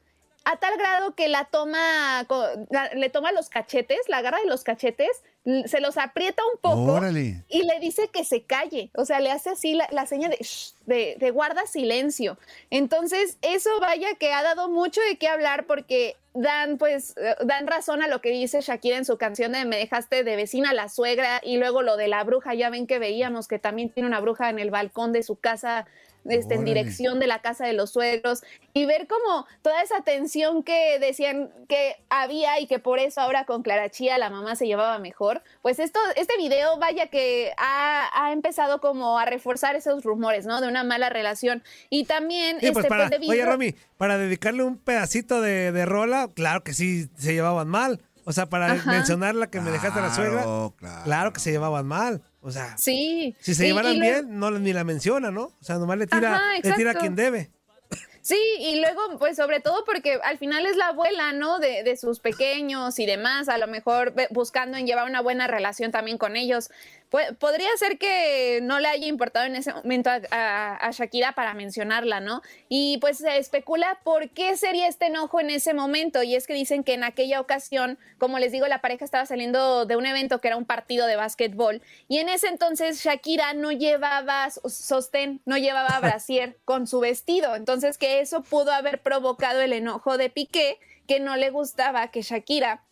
a 0.44 0.56
tal 0.56 0.76
grado 0.76 1.14
que 1.14 1.28
la 1.28 1.44
toma, 1.46 2.26
le 2.94 3.10
toma 3.10 3.32
los 3.32 3.48
cachetes, 3.48 4.00
la 4.08 4.18
agarra 4.18 4.40
de 4.40 4.46
los 4.46 4.64
cachetes, 4.64 5.22
se 5.66 5.80
los 5.80 5.98
aprieta 5.98 6.42
un 6.54 6.60
poco 6.60 6.92
Órale. 6.94 7.44
y 7.48 7.62
le 7.64 7.80
dice 7.80 8.08
que 8.12 8.24
se 8.24 8.42
calle. 8.42 8.90
O 8.94 9.04
sea, 9.04 9.18
le 9.20 9.30
hace 9.30 9.50
así 9.50 9.74
la, 9.74 9.88
la 9.90 10.06
seña 10.06 10.28
de, 10.28 10.36
"Shh", 10.40 10.74
de, 10.86 11.16
de 11.18 11.30
guarda 11.30 11.66
silencio. 11.66 12.38
Entonces, 12.70 13.38
eso 13.42 13.70
vaya 13.80 14.14
que 14.14 14.32
ha 14.32 14.42
dado 14.42 14.68
mucho 14.68 15.00
de 15.08 15.16
qué 15.16 15.28
hablar 15.28 15.66
porque 15.66 16.16
dan, 16.34 16.78
pues, 16.78 17.14
eh, 17.16 17.34
dan 17.44 17.66
razón 17.66 18.02
a 18.02 18.08
lo 18.08 18.20
que 18.20 18.30
dice 18.30 18.60
Shakira 18.60 18.96
en 18.96 19.04
su 19.04 19.18
canción 19.18 19.52
de 19.52 19.64
Me 19.64 19.76
dejaste 19.76 20.24
de 20.24 20.36
vecina 20.36 20.72
la 20.72 20.88
suegra 20.88 21.40
y 21.42 21.56
luego 21.56 21.82
lo 21.82 21.96
de 21.96 22.08
la 22.08 22.22
bruja. 22.24 22.54
Ya 22.54 22.70
ven 22.70 22.86
que 22.86 22.98
veíamos 22.98 23.48
que 23.48 23.58
también 23.58 23.90
tiene 23.90 24.06
una 24.08 24.20
bruja 24.20 24.48
en 24.48 24.58
el 24.58 24.70
balcón 24.70 25.12
de 25.12 25.22
su 25.22 25.36
casa. 25.36 25.86
Este, 26.24 26.54
en 26.54 26.64
dirección 26.64 27.18
de 27.18 27.26
la 27.26 27.40
casa 27.40 27.66
de 27.66 27.72
los 27.72 27.90
suegros 27.90 28.42
y 28.72 28.86
ver 28.86 29.08
como 29.08 29.44
toda 29.60 29.82
esa 29.82 30.02
tensión 30.02 30.62
que 30.62 31.00
decían 31.00 31.50
que 31.68 31.96
había 32.10 32.60
y 32.60 32.68
que 32.68 32.78
por 32.78 33.00
eso 33.00 33.20
ahora 33.20 33.44
con 33.44 33.62
Clara 33.62 33.90
Chía 33.90 34.18
la 34.18 34.30
mamá 34.30 34.54
se 34.54 34.66
llevaba 34.66 35.00
mejor, 35.00 35.42
pues 35.62 35.80
esto, 35.80 35.98
este 36.14 36.36
video 36.36 36.78
vaya 36.78 37.08
que 37.08 37.52
ha, 37.58 38.08
ha 38.14 38.32
empezado 38.32 38.80
como 38.80 39.18
a 39.18 39.24
reforzar 39.24 39.74
esos 39.74 40.04
rumores, 40.04 40.46
¿no? 40.46 40.60
De 40.60 40.68
una 40.68 40.84
mala 40.84 41.10
relación. 41.10 41.64
Y 41.90 42.04
también, 42.04 42.58
Sí, 42.60 42.70
pues 42.70 42.84
este, 42.84 42.88
para, 42.88 43.08
pues, 43.08 43.28
oye, 43.28 43.44
Romy, 43.44 43.74
para 43.96 44.16
dedicarle 44.16 44.62
un 44.62 44.78
pedacito 44.78 45.40
de, 45.40 45.72
de 45.72 45.86
rola, 45.86 46.28
claro 46.32 46.62
que 46.62 46.72
sí 46.72 47.08
se 47.16 47.32
llevaban 47.34 47.68
mal. 47.68 48.00
O 48.24 48.32
sea, 48.32 48.46
para 48.48 48.72
Ajá. 48.72 48.90
mencionar 48.92 49.34
la 49.34 49.48
que 49.48 49.60
me 49.60 49.72
dejaste 49.72 49.98
a 49.98 50.02
la 50.02 50.14
suegra, 50.14 50.42
claro. 50.42 51.02
claro 51.04 51.32
que 51.32 51.40
se 51.40 51.50
llevaban 51.50 51.86
mal. 51.86 52.22
O 52.42 52.50
sea, 52.50 52.76
Sí. 52.76 53.34
si 53.40 53.54
se 53.54 53.64
Y- 53.64 53.68
llevaran 53.68 53.94
y 53.96 54.00
bien, 54.00 54.38
no 54.38 54.50
ni 54.50 54.72
la 54.72 54.84
menciona, 54.84 55.30
¿no? 55.30 55.44
O 55.44 55.64
sea, 55.64 55.76
nomás 55.78 55.96
le 55.98 56.06
tira, 56.06 56.34
Ajá, 56.36 56.42
le 56.62 56.72
tira 56.72 56.90
a 56.90 56.94
quien 56.94 57.14
debe. 57.16 57.50
Sí, 58.20 58.38
y 58.60 58.80
luego, 58.80 59.18
pues 59.18 59.36
sobre 59.36 59.58
todo 59.60 59.84
porque 59.84 60.14
al 60.22 60.38
final 60.38 60.64
es 60.66 60.76
la 60.76 60.88
abuela, 60.88 61.32
¿no? 61.32 61.58
De, 61.58 61.82
de 61.82 61.96
sus 61.96 62.20
pequeños 62.20 62.98
y 63.00 63.06
demás, 63.06 63.48
a 63.48 63.58
lo 63.58 63.66
mejor 63.66 64.14
buscando 64.30 64.76
en 64.78 64.86
llevar 64.86 65.08
una 65.08 65.20
buena 65.20 65.48
relación 65.48 65.90
también 65.90 66.18
con 66.18 66.36
ellos. 66.36 66.70
Podría 67.38 67.68
ser 67.78 67.98
que 67.98 68.60
no 68.62 68.80
le 68.80 68.88
haya 68.88 69.06
importado 69.06 69.44
en 69.46 69.54
ese 69.56 69.72
momento 69.72 70.08
a, 70.10 70.20
a- 70.30 70.76
a 70.76 70.90
Shakira 70.92 71.32
para 71.32 71.52
mencionarla, 71.54 72.20
¿no? 72.20 72.40
Y 72.68 72.96
pues 72.98 73.18
se 73.18 73.36
especula 73.36 73.98
por 74.02 74.30
qué 74.30 74.56
sería 74.56 74.88
este 74.88 75.06
enojo 75.06 75.38
en 75.38 75.50
ese 75.50 75.74
momento. 75.74 76.22
Y 76.22 76.34
es 76.34 76.46
que 76.46 76.54
dicen 76.54 76.84
que 76.84 76.94
en 76.94 77.04
aquella 77.04 77.40
ocasión, 77.40 77.98
como 78.18 78.38
les 78.38 78.50
digo, 78.50 78.66
la 78.66 78.80
pareja 78.80 79.04
estaba 79.04 79.26
saliendo 79.26 79.84
de 79.84 79.96
un 79.96 80.06
evento 80.06 80.40
que 80.40 80.48
era 80.48 80.56
un 80.56 80.64
partido 80.64 81.06
de 81.06 81.16
básquetbol. 81.16 81.82
Y 82.08 82.18
en 82.18 82.28
ese 82.30 82.48
entonces 82.48 83.02
Shakira 83.04 83.52
no 83.52 83.72
llevaba 83.72 84.48
sostén, 84.50 85.40
no 85.44 85.58
llevaba 85.58 86.00
brasier 86.00 86.56
con 86.64 86.86
su 86.86 87.00
vestido. 87.00 87.56
Entonces 87.56 87.98
que 87.98 88.20
eso 88.20 88.42
pudo 88.42 88.72
haber 88.72 89.02
provocado 89.02 89.60
el 89.60 89.72
enojo 89.74 90.16
de 90.16 90.30
Piqué, 90.30 90.78
que 91.06 91.20
no 91.20 91.36
le 91.36 91.50
gustaba 91.50 92.08
que 92.08 92.22
Shakira 92.22 92.84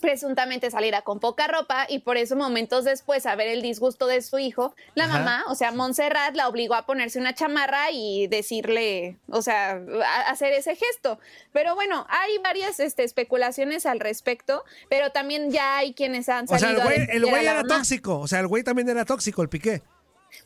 presuntamente 0.00 0.70
saliera 0.70 1.02
con 1.02 1.20
poca 1.20 1.46
ropa 1.46 1.86
y 1.88 1.98
por 2.00 2.16
eso 2.16 2.36
momentos 2.36 2.84
después 2.84 3.26
a 3.26 3.34
ver 3.34 3.48
el 3.48 3.60
disgusto 3.60 4.06
de 4.06 4.22
su 4.22 4.38
hijo, 4.38 4.74
la 4.94 5.04
Ajá. 5.04 5.18
mamá, 5.18 5.44
o 5.48 5.54
sea, 5.54 5.72
Montserrat 5.72 6.34
la 6.36 6.48
obligó 6.48 6.74
a 6.74 6.86
ponerse 6.86 7.18
una 7.18 7.34
chamarra 7.34 7.90
y 7.90 8.26
decirle, 8.28 9.18
o 9.28 9.42
sea, 9.42 9.72
a- 10.04 10.30
hacer 10.30 10.52
ese 10.52 10.74
gesto. 10.76 11.18
Pero 11.52 11.74
bueno, 11.74 12.06
hay 12.08 12.38
varias 12.38 12.80
este, 12.80 13.04
especulaciones 13.04 13.84
al 13.84 14.00
respecto, 14.00 14.64
pero 14.88 15.10
también 15.10 15.50
ya 15.50 15.78
hay 15.78 15.92
quienes 15.92 16.28
han 16.28 16.44
O 16.44 16.48
sea, 16.48 16.58
salido 16.60 16.80
el 16.82 16.86
güey, 16.86 17.06
el 17.16 17.26
güey 17.26 17.42
era 17.44 17.54
mamá. 17.62 17.68
tóxico. 17.76 18.18
O 18.20 18.28
sea, 18.28 18.40
el 18.40 18.46
güey 18.46 18.62
también 18.62 18.88
era 18.88 19.04
tóxico, 19.04 19.42
el 19.42 19.48
piqué. 19.48 19.82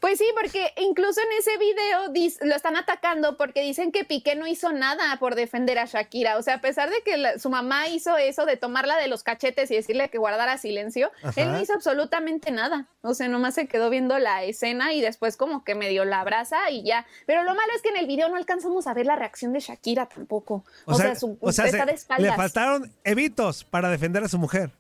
Pues 0.01 0.19
sí, 0.19 0.25
porque 0.41 0.73
incluso 0.79 1.21
en 1.21 1.29
ese 1.39 1.57
video 1.59 2.37
lo 2.49 2.55
están 2.55 2.77
atacando 2.77 3.37
porque 3.37 3.61
dicen 3.63 3.93
que 3.93 4.05
Piqué 4.05 4.35
no 4.37 4.47
hizo 4.47 4.73
nada 4.73 5.17
por 5.19 5.35
defender 5.35 5.79
a 5.79 5.87
Shakira. 5.87 6.37
O 6.39 6.43
sea, 6.43 6.55
a 6.55 6.61
pesar 6.61 6.91
de 6.91 7.01
que 7.03 7.17
la- 7.17 7.39
su 7.39 7.51
mamá 7.51 7.89
hizo 7.89 8.17
eso 8.17 8.47
de 8.47 8.57
tomarla 8.57 8.97
de 8.97 9.09
los 9.09 9.23
cachetes 9.23 9.71
y 9.71 9.77
decirle 9.77 10.09
que 10.09 10.19
guardara 10.19 10.59
silencio, 10.59 11.11
Ajá. 11.23 11.41
él 11.41 11.53
no 11.53 11.61
hizo 11.61 11.73
absolutamente 11.75 12.51
nada. 12.51 12.87
O 13.03 13.15
sea, 13.15 13.29
nomás 13.29 13.55
se 13.55 13.67
quedó 13.69 13.91
viendo 13.91 14.19
la 14.19 14.45
escena 14.45 14.93
y 14.93 15.01
después 15.01 15.37
como 15.37 15.65
que 15.65 15.75
medio 15.75 16.05
la 16.05 16.21
abraza 16.21 16.71
y 16.71 16.83
ya. 16.85 17.07
Pero 17.27 17.43
lo 17.45 17.51
malo 17.55 17.73
es 17.77 17.83
que 17.83 17.91
en 17.91 17.97
el 17.97 18.07
video 18.07 18.29
no 18.29 18.37
alcanzamos 18.37 18.87
a 18.87 18.95
ver 18.95 19.07
la 19.07 19.17
reacción 19.17 19.53
de 19.53 19.61
Shakira 19.61 20.07
tampoco. 20.07 20.65
O, 20.87 20.95
sea, 20.95 21.15
su, 21.15 21.37
o 21.41 21.53
sea, 21.53 21.67
está 21.67 21.81
se- 21.81 21.87
de 21.87 21.93
espaldas. 21.93 22.31
le 22.31 22.37
faltaron 22.37 22.93
evitos 23.05 23.65
para 23.65 23.89
defender 23.91 24.25
a 24.25 24.29
su 24.29 24.39
mujer. 24.39 24.71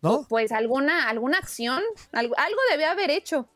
¿No? 0.00 0.24
Pues 0.28 0.52
alguna, 0.52 1.08
alguna 1.08 1.38
acción, 1.38 1.82
algo, 2.12 2.34
algo 2.38 2.58
debió 2.70 2.88
haber 2.88 3.10
hecho. 3.10 3.48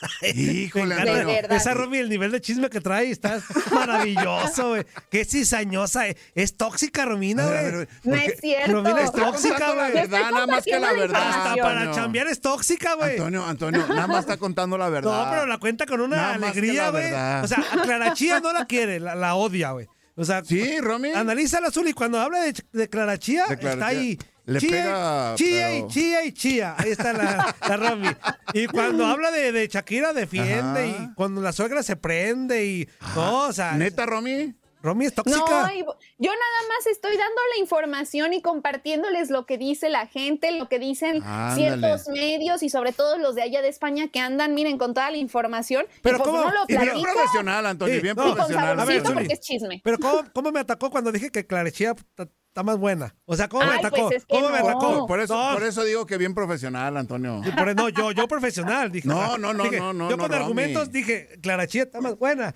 Híjole, 0.34 0.94
verdad. 0.94 1.52
Esa 1.56 1.74
Romy, 1.74 1.98
el 1.98 2.08
nivel 2.08 2.32
de 2.32 2.40
chisme 2.40 2.68
que 2.70 2.80
trae 2.80 3.10
está 3.10 3.40
maravilloso, 3.72 4.68
güey. 4.70 4.84
Qué 5.10 5.24
cizañosa. 5.24 6.08
eh. 6.08 6.16
Es 6.34 6.56
tóxica, 6.56 7.04
Romina, 7.04 7.46
güey. 7.46 7.86
No 8.04 8.14
es 8.16 8.40
cierto. 8.40 8.72
Romina 8.72 9.00
es 9.02 9.12
tóxica, 9.12 9.54
contando 9.56 9.74
la 9.76 9.90
güey. 9.90 9.92
verdad, 9.94 10.30
nada 10.30 10.46
más 10.46 10.64
que 10.64 10.78
la 10.78 10.92
verdad. 10.92 11.28
Hasta 11.28 11.56
para 11.62 11.80
Antonio. 11.80 11.94
chambear 11.94 12.26
es 12.28 12.40
tóxica, 12.40 12.94
güey. 12.94 13.12
Antonio, 13.12 13.44
Antonio, 13.46 13.86
nada 13.88 14.06
más 14.06 14.20
está 14.20 14.36
contando 14.36 14.76
la 14.78 14.88
verdad. 14.88 15.24
No, 15.24 15.30
pero 15.30 15.46
la 15.46 15.58
cuenta 15.58 15.86
con 15.86 16.00
una 16.00 16.16
Nada 16.16 16.34
alegría, 16.34 16.90
güey. 16.90 17.04
verdad. 17.04 17.44
O 17.44 17.48
sea, 17.48 17.64
a 17.72 17.82
Clara 17.82 18.12
Chía 18.14 18.40
no 18.40 18.52
la 18.52 18.66
quiere, 18.66 19.00
la, 19.00 19.14
la 19.14 19.34
odia, 19.34 19.70
güey. 19.72 19.86
O 20.18 20.24
sea, 20.24 20.42
sí, 20.44 20.80
Romy. 20.80 21.12
Analízala, 21.12 21.68
Azul, 21.68 21.88
y 21.88 21.92
cuando 21.92 22.18
habla 22.20 22.40
de, 22.40 22.54
de 22.72 22.88
Clara 22.88 23.18
Chía, 23.18 23.44
De 23.48 23.58
Clara 23.58 23.74
está 23.74 23.86
ahí. 23.88 24.18
Le 24.46 24.60
chía, 24.60 24.70
pega, 24.70 25.34
chía 25.36 25.66
pero- 25.68 25.86
y 25.86 25.88
chía 25.92 26.24
y 26.24 26.32
chía. 26.32 26.74
Ahí 26.78 26.90
está 26.92 27.12
la, 27.12 27.54
la 27.68 27.76
Romy. 27.76 28.08
Y 28.54 28.66
cuando 28.66 29.04
habla 29.06 29.30
de, 29.32 29.50
de 29.52 29.66
Shakira, 29.68 30.12
defiende. 30.12 30.90
Ajá. 30.94 31.02
Y 31.10 31.14
cuando 31.14 31.40
la 31.40 31.52
suegra 31.52 31.82
se 31.82 31.96
prende. 31.96 32.64
y 32.64 32.88
sea. 33.52 33.72
¿Neta, 33.72 34.06
Romy? 34.06 34.54
Romy 34.86 35.04
es 35.06 35.14
tóxica. 35.14 35.38
No, 35.38 35.68
yo 36.18 36.30
nada 36.30 36.68
más 36.68 36.86
estoy 36.86 37.16
dando 37.16 37.40
la 37.54 37.60
información 37.60 38.32
y 38.32 38.40
compartiéndoles 38.40 39.30
lo 39.30 39.44
que 39.44 39.58
dice 39.58 39.90
la 39.90 40.06
gente, 40.06 40.52
lo 40.52 40.68
que 40.68 40.78
dicen 40.78 41.22
Ándale. 41.22 41.54
ciertos 41.56 42.08
medios 42.08 42.62
y 42.62 42.70
sobre 42.70 42.92
todo 42.92 43.18
los 43.18 43.34
de 43.34 43.42
allá 43.42 43.60
de 43.62 43.68
España 43.68 44.08
que 44.08 44.20
andan, 44.20 44.54
miren, 44.54 44.78
con 44.78 44.94
toda 44.94 45.10
la 45.10 45.16
información. 45.18 45.84
Pero 46.02 46.16
y 46.16 46.20
pues 46.20 46.30
¿cómo? 46.30 46.42
uno 46.42 46.52
lo 46.52 46.66
bien 46.66 47.02
profesional, 47.02 47.66
Antonio, 47.66 47.94
Sí, 47.96 48.00
bien 48.00 48.16
no, 48.16 48.22
y 48.22 48.26
con 48.28 48.36
profesional. 48.36 48.76
saborcito 48.78 49.04
Zuli. 49.04 49.14
porque 49.16 49.32
es 49.34 49.40
chisme. 49.40 49.80
Pero 49.84 49.98
¿cómo, 49.98 50.24
cómo 50.32 50.52
me 50.52 50.60
atacó 50.60 50.90
cuando 50.90 51.12
dije 51.12 51.30
que 51.30 51.46
Clara 51.46 51.70
Chía 51.70 51.94
está, 51.96 52.62
más 52.62 52.78
buena? 52.78 53.14
O 53.26 53.36
sea, 53.36 53.48
¿cómo 53.48 53.64
me 53.66 53.72
Ay, 53.72 53.78
atacó? 53.80 54.08
pues 54.08 54.16
es 54.18 54.26
que 54.26 54.34
¿Cómo 54.34 54.48
me 54.48 54.58
no. 54.60 54.64
atacó? 54.68 55.06
Por 55.06 55.20
eso, 55.20 55.34
No, 55.36 55.52
por 55.54 55.62
eso 55.64 55.84
digo 55.84 56.06
que 56.06 56.16
bien 56.16 56.34
profesional, 56.34 56.96
Antonio. 56.96 57.42
Y 57.44 57.50
por- 57.50 57.74
no, 57.76 57.88
yo, 57.90 58.12
yo 58.12 58.26
profesional, 58.28 58.90
dije. 58.92 59.06
No, 59.08 59.36
no, 59.36 59.52
no, 59.52 59.64
dije, 59.64 59.78
no, 59.78 59.92
no, 59.92 60.08
Yo 60.08 60.16
no, 60.16 60.22
con 60.22 60.30
Romy. 60.32 60.42
argumentos 60.42 60.90
dije, 60.90 61.38
Clara 61.42 61.66
Chía 61.66 61.82
está 61.82 62.00
más 62.00 62.16
buena. 62.16 62.54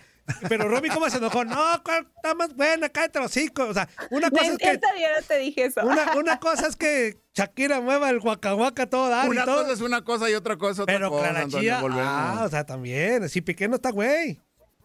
Pero 0.48 0.68
Romy, 0.68 0.88
¿cómo 0.88 1.08
se 1.10 1.18
enojó? 1.18 1.44
No, 1.44 1.82
¿cuál 1.84 2.06
está 2.16 2.34
más 2.34 2.54
buena, 2.54 2.88
cállate 2.88 3.18
los 3.18 3.26
hocico. 3.30 3.64
O 3.64 3.74
sea, 3.74 3.88
una 4.10 4.30
cosa 4.30 4.44
es 4.46 4.50
es 4.52 4.58
que. 4.58 4.72
no 4.74 5.26
te 5.26 5.38
dije 5.38 5.64
eso. 5.66 5.80
Una, 5.84 6.12
una 6.16 6.38
cosa 6.40 6.66
es 6.66 6.76
que 6.76 7.18
Shakira 7.34 7.80
mueva 7.80 8.10
el 8.10 8.20
guacahuaca 8.20 8.86
todo 8.88 9.08
dar 9.08 9.26
y 9.26 9.30
Una 9.30 9.44
todo. 9.44 9.62
cosa 9.62 9.72
es 9.72 9.80
una 9.80 10.02
cosa 10.02 10.30
y 10.30 10.34
otra 10.34 10.56
cosa 10.56 10.72
es 10.72 10.78
otra 10.80 10.94
pero 10.94 11.10
cosa, 11.10 11.24
Clara 11.24 11.40
Antonio, 11.44 11.60
Chía, 11.62 11.80
volvemos. 11.80 12.04
ah, 12.06 12.42
o 12.44 12.48
sea, 12.48 12.64
también. 12.64 13.28
Si 13.28 13.40
Piqué 13.40 13.68
no 13.68 13.76
está 13.76 13.90
güey. 13.90 14.40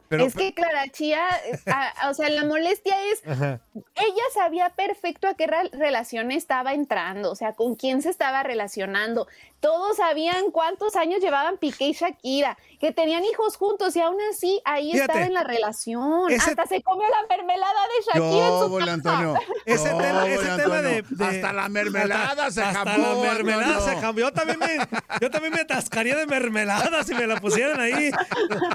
Pero, 0.08 0.26
es 0.26 0.36
que 0.36 0.54
Clara 0.54 0.88
Chía, 0.92 1.24
a- 1.66 2.10
o 2.12 2.14
sea, 2.14 2.30
la 2.30 2.46
molestia 2.46 2.94
es 3.12 3.28
Ajá. 3.28 3.60
ella 3.74 4.24
sabía 4.36 4.70
perfecto 4.70 5.28
a 5.28 5.34
qué 5.34 5.48
re- 5.48 5.72
relación 5.74 6.30
estaba 6.30 6.76
entrando, 6.76 7.32
o 7.32 7.36
sea, 7.36 7.54
con 7.54 7.74
quién 7.76 8.04
se 8.04 8.12
estaba 8.12 8.44
relacionando. 8.44 9.28
Todos 9.66 9.98
sabían 9.98 10.52
cuántos 10.52 10.96
años 10.96 11.22
llevaban 11.22 11.58
Piqué 11.58 11.86
y 11.88 11.94
Shakira, 11.94 12.56
que 12.80 12.92
tenían 12.92 13.24
hijos 13.26 13.58
juntos 13.58 13.96
y 13.96 14.00
aún 14.02 14.18
así 14.32 14.62
ahí 14.64 14.92
Fíjate, 14.92 15.02
estaba 15.12 15.26
en 15.26 15.34
la 15.34 15.44
relación. 15.44 16.30
ese- 16.32 16.52
Hasta 16.52 16.68
se 16.68 16.84
comió 16.84 17.08
la 17.10 17.26
mermelada 17.36 17.82
de 17.88 18.06
Shakira 18.06 18.48
en 18.48 18.60
su 18.60 18.70
vole, 18.70 18.86
casa. 18.86 18.94
Antonio. 18.94 19.34
Ese 19.66 19.90
tema, 19.90 20.28
ese 20.28 20.46
tema 20.46 20.82
de, 20.82 20.98
Antonio. 20.98 21.04
de- 21.10 21.26
Hasta 21.26 21.54
la 21.54 21.70
mermelada 21.70 22.52
se 22.52 22.62
hasta 22.62 22.84
cambió. 22.84 23.24
la 23.24 23.34
mermelada 23.34 23.80
se 23.82 24.00
cambió. 24.00 24.26
Yo 24.28 24.34
también 24.34 24.60
me, 24.60 24.78
yo 25.20 25.32
también 25.32 25.54
me 25.54 25.62
atascaría 25.62 26.16
de 26.16 26.28
mermelada 26.28 27.04
si 27.04 27.16
me 27.16 27.26
la 27.26 27.42
pusieran 27.42 27.80
ahí. 27.82 28.12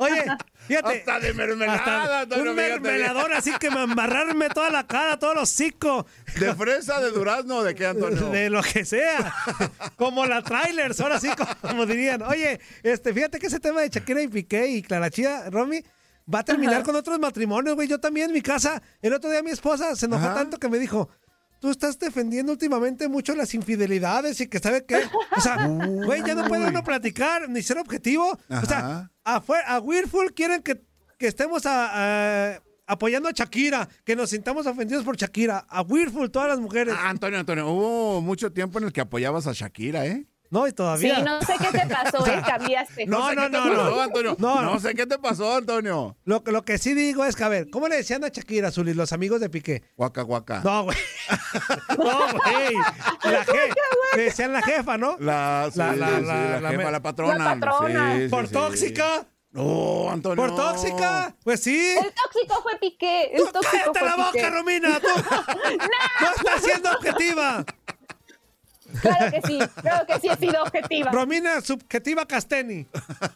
Oye, 0.00 0.24
fíjate. 0.66 0.98
Hasta 0.98 1.20
de 1.20 1.34
mermelada, 1.34 2.20
hasta 2.22 2.36
un 2.36 2.54
mermelador 2.54 3.32
así 3.32 3.52
que 3.60 3.70
me 3.70 3.84
embarrarme 3.84 4.48
toda 4.48 4.70
la 4.70 4.86
cara, 4.88 5.18
todos 5.20 5.34
los 5.36 5.42
hocico. 5.52 6.04
¿De 6.38 6.54
fresa, 6.54 7.00
de 7.00 7.10
durazno, 7.10 7.62
de 7.62 7.74
qué, 7.74 7.86
Antonio? 7.86 8.30
De 8.30 8.50
lo 8.50 8.62
que 8.62 8.84
sea. 8.84 9.32
Como 9.96 10.26
la 10.26 10.42
trailers, 10.42 11.00
ahora 11.00 11.18
sí, 11.20 11.28
como, 11.36 11.50
como 11.60 11.86
dirían. 11.86 12.22
Oye, 12.22 12.60
este, 12.82 13.12
fíjate 13.12 13.38
que 13.38 13.46
ese 13.48 13.60
tema 13.60 13.80
de 13.80 13.88
Shakira 13.88 14.22
y 14.22 14.28
Piqué 14.28 14.68
y 14.68 14.82
Clara 14.82 15.10
Chía, 15.10 15.50
Romy, 15.50 15.82
va 16.32 16.40
a 16.40 16.44
terminar 16.44 16.74
Ajá. 16.76 16.84
con 16.84 16.96
otros 16.96 17.18
matrimonios, 17.18 17.74
güey. 17.74 17.88
Yo 17.88 17.98
también 18.00 18.28
en 18.28 18.32
mi 18.34 18.42
casa, 18.42 18.82
el 19.02 19.12
otro 19.12 19.30
día 19.30 19.42
mi 19.42 19.50
esposa 19.50 19.96
se 19.96 20.06
enojó 20.06 20.26
Ajá. 20.26 20.34
tanto 20.34 20.58
que 20.58 20.68
me 20.68 20.78
dijo, 20.78 21.08
tú 21.60 21.70
estás 21.70 21.98
defendiendo 21.98 22.52
últimamente 22.52 23.08
mucho 23.08 23.34
las 23.34 23.52
infidelidades 23.54 24.40
y 24.40 24.46
que 24.46 24.58
sabe 24.60 24.84
qué. 24.86 25.02
O 25.36 25.40
sea, 25.40 25.66
güey, 25.66 26.22
ya 26.24 26.34
no 26.34 26.46
puede 26.46 26.66
uno 26.68 26.82
platicar 26.84 27.48
ni 27.48 27.62
ser 27.62 27.78
objetivo. 27.78 28.38
O 28.48 28.66
sea, 28.66 29.10
afuera, 29.24 29.64
a 29.74 29.78
Whirlpool 29.80 30.32
quieren 30.34 30.62
que, 30.62 30.80
que 31.18 31.26
estemos 31.26 31.66
a- 31.66 31.90
a- 32.54 32.62
apoyando 32.90 33.28
a 33.28 33.32
Shakira, 33.32 33.88
que 34.04 34.16
nos 34.16 34.30
sintamos 34.30 34.66
ofendidos 34.66 35.04
por 35.04 35.16
Shakira. 35.16 35.64
A 35.68 35.82
Whirlpool, 35.82 36.30
todas 36.30 36.48
las 36.48 36.58
mujeres. 36.60 36.94
Ah, 36.98 37.08
Antonio, 37.10 37.38
Antonio, 37.38 37.68
hubo 37.68 38.20
mucho 38.20 38.52
tiempo 38.52 38.78
en 38.78 38.84
el 38.86 38.92
que 38.92 39.00
apoyabas 39.00 39.46
a 39.46 39.52
Shakira, 39.52 40.06
¿eh? 40.06 40.26
No, 40.52 40.66
y 40.66 40.70
Sí, 40.70 40.74
todavía. 40.76 41.20
no 41.22 41.40
sé 41.42 41.52
qué 41.60 41.78
te 41.78 41.86
pasó, 41.86 42.26
¿eh? 42.26 42.42
Cambiaste. 42.44 43.06
No, 43.06 43.28
sé 43.28 43.36
no, 43.36 43.48
no, 43.48 43.58
pasó, 43.62 43.74
no. 43.94 44.00
Antonio. 44.00 44.36
No, 44.40 44.62
No, 44.62 44.74
no. 44.74 44.80
sé 44.80 44.96
qué 44.96 45.06
te 45.06 45.16
pasó, 45.16 45.54
Antonio. 45.56 46.16
Lo, 46.24 46.42
que- 46.42 46.50
lo 46.50 46.62
que 46.64 46.76
sí 46.76 46.92
digo 46.94 47.24
es 47.24 47.36
que, 47.36 47.44
a 47.44 47.48
ver, 47.48 47.70
¿cómo 47.70 47.86
le 47.86 47.94
decían 47.94 48.24
a 48.24 48.30
Shakira, 48.30 48.72
Zuli, 48.72 48.92
los 48.92 49.12
amigos 49.12 49.40
de 49.40 49.48
Piqué? 49.48 49.84
Guaca, 49.96 50.22
guaca. 50.22 50.60
No, 50.64 50.82
güey. 50.84 50.96
No, 51.96 52.04
güey. 52.04 52.74
La 53.32 53.44
G. 53.46 53.54
Le 54.16 54.22
decían 54.24 54.52
la 54.52 54.62
jefa, 54.62 54.98
¿no? 54.98 55.16
La, 55.20 55.68
sí, 55.72 55.78
La- 55.78 55.94
la- 55.94 56.08
sí, 56.08 56.14
sí, 56.16 56.22
la- 56.22 56.34
la 56.50 56.60
la 56.60 56.70
jefa, 56.70 56.90
la 56.90 57.00
patrona. 57.02 57.38
La 57.38 57.44
patrona. 57.60 58.16
Sí, 58.16 58.22
sí, 58.24 58.28
¿Por 58.28 58.46
sí. 58.48 58.52
tóxica? 58.52 59.26
No, 59.52 60.08
Antonio. 60.10 60.36
¿Por 60.36 60.54
tóxica? 60.54 61.34
Pues 61.42 61.62
sí. 61.62 61.94
El 61.98 62.12
tóxico 62.14 62.62
fue 62.62 62.78
Piqué. 62.78 63.32
El 63.34 63.42
tóxico 63.50 63.62
¡Cállate 63.72 63.98
fue 63.98 64.08
la 64.08 64.16
boca, 64.16 64.30
Piqué. 64.32 64.50
Romina! 64.50 65.00
¡Tú 65.00 65.08
no 66.20 66.30
estás 66.36 66.62
siendo 66.62 66.90
objetiva! 66.92 67.64
Claro 69.02 69.30
que 69.30 69.42
sí, 69.46 69.58
claro 69.82 70.06
que 70.06 70.20
sí 70.20 70.28
he 70.28 70.36
sido 70.36 70.62
objetiva. 70.62 71.10
Romina 71.12 71.60
subjetiva 71.60 72.26
Casteni. 72.26 72.86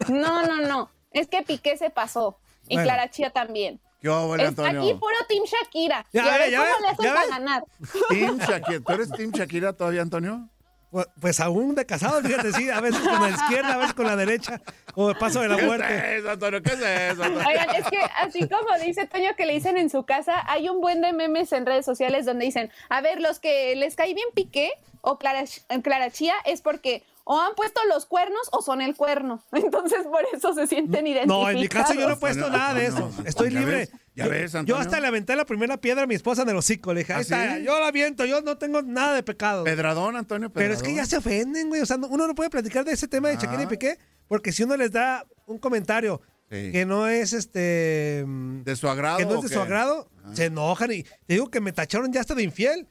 No, 0.09 0.45
no, 0.47 0.57
no. 0.63 0.91
Es 1.13 1.29
que 1.29 1.43
Piqué 1.43 1.77
se 1.77 1.91
pasó. 1.91 2.39
Y 2.69 2.75
Bueno. 2.77 2.89
Clara 2.89 3.11
Chía 3.11 3.31
también. 3.31 3.81
¿Qué 4.01 4.09
óvole, 4.09 4.45
Está 4.45 4.63
Antonio? 4.67 4.83
aquí 4.83 4.95
puro 5.01 5.15
Team 5.29 5.45
Shakira. 5.45 6.07
Ya 6.13 6.25
y 6.25 6.29
a 6.29 6.33
ve, 6.33 6.39
ver 6.39 6.51
ya 6.51 6.59
cómo 6.59 6.71
ve, 6.73 6.81
le 6.83 6.89
hacen 6.89 7.05
ya 7.05 7.15
para 7.15 7.25
ve. 7.25 7.31
ganar. 7.31 7.65
Team 8.09 8.39
Shakira. 8.39 8.81
¿Tú 8.81 8.93
eres 8.93 9.11
Team 9.13 9.31
Shakira 9.33 9.73
todavía, 9.73 10.03
Antonio? 10.03 10.49
Pues, 10.95 11.09
pues 11.21 11.41
aún 11.41 11.75
de 11.75 11.85
casado, 11.87 12.23
fíjate, 12.23 12.53
sí, 12.53 12.71
a 12.71 12.81
veces 12.81 13.01
con 13.01 13.21
la 13.21 13.31
izquierda, 13.31 13.75
a 13.75 13.77
veces 13.79 13.95
con 13.95 14.07
la 14.07 14.15
derecha, 14.15 14.61
o 14.95 15.11
el 15.11 15.17
paso 15.17 15.41
de 15.41 15.49
la 15.49 15.57
¿Qué 15.57 15.65
muerte. 15.65 15.93
es 15.93 16.21
eso, 16.21 16.31
Antonio? 16.31 16.63
¿Qué 16.63 16.71
es 16.73 16.79
eso? 16.79 17.25
Antonio? 17.25 17.49
Oigan, 17.49 17.71
es 17.75 17.87
que 17.89 17.99
así 18.23 18.49
como 18.49 18.79
dice 18.81 19.05
Toño 19.09 19.35
que 19.37 19.45
le 19.45 19.55
dicen 19.55 19.77
en 19.77 19.91
su 19.91 20.05
casa, 20.05 20.45
hay 20.47 20.69
un 20.69 20.81
buen 20.81 21.01
de 21.01 21.13
memes 21.13 21.53
en 21.53 21.67
redes 21.67 21.85
sociales 21.85 22.27
donde 22.27 22.45
dicen, 22.45 22.71
a 22.91 23.01
ver, 23.01 23.21
los 23.21 23.41
que 23.41 23.75
les 23.75 23.97
cae 23.97 24.15
bien 24.15 24.29
Piqué 24.37 24.71
o 25.05 25.19
Clara, 25.19 25.45
Clara 25.83 26.11
Chía 26.11 26.35
es 26.45 26.61
porque 26.63 27.03
o 27.27 27.41
han 27.41 27.55
puesto 27.55 27.81
los 27.89 28.05
cuernos 28.07 28.49
o 28.53 28.61
son 28.63 28.83
el 28.83 28.95
cuerno. 28.97 29.43
Entonces 29.53 30.05
por 30.07 30.23
eso 30.33 30.53
se 30.55 30.67
sienten 30.67 31.07
identificados. 31.07 31.43
No, 31.45 31.51
en 31.51 31.57
mi 31.61 31.69
caso 31.69 31.95
yo 31.95 32.07
no 32.09 32.15
he 32.15 32.17
puesto 32.17 32.45
Antonio, 32.47 32.59
nada 32.59 32.75
de 32.75 32.87
Antonio, 32.87 33.09
eso. 33.11 33.23
Estoy 33.29 33.51
¿ya 33.53 33.61
libre. 33.61 33.77
ves? 33.77 33.91
¿Ya 34.15 34.25
Yo- 34.25 34.31
ves, 34.31 34.53
Yo 34.53 34.59
Antonio? 34.61 34.81
hasta 34.83 35.01
le 35.01 35.07
aventé 35.07 35.35
la 35.37 35.45
primera 35.45 35.77
piedra 35.79 36.03
a 36.03 36.07
mi 36.07 36.15
esposa 36.15 36.43
en 36.43 36.51
el 36.51 36.57
hocico. 36.57 36.93
Le 36.93 37.01
dije, 37.01 37.13
¿Ah, 37.15 37.21
está, 37.21 37.57
sí? 37.57 37.65
yo 37.65 37.79
la 37.81 37.87
aviento, 37.89 38.25
yo 38.27 38.41
no 38.43 38.59
tengo 38.59 38.83
nada 38.83 39.15
de 39.15 39.23
pecado. 39.23 39.65
Pedradón, 39.65 40.17
Antonio, 40.17 40.51
Pedradón. 40.51 40.71
Pero 40.71 40.75
es 40.75 40.83
que 40.83 40.95
ya 40.95 41.07
se 41.07 41.17
ofenden, 41.17 41.69
güey. 41.69 41.81
O 41.81 41.87
sea, 41.87 41.97
no- 41.97 42.09
uno 42.09 42.27
no 42.27 42.35
puede 42.35 42.51
platicar 42.51 42.85
de 42.85 42.93
ese 42.93 43.09
tema 43.09 43.29
de 43.29 43.37
Shakira 43.37 43.63
y 43.63 43.67
Ah. 43.67 43.69
Piqué, 43.69 43.99
porque 44.29 44.53
si 44.53 44.63
uno 44.63 44.77
les 44.77 44.93
da 44.93 45.25
un 45.47 45.59
comentario 45.59 46.21
Sí. 46.51 46.71
que 46.73 46.85
no 46.87 47.09
es 47.09 47.33
este. 47.33 48.25
¿De 48.27 48.77
su 48.77 48.89
agrado 48.89 49.17
que 49.19 49.25
no 49.25 49.37
es 49.37 49.43
de 49.43 49.49
qué? 49.49 49.55
su 49.55 49.61
agrado, 49.61 50.09
se 50.35 50.45
enojan 50.47 50.93
y 50.93 51.03
te 51.03 51.11
digo 51.35 51.51
que 51.51 51.61
me 51.61 51.73
tacharon 51.73 52.13
ya 52.13 52.21
hasta 52.21 52.35
de 52.35 52.43
infiel. 52.43 52.87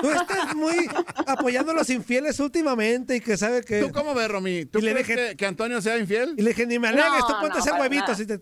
Tú 0.00 0.10
estás 0.10 0.54
muy 0.54 0.88
apoyando 1.26 1.72
a 1.72 1.74
los 1.74 1.90
infieles 1.90 2.40
últimamente 2.40 3.16
y 3.16 3.20
que 3.20 3.36
sabe 3.36 3.62
que. 3.62 3.80
¿Tú 3.82 3.92
cómo 3.92 4.14
ves, 4.14 4.28
Romy? 4.28 4.64
¿Tú 4.66 4.80
crees 4.80 4.96
dije- 5.06 5.14
que, 5.30 5.36
que 5.36 5.46
Antonio 5.46 5.80
sea 5.82 5.98
infiel? 5.98 6.34
Y 6.36 6.42
le 6.42 6.50
dije, 6.50 6.66
ni 6.66 6.78
me 6.78 6.88
alegues, 6.88 7.08
No, 7.20 7.26
tú 7.26 7.32
ponte 7.40 7.58
no, 7.58 7.64
te- 8.26 8.40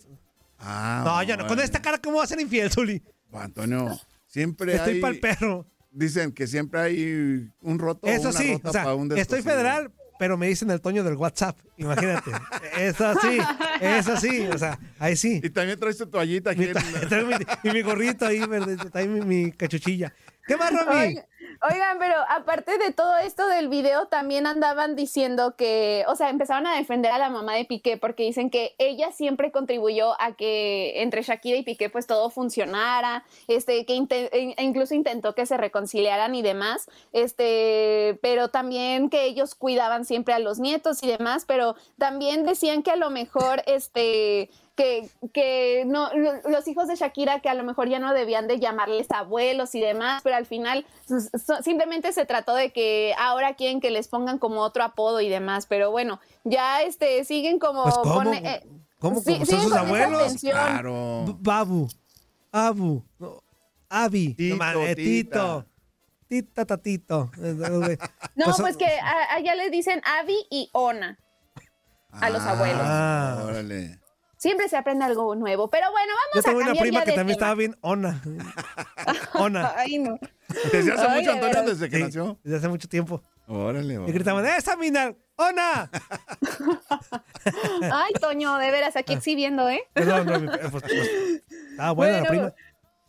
Ah, 0.58 1.02
No, 1.04 1.22
yo 1.22 1.36
no. 1.36 1.42
Con 1.44 1.48
bueno. 1.48 1.62
esta 1.62 1.80
cara, 1.80 1.98
¿cómo 1.98 2.18
va 2.18 2.24
a 2.24 2.26
ser 2.26 2.40
infiel, 2.40 2.70
Zuli? 2.70 3.02
Pues, 3.30 3.44
Antonio, 3.44 3.98
siempre 4.26 4.74
Estoy 4.74 4.94
hay... 4.94 5.00
para 5.00 5.14
el 5.14 5.20
perro. 5.20 5.66
Dicen 5.92 6.30
que 6.32 6.46
siempre 6.46 6.80
hay 6.80 7.48
un 7.62 7.78
roto 7.78 8.06
Eso 8.06 8.28
una 8.28 8.38
sí, 8.38 8.52
rota 8.52 8.68
o 8.68 8.72
sea, 8.72 8.94
un 8.94 9.18
estoy 9.18 9.42
federal, 9.42 9.90
pero 10.20 10.36
me 10.36 10.46
dicen 10.46 10.70
el 10.70 10.80
Toño 10.80 11.02
del 11.02 11.14
WhatsApp. 11.16 11.58
Imagínate. 11.78 12.30
Eso 12.78 13.12
sí, 13.20 13.38
eso 13.80 14.16
sí. 14.18 14.46
O 14.52 14.56
sea, 14.58 14.78
ahí 15.00 15.16
sí. 15.16 15.40
Y 15.42 15.50
también 15.50 15.80
traes 15.80 15.96
tu 15.98 16.06
toallita 16.06 16.50
aquí. 16.50 16.60
Mi- 16.60 16.66
en- 16.68 17.28
mi- 17.28 17.34
y 17.70 17.72
mi 17.72 17.82
gorrito 17.82 18.24
ahí, 18.26 18.38
verde, 18.40 18.76
ahí 18.92 19.08
mi, 19.08 19.20
mi 19.22 19.50
cachuchilla. 19.52 20.12
¿Qué 20.50 20.56
más, 20.56 20.72
Romy? 20.72 20.98
Oigan, 21.00 21.26
oigan, 21.62 21.98
pero 21.98 22.14
aparte 22.28 22.78
de 22.78 22.92
todo 22.92 23.16
esto 23.18 23.46
del 23.46 23.68
video, 23.68 24.06
también 24.06 24.46
andaban 24.46 24.96
diciendo 24.96 25.54
que, 25.56 26.04
o 26.08 26.16
sea, 26.16 26.30
empezaban 26.30 26.66
a 26.66 26.76
defender 26.76 27.12
a 27.12 27.18
la 27.18 27.28
mamá 27.30 27.54
de 27.54 27.64
Piqué 27.64 27.96
porque 27.96 28.22
dicen 28.22 28.50
que 28.50 28.74
ella 28.78 29.12
siempre 29.12 29.50
contribuyó 29.52 30.20
a 30.20 30.32
que 30.36 31.02
entre 31.02 31.22
Shakira 31.22 31.58
y 31.58 31.62
Piqué 31.62 31.90
pues 31.90 32.06
todo 32.06 32.30
funcionara, 32.30 33.24
este, 33.48 33.84
que 33.84 33.94
e 33.94 34.54
e 34.56 34.62
incluso 34.62 34.94
intentó 34.94 35.34
que 35.34 35.46
se 35.46 35.56
reconciliaran 35.56 36.34
y 36.34 36.42
demás, 36.42 36.88
este, 37.12 38.18
pero 38.22 38.48
también 38.48 39.10
que 39.10 39.24
ellos 39.24 39.54
cuidaban 39.54 40.04
siempre 40.04 40.34
a 40.34 40.38
los 40.38 40.58
nietos 40.58 41.02
y 41.02 41.08
demás, 41.08 41.44
pero 41.46 41.76
también 41.98 42.44
decían 42.44 42.82
que 42.82 42.90
a 42.90 42.96
lo 42.96 43.10
mejor, 43.10 43.62
este, 43.66 44.50
que, 44.76 45.10
que 45.34 45.84
no, 45.86 46.08
lo- 46.14 46.40
los 46.48 46.66
hijos 46.66 46.88
de 46.88 46.94
Shakira 46.96 47.40
que 47.40 47.50
a 47.50 47.54
lo 47.54 47.64
mejor 47.64 47.88
ya 47.90 47.98
no 47.98 48.14
debían 48.14 48.46
de 48.46 48.58
llamarles 48.58 49.10
abuelos 49.10 49.74
y 49.74 49.80
demás, 49.80 50.22
pero 50.22 50.36
al 50.36 50.46
final 50.46 50.86
so- 51.56 51.62
simplemente 51.62 52.12
se 52.12 52.24
trató 52.26 52.54
de 52.54 52.72
que 52.72 53.14
ahora 53.18 53.54
quieren 53.54 53.80
que 53.80 53.90
les 53.90 54.08
pongan 54.08 54.38
como 54.38 54.60
otro 54.62 54.82
apodo 54.84 55.20
y 55.20 55.28
demás, 55.28 55.66
pero 55.66 55.90
bueno, 55.90 56.20
ya 56.44 56.82
este 56.82 57.24
siguen 57.24 57.58
como 57.58 57.82
Pues, 57.84 57.94
¿cómo? 57.98 58.32
eh, 58.32 58.66
¿Cómo? 58.98 59.20
sí- 59.20 59.32
¿Cómo 59.34 59.46
son 59.46 59.60
sus 59.62 59.72
abuelos? 59.72 60.34
Claro. 60.40 61.24
Babu, 61.40 61.88
Abu, 62.52 63.02
no, 63.18 63.42
Abi, 63.88 64.34
Tito, 64.34 64.56
no, 64.56 64.86
eh, 64.86 64.94
Tito, 64.94 65.66
Tita, 66.28 66.64
tatito. 66.64 67.30
No, 68.36 68.44
pues, 68.44 68.56
pues, 68.60 68.76
que 68.76 68.86
a- 68.86 69.34
allá 69.34 69.54
les 69.56 69.70
dicen 69.72 70.00
Avi 70.04 70.46
y 70.50 70.70
Ona 70.72 71.18
a 72.12 72.30
los 72.30 72.42
abuelos. 72.42 72.82
Ah, 72.84 73.42
Órale. 73.46 73.98
Siempre 74.40 74.70
se 74.70 74.76
aprende 74.78 75.04
algo 75.04 75.34
nuevo, 75.34 75.68
pero 75.68 75.90
bueno, 75.90 76.14
yo 76.34 76.40
vamos 76.40 76.42
a 76.46 76.48
tengo 76.48 76.56
una 76.60 76.66
cambiar 76.68 76.82
prima 76.84 77.00
ya 77.00 77.04
que 77.04 77.10
de 77.10 77.16
también 77.18 77.36
tema. 77.38 77.46
estaba 77.46 77.54
bien 77.56 77.76
ona. 77.82 78.22
Ona. 79.34 79.72
Ay, 79.76 79.98
no. 79.98 80.18
¿Desde 80.72 80.92
hace 80.92 81.06
Ay, 81.06 81.18
mucho, 81.18 81.30
de 81.30 81.36
Antonio, 81.36 81.44
veras. 81.44 81.66
desde 81.66 81.90
que 81.90 81.96
Sí, 81.96 82.02
nació? 82.04 82.38
Desde 82.42 82.56
hace 82.56 82.68
mucho 82.68 82.88
tiempo. 82.88 83.22
Órale, 83.46 83.94
Y 84.06 84.12
gritaban, 84.12 84.46
¡esa 84.46 84.76
mina! 84.76 85.12
¡Ona! 85.36 85.90
Ay, 87.92 88.12
Toño, 88.20 88.56
de 88.56 88.70
veras, 88.70 88.96
aquí 88.96 89.12
exhibiendo, 89.12 89.68
¿eh? 89.68 89.82
Perdón, 89.92 90.26
no, 90.26 90.40
mi- 90.40 90.46
pues, 90.48 90.70
pues, 90.70 90.84
estaba 91.72 91.90
buena 91.92 92.20
la 92.20 92.22
Bueno, 92.22 92.28
prima. 92.28 92.54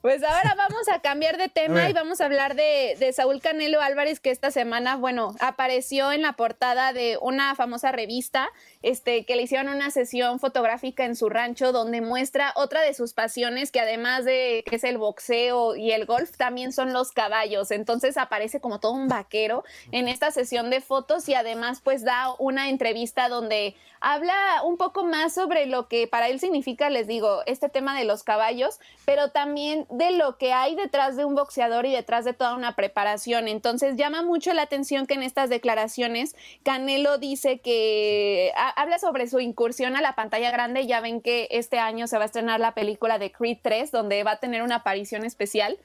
Pues 0.02 0.24
ahora 0.24 0.56
vamos 0.58 0.90
a 0.90 1.00
cambiar 1.00 1.38
de 1.38 1.48
tema 1.48 1.88
y 1.88 1.94
vamos 1.94 2.22
a 2.22 2.26
hablar 2.26 2.56
de, 2.56 2.96
de 2.98 3.14
Saúl 3.14 3.40
Canelo 3.40 3.82
Álvarez, 3.82 4.20
que 4.20 4.32
esta 4.32 4.50
semana, 4.50 4.96
bueno, 4.96 5.36
apareció 5.40 6.12
en 6.12 6.24
la 6.24 6.34
portada 6.34 6.92
de 6.92 7.20
una 7.22 7.54
famosa 7.54 7.92
revista, 7.92 8.50
este, 8.82 9.26
que 9.26 9.36
le 9.36 9.44
hicieron 9.44 9.70
una 9.70 9.92
sesión 9.92 10.40
fotográfica 10.40 11.06
en 11.06 11.16
su 11.16 11.30
rancho 11.30 11.72
donde 11.72 12.02
muestra 12.02 12.52
otra 12.56 12.82
de 12.82 12.96
sus 12.96 13.14
pasiones, 13.14 13.72
que 13.72 13.80
además 13.80 14.26
de 14.26 14.64
que 14.66 14.78
es 14.78 14.84
el 14.84 14.98
boxeo 14.98 15.76
y 15.76 15.92
el 15.92 16.08
golf, 16.08 16.36
también 16.36 16.74
son 16.74 16.94
los 16.94 17.12
caballos. 17.12 17.70
Entonces 17.70 18.18
aparece 18.18 18.60
como 18.60 18.80
todo 18.80 18.94
un 18.94 19.08
vaquero 19.08 19.64
en 19.92 20.08
esta 20.08 20.32
sesión 20.32 20.72
de 20.72 20.82
fotos 20.82 21.30
y 21.30 21.36
además 21.36 21.80
pues 21.80 22.04
da 22.04 22.34
una 22.40 22.70
entrevista 22.70 23.30
donde 23.30 23.76
habla 24.00 24.64
un 24.64 24.78
poco 24.78 25.06
más 25.06 25.36
sobre 25.36 25.68
lo 25.68 25.88
que 25.88 26.08
para 26.08 26.28
él 26.28 26.40
significa, 26.40 26.90
les 26.90 27.06
digo, 27.06 27.44
este 27.46 27.70
tema 27.70 27.96
de 27.96 28.06
los 28.06 28.24
caballos, 28.24 28.80
pero 29.06 29.30
también 29.30 29.86
de 29.92 30.12
lo 30.12 30.38
que 30.38 30.54
hay 30.54 30.76
detrás 30.76 31.16
de 31.18 31.26
un 31.26 31.36
boxeador 31.36 31.86
y 31.86 31.92
detrás 31.92 32.26
de 32.26 32.34
toda 32.34 32.56
una 32.56 32.76
preparación. 32.76 33.48
Entonces 33.48 33.98
llama 33.98 34.22
mucho 34.24 34.54
la 34.54 34.64
atención 34.64 35.06
que 35.06 35.14
en 35.16 35.24
estas 35.24 35.50
declaraciones 35.50 36.36
Canelo 36.64 37.18
dice 37.18 37.60
que 37.60 38.52
ha- 38.56 38.70
habla 38.82 39.00
sobre 39.00 39.28
su 39.28 39.40
incursión 39.40 39.96
a 39.96 40.02
la 40.02 40.16
pantalla 40.16 40.50
grande. 40.52 40.88
Ya 40.88 41.02
ven 41.02 41.22
que 41.22 41.48
este 41.52 41.78
año 41.80 42.08
se 42.08 42.18
va 42.18 42.24
a 42.24 42.26
estrenar 42.28 42.60
la 42.60 42.74
película 42.74 43.20
de 43.20 43.32
Creed 43.32 43.58
3, 43.62 43.92
donde 43.92 44.24
va 44.24 44.32
a 44.32 44.40
tener 44.40 44.62
una 44.64 44.78
aparición 44.78 45.26
especial. 45.26 45.78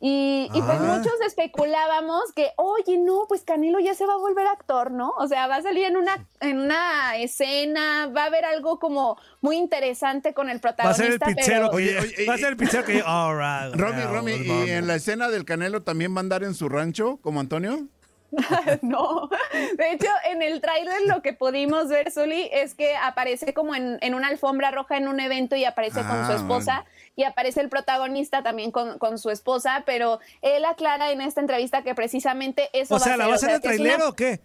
Y, 0.00 0.50
y 0.52 0.60
pues 0.62 0.78
Ah. 0.78 0.98
muchos 0.98 1.14
especulábamos 1.26 2.32
que, 2.34 2.50
oye, 2.56 2.98
no, 2.98 3.24
pues 3.28 3.42
Canelo 3.44 3.80
ya 3.80 3.94
se 3.94 4.04
va 4.06 4.14
a 4.14 4.18
volver 4.18 4.46
actor, 4.46 4.90
¿no? 4.90 5.10
O 5.18 5.26
sea, 5.26 5.46
va 5.46 5.56
a 5.56 5.62
salir 5.62 5.84
en 5.84 5.96
una, 5.96 6.26
en 6.40 6.58
una 6.60 7.16
escena, 7.16 8.06
va 8.14 8.24
a 8.24 8.26
haber 8.26 8.44
algo 8.44 8.78
como 8.78 9.16
muy 9.40 9.56
interesante 9.56 10.34
con 10.34 10.50
el 10.50 10.56
Va 10.56 10.70
a 10.70 10.74
protagonista. 10.74 11.04
ser 11.04 11.12
el 11.12 11.34
pizzero. 11.36 11.70
pero- 11.70 11.76
Oye, 11.76 11.98
oye, 11.98 12.26
va 12.28 12.34
a 12.34 12.38
ser 12.38 12.48
el 12.48 12.56
pizzero 12.56 12.84
que 12.84 12.98
yo. 12.98 13.04
All 13.06 13.36
right, 13.38 13.74
Romy, 13.80 14.02
Romy. 14.02 14.32
¿y 14.32 14.70
en 14.70 14.86
la 14.86 14.96
escena 14.96 15.28
del 15.28 15.44
Canelo 15.44 15.82
también 15.82 16.12
va 16.14 16.18
a 16.18 16.20
andar 16.20 16.44
en 16.44 16.54
su 16.54 16.68
rancho 16.68 17.18
como 17.22 17.40
Antonio? 17.40 17.86
no, 18.82 19.28
de 19.76 19.92
hecho 19.92 20.08
en 20.30 20.42
el 20.42 20.60
tráiler 20.60 21.02
lo 21.06 21.22
que 21.22 21.32
pudimos 21.32 21.88
ver, 21.88 22.10
Zuli, 22.10 22.48
es 22.52 22.74
que 22.74 22.96
aparece 22.96 23.54
como 23.54 23.74
en, 23.74 23.98
en 24.00 24.14
una 24.14 24.28
alfombra 24.28 24.70
roja 24.70 24.96
en 24.96 25.08
un 25.08 25.20
evento 25.20 25.56
y 25.56 25.64
aparece 25.64 26.00
con 26.00 26.26
su 26.26 26.32
Ah, 26.32 26.36
esposa 26.36 26.84
y 27.14 27.24
aparece 27.24 27.60
el 27.60 27.68
protagonista 27.68 28.42
también 28.42 28.70
con, 28.72 28.98
con 28.98 29.18
su 29.18 29.30
esposa, 29.30 29.84
pero 29.86 30.18
él 30.42 30.64
aclara 30.64 31.12
en 31.12 31.20
esta 31.20 31.40
entrevista 31.40 31.82
que 31.82 31.94
precisamente 31.94 32.68
eso 32.72 32.96
O 32.96 32.98
sea, 32.98 33.16
va 33.16 33.26
¿la 33.28 33.34
a 33.34 33.38
ser. 33.38 33.48
va 33.50 33.54
a 33.54 33.56
hacer 33.56 33.56
el 33.56 33.60
que 33.60 33.68
es 33.68 33.74
trailero 33.76 33.96
una- 33.96 34.08
o 34.08 34.12
qué? 34.14 34.40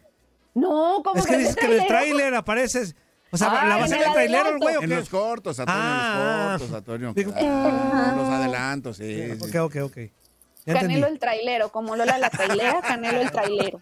No, 0.54 1.02
¿cómo 1.04 1.18
Es 1.20 1.26
que 1.28 1.38
dices 1.38 1.56
que 1.56 1.66
en 1.66 1.74
el 1.82 1.88
tráiler 1.88 2.36
apareces. 2.36 2.96
O 3.34 3.38
sea, 3.38 3.48
¿la 3.48 3.78
va 3.78 3.84
a 3.84 3.86
hacer 3.86 3.98
en 3.98 4.04
el 4.04 4.08
el 4.10 4.14
trailero 4.14 4.42
el 4.42 4.46
adelanto. 4.48 4.66
güey 4.66 4.76
o 4.76 4.82
En 4.82 4.90
los 4.90 5.10
cortos, 5.10 5.60
Antonio, 5.60 5.82
en 5.82 5.88
Ah. 5.90 6.50
los 6.52 6.60
cortos, 6.62 6.78
Antonio. 6.78 7.14
Digo- 7.14 7.32
claro, 7.34 8.18
los 8.18 8.30
adelantos, 8.30 8.98
sí. 8.98 9.32
sí. 9.40 9.58
Ok, 9.58 9.76
ok, 9.76 9.76
ok. 9.84 9.98
Ya 10.66 10.74
Canelo 10.74 11.08
entendí. 11.08 11.14
el 11.14 11.20
trailero, 11.20 11.72
como 11.72 11.96
Lola 11.96 12.18
la 12.18 12.30
trailera, 12.30 12.82
Canelo 12.82 13.22
el 13.22 13.32
trailero. 13.32 13.80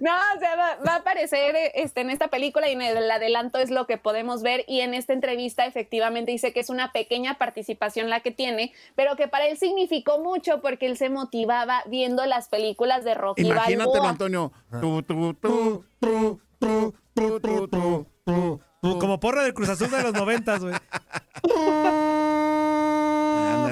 no, 0.00 0.12
o 0.36 0.38
sea, 0.38 0.56
va, 0.56 0.76
va 0.86 0.92
a 0.94 0.96
aparecer 0.96 1.54
este, 1.74 2.00
en 2.00 2.10
esta 2.10 2.28
película 2.28 2.68
y 2.68 2.72
en 2.72 2.82
el 2.82 3.10
adelanto 3.10 3.58
es 3.58 3.70
lo 3.70 3.86
que 3.86 3.98
podemos 3.98 4.42
ver 4.42 4.64
y 4.66 4.80
en 4.80 4.94
esta 4.94 5.12
entrevista 5.12 5.66
efectivamente 5.66 6.32
dice 6.32 6.52
que 6.52 6.60
es 6.60 6.70
una 6.70 6.92
pequeña 6.92 7.38
participación 7.38 8.10
la 8.10 8.20
que 8.20 8.30
tiene, 8.30 8.72
pero 8.94 9.16
que 9.16 9.28
para 9.28 9.46
él 9.46 9.58
significó 9.58 10.18
mucho 10.18 10.60
porque 10.60 10.86
él 10.86 10.96
se 10.96 11.08
motivaba 11.08 11.82
viendo 11.86 12.24
las 12.26 12.48
películas 12.48 13.04
de 13.04 13.14
Rocky 13.14 13.42
Imagínatelo, 13.42 13.90
Balboa. 13.90 14.10
Antonio. 14.10 14.52
Tú, 14.80 15.02
Como 18.80 19.20
porra 19.20 19.42
del 19.42 19.54
Cruz 19.54 19.68
Azul 19.68 19.90
de 19.90 20.02
los 20.02 20.12
noventas, 20.12 20.62
güey. 20.62 20.74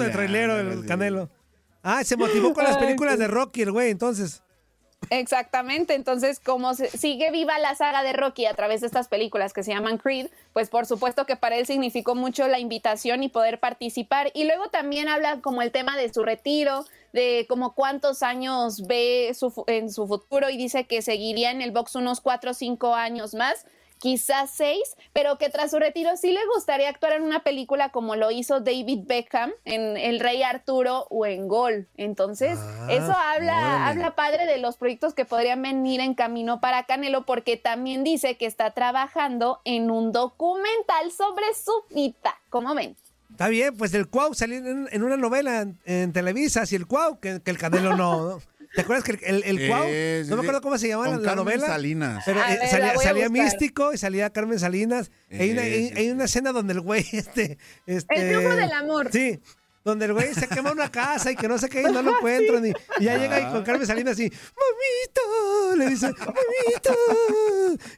Del 0.03 0.13
trailero, 0.13 0.59
el 0.59 0.81
sí. 0.83 0.87
Canelo. 0.87 1.31
Ah, 1.83 2.03
se 2.05 2.17
motivó 2.17 2.53
con 2.55 2.65
las 2.65 2.77
películas 2.79 3.19
de 3.19 3.27
Rocky, 3.29 3.63
el 3.63 3.73
güey, 3.73 3.91
entonces. 3.91 4.43
Exactamente, 5.11 5.95
entonces 5.95 6.41
como 6.41 6.73
se- 6.75 6.89
sigue 6.89 7.31
viva 7.31 7.59
la 7.59 7.75
saga 7.75 8.03
de 8.03 8.15
Rocky 8.15 8.47
a 8.47 8.55
través 8.55 8.81
de 8.81 8.87
estas 8.87 9.09
películas 9.09 9.53
que 9.53 9.63
se 9.63 9.73
llaman 9.73 9.99
Creed, 9.99 10.29
pues 10.55 10.71
por 10.71 10.87
supuesto 10.87 11.27
que 11.27 11.37
para 11.37 11.57
él 11.57 11.67
significó 11.67 12.15
mucho 12.15 12.49
la 12.49 12.59
invitación 12.59 13.23
y 13.23 13.29
poder 13.29 13.61
participar. 13.61 14.31
Y 14.35 14.45
luego 14.45 14.69
también 14.69 15.09
habla 15.09 15.41
como 15.43 15.61
el 15.61 15.73
tema 15.73 15.97
de 15.99 16.13
su 16.13 16.23
retiro, 16.25 16.87
de 17.13 17.45
como 17.51 17.75
cuántos 17.75 18.23
años 18.23 18.87
ve 18.87 19.31
su 19.39 19.53
en 19.67 19.91
su 19.93 20.07
futuro 20.09 20.49
y 20.49 20.57
dice 20.57 20.85
que 20.85 21.03
seguiría 21.03 21.51
en 21.51 21.61
el 21.61 21.71
box 21.71 21.97
unos 21.97 22.21
cuatro 22.23 22.53
o 22.53 22.55
cinco 22.55 22.95
años 22.95 23.35
más. 23.35 23.67
Quizás 24.05 24.51
seis, 24.51 24.83
pero 25.15 25.39
que 25.39 25.49
tras 25.49 25.71
su 25.71 25.79
retiro 25.79 26.15
sí 26.19 26.31
le 26.31 26.41
gustaría 26.55 26.91
actuar 26.91 27.15
en 27.15 27.23
una 27.23 27.43
película 27.43 27.89
como 27.89 28.17
lo 28.17 28.31
hizo 28.31 28.61
David 28.61 29.05
Beckham 29.07 29.51
en 29.65 29.97
El 29.97 30.21
Rey 30.21 30.43
Arturo 30.43 31.07
o 31.09 31.25
en 31.25 31.49
Gol. 31.49 31.89
Entonces, 31.97 32.59
eso 32.91 33.13
habla, 33.13 33.89
habla 33.89 34.15
padre 34.15 34.45
de 34.45 34.59
los 34.59 34.77
proyectos 34.77 35.15
que 35.15 35.25
podrían 35.25 35.63
venir 35.63 36.01
en 36.01 36.13
camino 36.13 36.61
para 36.61 36.85
Canelo, 36.85 37.25
porque 37.25 37.57
también 37.57 38.05
dice 38.05 38.37
que 38.37 38.45
está 38.45 38.73
trabajando 38.73 39.63
en 39.65 39.91
un 39.91 40.13
documental 40.13 41.11
sobre 41.11 41.47
su 41.55 41.73
vida. 41.89 42.39
¿Cómo 42.51 42.75
ven? 42.75 42.97
Está 43.31 43.49
bien, 43.49 43.75
pues 43.75 43.95
el 43.95 44.07
Cuau 44.07 44.35
salió 44.35 44.59
en, 44.59 44.87
en 44.93 45.03
una 45.03 45.17
novela 45.17 45.63
en, 45.63 45.79
en 45.87 46.13
Televisa, 46.13 46.67
si 46.67 46.77
el 46.77 46.87
Cuau, 46.87 47.21
que, 47.21 47.41
que 47.41 47.51
el 47.51 47.57
Canelo 47.57 47.97
no. 47.97 48.33
¿no? 48.33 48.43
¿Te 48.75 48.81
acuerdas 48.81 49.05
que 49.05 49.13
el, 49.27 49.43
el, 49.45 49.69
Cuau? 49.69 49.85
sí, 49.85 50.29
no 50.31 50.37
me 50.37 50.43
acuerdo 50.43 50.61
cómo 50.61 50.79
se 50.79 50.89
llamaba 50.89 51.11
la, 51.11 51.17
la 51.19 51.23
Carmen 51.23 51.45
novela. 51.45 51.67
Salinas. 51.67 52.23
Pero 52.27 52.41
eh, 52.41 52.99
salía. 53.03 53.29
Místico 53.29 53.93
y 53.93 53.99
salía 53.99 54.31
Carmen 54.31 54.59
Salinas. 54.59 55.11
hay, 55.31 55.51
una, 55.53 55.63
hay- 55.63 55.93
hay 55.97 56.11
una 56.11 56.25
escena 56.25 56.53
donde 56.53 56.73
el 56.75 56.81
güey, 56.81 57.05
este, 57.13 57.59
este. 57.87 58.15
El 58.15 58.29
triunfo 58.29 58.57
del 58.57 58.73
amor. 58.73 59.11
Sí. 59.13 59.41
Donde 59.85 60.07
el 60.07 60.15
güey 60.15 60.33
se 60.35 60.49
quema 60.49 60.73
una 60.73 60.91
casa 60.91 61.31
y 61.31 61.37
que 61.37 61.47
no 61.47 61.59
sé 61.59 61.69
qué, 61.69 61.83
y 61.83 61.85
no 61.85 62.01
lo 62.01 62.13
encuentran. 62.17 62.65
Y, 62.67 62.71
y 63.01 63.05
ya 63.05 63.19
llega 63.19 63.39
y 63.39 63.43
Ah. 63.43 63.53
con 63.53 63.63
Carmen 63.65 63.87
Salinas 63.87 64.15
así, 64.15 64.31
¡Mamita! 64.31 65.77
Le 65.77 65.91
dice, 65.91 66.07
¡Mamita! 66.09 66.95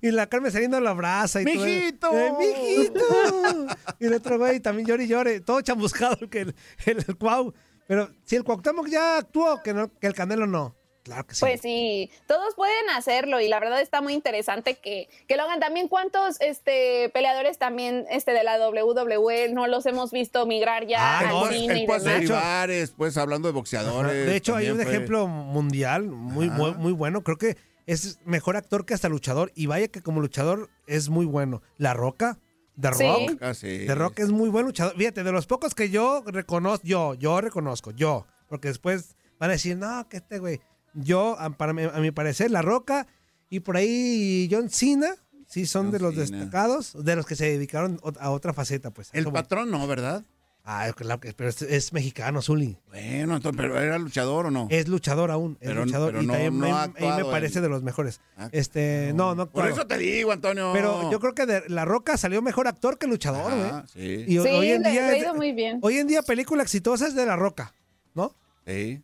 Y 0.03 0.11
la 0.11 0.27
Carmen 0.27 0.51
Salinas 0.51 0.81
lo 0.83 0.89
abraza 0.89 1.43
y 1.43 1.45
todo. 1.45 1.55
¡Mijito! 1.55 2.11
Eh, 2.13 2.33
¡Mijito! 2.39 3.67
Y 4.01 4.07
el 4.07 4.15
otro 4.15 4.37
güey 4.39 4.59
también 4.61 4.89
llora 4.89 5.03
y 5.05 5.07
llore, 5.07 5.41
todo 5.41 5.61
chamuscado 5.61 6.29
que 6.29 6.41
el, 6.41 6.55
el, 6.87 7.05
el 7.07 7.17
Cuau. 7.17 7.55
Pero 7.87 8.11
si 8.25 8.37
el 8.37 8.45
Cuauhtémoc 8.45 8.89
ya 8.89 9.19
actuó, 9.19 9.63
que, 9.63 9.73
no, 9.75 9.91
que 9.99 10.07
el 10.07 10.15
Canelo 10.15 10.47
no. 10.47 10.75
Claro 11.05 11.25
que 11.25 11.37
sí. 11.37 11.41
Pues 11.41 11.61
sí, 11.61 12.11
todos 12.27 12.57
pueden 12.57 12.91
hacerlo 12.91 13.41
y 13.41 13.47
la 13.47 13.61
verdad 13.61 13.81
está 13.81 14.01
muy 14.01 14.13
interesante 14.13 14.75
que, 14.75 15.09
que 15.29 15.37
lo 15.37 15.45
hagan. 15.45 15.61
También 15.61 15.87
cuántos 15.87 16.41
este, 16.41 17.11
peleadores 17.15 17.59
también 17.59 18.07
este, 18.11 18.33
de 18.33 18.43
la 18.43 18.59
WWE 18.69 19.51
no 19.53 19.69
los 19.69 19.87
hemos 19.87 20.11
visto 20.11 20.47
migrar 20.47 20.85
ya 20.89 20.99
Ah, 20.99 21.19
al 21.21 21.29
no, 21.29 21.47
cine 21.47 21.75
el 21.75 21.81
y 21.83 21.87
Puas 21.87 22.03
demás. 22.03 22.19
Olivares, 22.23 22.91
pues 22.97 23.17
hablando 23.19 23.47
de 23.47 23.53
boxeadores. 23.55 24.27
De 24.27 24.35
hecho, 24.35 24.57
hay 24.57 24.69
un 24.71 24.81
fue- 24.81 24.91
ejemplo 24.91 25.29
mundial 25.29 26.09
muy, 26.09 26.51
muy, 26.51 26.75
muy 26.75 26.91
bueno. 26.93 27.23
Creo 27.23 27.39
que 27.39 27.57
es 27.87 28.19
mejor 28.25 28.57
actor 28.57 28.85
que 28.85 28.95
hasta 28.95 29.09
luchador. 29.09 29.53
Y 29.55 29.67
vaya 29.67 29.87
que 29.87 30.03
como 30.03 30.21
luchador 30.21 30.71
es 30.89 31.09
muy 31.09 31.25
bueno. 31.25 31.63
La 31.79 31.95
Roca, 31.95 32.41
The 32.81 32.93
Sí. 32.95 33.05
Rock. 33.05 33.39
Ah, 33.43 33.55
sí. 33.55 33.85
The 33.87 33.95
Rock 33.95 34.19
es 34.21 34.29
muy 34.31 34.49
buen 34.51 34.67
luchador. 34.67 34.95
Fíjate, 34.97 35.25
de 35.25 35.33
los 35.33 35.47
pocos 35.47 35.75
que 35.75 35.89
yo 35.91 36.23
reconozco, 36.27 36.87
yo, 36.87 37.15
yo 37.15 37.41
reconozco, 37.41 37.91
yo. 37.93 38.27
Porque 38.49 38.69
después 38.69 39.17
van 39.39 39.51
a 39.51 39.55
decir, 39.55 39.77
no, 39.77 40.09
que 40.09 40.19
este 40.19 40.39
güey. 40.39 40.61
Yo, 40.95 41.39
a, 41.39 41.51
para 41.51 41.73
mi- 41.73 41.85
a 41.85 41.99
mi 42.01 42.11
parecer, 42.11 42.51
La 42.51 42.63
Roca 42.63 43.07
y 43.51 43.61
por 43.61 43.77
ahí 43.77 44.49
John 44.51 44.71
Cena, 44.71 45.15
sí 45.47 45.67
son 45.67 45.87
John 45.87 45.93
de 45.93 45.99
los 46.01 46.15
Cena. 46.15 46.39
destacados, 46.39 47.05
de 47.05 47.17
los 47.17 47.27
que 47.27 47.37
se 47.37 47.47
dedicaron 47.47 48.01
a 48.21 48.31
otra 48.31 48.53
faceta, 48.53 48.91
pues. 48.91 49.11
El 49.13 49.31
patrón 49.31 49.71
no, 49.71 49.87
¿verdad? 49.87 50.25
Ah, 50.69 50.91
claro 50.97 51.21
que- 51.21 51.33
pero 51.33 51.49
es, 51.49 51.63
es 51.63 51.93
mexicano, 51.93 52.43
Zuli. 52.43 52.77
Bueno, 52.89 53.37
entonces, 53.37 53.57
pero 53.57 53.81
¿era 53.81 53.99
luchador 53.99 54.47
o 54.47 54.51
no? 54.51 54.67
Es 54.69 54.89
luchador 54.89 55.31
aún, 55.31 55.57
es 55.61 55.69
Pero- 55.69 55.85
luchador 55.85 56.11
pero 56.11 56.23
y 56.23 56.27
no- 56.27 56.33
también 56.33 56.59
no 56.59 57.17
me 57.19 57.25
parece 57.25 57.61
de 57.61 57.69
los 57.69 57.85
mejores. 57.85 58.21
Ah, 58.37 58.49
Este, 58.51 59.13
no, 59.15 59.37
no, 59.37 59.47
Por 59.49 59.63
claro. 59.63 59.77
eso 59.77 59.87
te 59.87 59.97
digo, 59.97 60.33
Antonio. 60.33 60.73
Pero 60.75 61.09
yo 61.13 61.21
creo 61.21 61.35
que 61.37 61.47
de 61.47 61.63
La 61.69 61.85
Roca 61.85 62.17
salió 62.17 62.43
mejor 62.43 62.67
actor 62.67 62.99
que 62.99 63.07
luchador, 63.07 63.53
güey. 63.53 63.71
Ah, 63.71 63.85
sí. 63.93 64.25
Y 64.27 64.33
Sí, 64.33 64.39
hoy 64.39 64.71
en 64.73 64.83
le- 64.83 64.91
día 64.91 65.03
le 65.07 65.13
ha 65.13 65.19
ido 65.19 65.35
muy 65.35 65.53
bien. 65.53 65.79
Hoy 65.83 65.99
en 65.99 66.09
día 66.09 66.23
película 66.23 66.65
exitosa 66.65 67.07
es 67.07 67.15
de 67.15 67.27
La 67.27 67.37
Roca, 67.37 67.73
¿no? 68.15 68.35
Sí. 68.67 69.01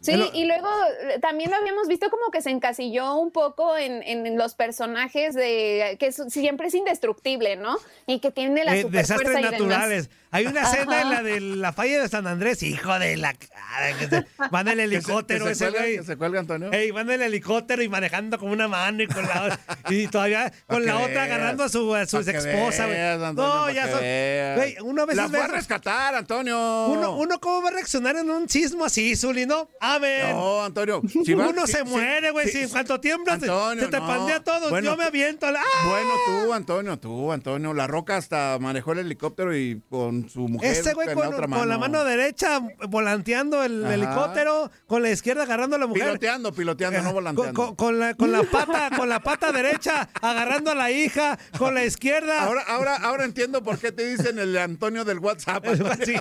Sí, 0.00 0.12
Pero- 0.12 0.30
y 0.34 0.46
luego 0.46 0.66
eh, 1.02 1.20
también 1.20 1.50
lo 1.50 1.56
habíamos 1.58 1.86
visto 1.86 2.10
como 2.10 2.30
que 2.32 2.42
se 2.42 2.50
encasilló 2.50 3.14
un 3.18 3.30
poco 3.30 3.76
en, 3.76 4.02
en 4.02 4.36
los 4.36 4.54
personajes 4.56 5.34
de 5.34 5.96
que 6.00 6.06
es- 6.08 6.20
siempre 6.30 6.68
es 6.68 6.74
indestructible, 6.74 7.54
¿no? 7.54 7.76
Y 8.06 8.18
que 8.18 8.32
tiene 8.32 8.64
la 8.64 8.74
Eh, 8.74 8.82
super 8.82 9.00
desastres 9.02 9.30
fuerza 9.32 9.56
y 9.56 9.60
demás. 9.60 10.08
Hay 10.36 10.46
una 10.46 10.62
escena 10.62 11.00
en 11.02 11.10
la 11.10 11.22
de 11.22 11.40
la 11.40 11.72
falla 11.72 12.02
de 12.02 12.08
San 12.08 12.26
Andrés, 12.26 12.62
hijo 12.62 12.98
de 12.98 13.16
la 13.16 13.32
cara, 13.34 13.98
que 13.98 14.08
se- 14.08 14.26
van 14.50 14.68
en 14.68 14.80
el 14.80 14.90
Que 14.90 15.00
se- 15.00 15.06
helicóptero 15.08 15.44
que 15.46 15.54
se 15.54 15.64
ese 15.64 15.72
cuelga- 15.72 15.80
güey. 15.96 16.04
se 16.06 16.16
cuelga, 16.16 16.40
Antonio. 16.40 16.72
Ey, 16.72 16.90
van 16.90 17.08
en 17.10 17.22
el 17.22 17.28
helicóptero 17.28 17.82
y 17.82 17.88
manejando 17.88 18.38
con 18.38 18.50
una 18.50 18.68
mano 18.68 19.02
y 19.02 19.06
con 19.06 19.22
la 19.26 19.44
otra. 19.44 19.60
Y 19.90 20.06
todavía 20.08 20.52
con 20.66 20.84
la 20.84 20.96
otra 20.98 21.06
veas. 21.08 21.24
agarrando 21.26 21.64
a 21.64 21.68
su, 21.68 21.94
a 21.94 22.06
su 22.06 22.18
esposa, 22.18 22.84
güey. 22.86 22.96
veas, 22.96 23.22
Antonio, 23.22 23.54
No, 23.54 23.70
ya 23.70 23.84
son. 23.90 23.98
Güey, 24.00 24.76
uno 24.82 25.02
a 25.02 25.06
veces 25.06 25.22
La 25.22 25.28
fue 25.28 25.40
a 25.42 25.46
rescatar, 25.48 26.14
Antonio. 26.14 26.86
Uno, 26.88 27.16
uno 27.16 27.40
cómo 27.40 27.62
va 27.62 27.68
a 27.68 27.72
reaccionar 27.72 28.16
en 28.16 28.30
un 28.30 28.48
sismo 28.48 28.84
así, 28.84 29.16
Zuli, 29.16 29.46
¿no? 29.46 29.68
A 29.80 29.98
ver. 29.98 30.34
No, 30.34 30.62
Antonio. 30.64 31.00
si 31.24 31.34
va- 31.34 31.48
uno 31.48 31.66
si- 31.66 31.72
se 31.72 31.78
si- 31.78 31.84
muere, 31.84 32.30
güey. 32.30 32.46
si- 32.46 32.52
Si 32.52 32.62
en 32.64 32.68
cuanto 32.70 33.00
tiembla, 33.00 33.38
se- 33.38 33.46
Antonio, 33.46 33.84
se 33.84 33.90
te 33.90 34.00
no. 34.00 34.06
pandea 34.06 34.40
todo. 34.42 34.70
Bueno, 34.70 34.90
Yo 34.90 34.96
me 34.96 35.04
aviento. 35.04 35.46
¡Ah! 35.46 35.88
Bueno, 35.88 36.10
tú, 36.26 36.52
Antonio, 36.52 36.98
tú, 36.98 37.32
Antonio. 37.32 37.72
La 37.74 37.86
Roca 37.86 38.16
hasta 38.16 38.58
manejó 38.60 38.92
el 38.92 39.00
helicóptero 39.00 39.56
y 39.56 39.80
con 39.90 40.25
su 40.28 40.40
mujer 40.48 40.72
Ese 40.72 40.94
güey 40.94 41.08
con, 41.14 41.22
la 41.22 41.28
otra 41.30 41.48
con 41.48 41.68
la 41.68 41.78
mano 41.78 42.04
derecha 42.04 42.60
volanteando 42.88 43.62
el 43.64 43.84
Ajá. 43.84 43.94
helicóptero, 43.94 44.70
con 44.86 45.02
la 45.02 45.10
izquierda 45.10 45.42
agarrando 45.44 45.76
a 45.76 45.78
la 45.78 45.86
mujer. 45.86 46.04
Piloteando, 46.04 46.52
piloteando, 46.52 46.98
no 46.98 47.04
Con, 47.04 47.14
volanteando. 47.14 47.52
con- 47.66 47.76
con 47.76 47.98
la, 47.98 48.14
con 48.14 48.32
la 48.32 48.42
pata, 48.42 48.90
con 48.96 49.08
la 49.08 49.20
pata 49.20 49.52
derecha 49.52 50.08
agarrando 50.20 50.70
a 50.70 50.74
la 50.74 50.90
hija, 50.90 51.38
con 51.58 51.74
la 51.74 51.84
izquierda. 51.84 52.42
Ahora, 52.44 52.62
ahora, 52.68 52.96
ahora 52.96 53.24
entiendo 53.24 53.62
por 53.62 53.78
qué 53.78 53.92
te 53.92 54.06
dicen 54.06 54.38
el 54.38 54.56
Antonio 54.56 55.04
del 55.04 55.18
WhatsApp. 55.18 55.64
Sí, 56.04 56.14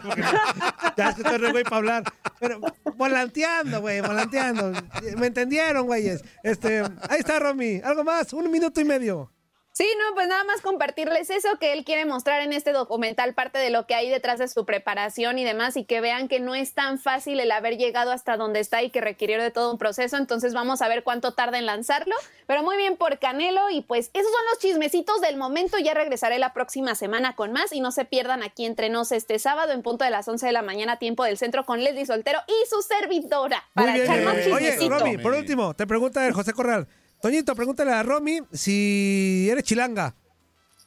ya 0.97 1.09
es 1.09 1.15
que 1.15 1.21
estoy 1.21 1.51
güey 1.51 1.63
para 1.63 1.77
hablar. 1.77 2.03
Pero 2.39 2.59
volanteando, 2.95 3.81
güey, 3.81 4.01
volanteando. 4.01 4.71
¿Me 5.17 5.27
entendieron, 5.27 5.85
güeyes? 5.85 6.23
Este, 6.43 6.79
ahí 7.09 7.19
está, 7.19 7.39
Romy. 7.39 7.81
¿Algo 7.83 8.03
más? 8.03 8.33
Un 8.33 8.49
minuto 8.51 8.81
y 8.81 8.85
medio. 8.85 9.31
Sí, 9.77 9.85
no, 9.99 10.15
pues 10.15 10.29
nada 10.29 10.45
más 10.45 10.61
compartirles 10.61 11.29
eso 11.29 11.59
que 11.59 11.73
él 11.73 11.83
quiere 11.83 12.05
mostrar 12.05 12.39
en 12.39 12.53
este 12.53 12.71
documental, 12.71 13.33
parte 13.33 13.59
de 13.59 13.69
lo 13.69 13.85
que 13.85 13.93
hay 13.93 14.09
detrás 14.09 14.39
de 14.39 14.47
su 14.47 14.65
preparación 14.65 15.37
y 15.37 15.43
demás, 15.43 15.75
y 15.75 15.83
que 15.83 15.99
vean 15.99 16.29
que 16.29 16.39
no 16.39 16.55
es 16.55 16.73
tan 16.73 16.97
fácil 16.97 17.41
el 17.41 17.51
haber 17.51 17.75
llegado 17.75 18.13
hasta 18.13 18.37
donde 18.37 18.61
está 18.61 18.83
y 18.83 18.89
que 18.89 19.01
requirió 19.01 19.37
de 19.43 19.51
todo 19.51 19.73
un 19.73 19.77
proceso. 19.77 20.15
Entonces 20.15 20.53
vamos 20.53 20.81
a 20.81 20.87
ver 20.87 21.03
cuánto 21.03 21.33
tarda 21.33 21.57
en 21.57 21.65
lanzarlo. 21.65 22.15
Pero 22.47 22.63
muy 22.63 22.77
bien 22.77 22.95
por 22.95 23.19
Canelo, 23.19 23.69
y 23.69 23.81
pues 23.81 24.11
esos 24.13 24.31
son 24.31 24.41
los 24.49 24.59
chismecitos 24.59 25.19
del 25.19 25.35
momento. 25.35 25.77
Ya 25.77 25.93
regresaré 25.93 26.39
la 26.39 26.53
próxima 26.53 26.95
semana 26.95 27.35
con 27.35 27.51
más, 27.51 27.73
y 27.73 27.81
no 27.81 27.91
se 27.91 28.05
pierdan 28.05 28.43
aquí 28.43 28.65
entre 28.65 28.87
nos 28.87 29.11
este 29.11 29.39
sábado 29.39 29.73
en 29.73 29.81
punto 29.81 30.05
de 30.05 30.09
las 30.09 30.25
11 30.25 30.45
de 30.45 30.53
la 30.53 30.61
mañana, 30.61 30.99
tiempo 30.99 31.25
del 31.25 31.37
centro, 31.37 31.65
con 31.65 31.83
Leslie 31.83 32.05
Soltero 32.05 32.39
y 32.47 32.69
su 32.69 32.81
servidora. 32.81 33.65
Para 33.73 33.97
echar 33.97 34.21
más 34.21 34.37
bien. 34.37 34.53
Oye, 34.53 34.71
chismecito. 34.71 34.99
Romy, 34.99 35.17
por 35.17 35.33
último, 35.33 35.73
te 35.73 35.85
pregunta 35.85 36.25
el 36.25 36.31
José 36.31 36.53
Corral. 36.53 36.87
Toñito, 37.25 37.55
pregúntale 37.55 37.91
a 37.91 38.03
Romy 38.03 38.39
si 38.53 39.47
eres 39.49 39.63
chilanga. 39.63 40.13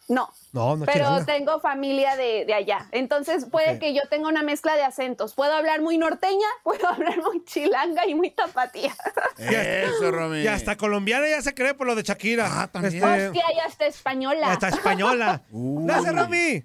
No. 0.07 0.29
No, 0.53 0.77
no 0.77 0.87
Pero 0.87 0.99
chilanga. 0.99 1.27
tengo 1.27 1.59
familia 1.59 2.15
de, 2.15 2.45
de 2.47 2.55
allá. 2.55 2.87
Entonces 2.93 3.47
puede 3.47 3.81
que 3.81 3.93
yo 3.93 4.03
tenga 4.09 4.29
una 4.29 4.45
mezcla 4.45 4.77
de 4.77 4.85
acentos. 4.85 5.35
Puedo 5.35 5.53
hablar 5.53 5.83
muy 5.83 5.99
norteña, 5.99 6.47
puedo 6.63 6.87
hablar 6.87 7.21
muy 7.25 7.45
chilanga 7.45 8.07
y 8.07 8.15
muy 8.15 8.31
tapatía. 8.31 8.95
Eso, 9.37 10.13
Romy. 10.13 10.43
Y 10.43 10.47
hasta 10.47 10.77
colombiana 10.77 11.29
ya 11.29 11.43
se 11.43 11.55
cree 11.55 11.75
por 11.75 11.89
lo 11.89 11.97
de 11.97 12.05
Shakira. 12.05 12.49
Ah, 12.49 12.69
también. 12.69 13.03
Hostia, 13.03 13.45
ya 13.57 13.65
está 13.65 13.87
española. 13.89 14.53
hasta 14.53 14.69
española. 14.69 15.43
Gracias, 15.51 16.15
Romy. 16.15 16.65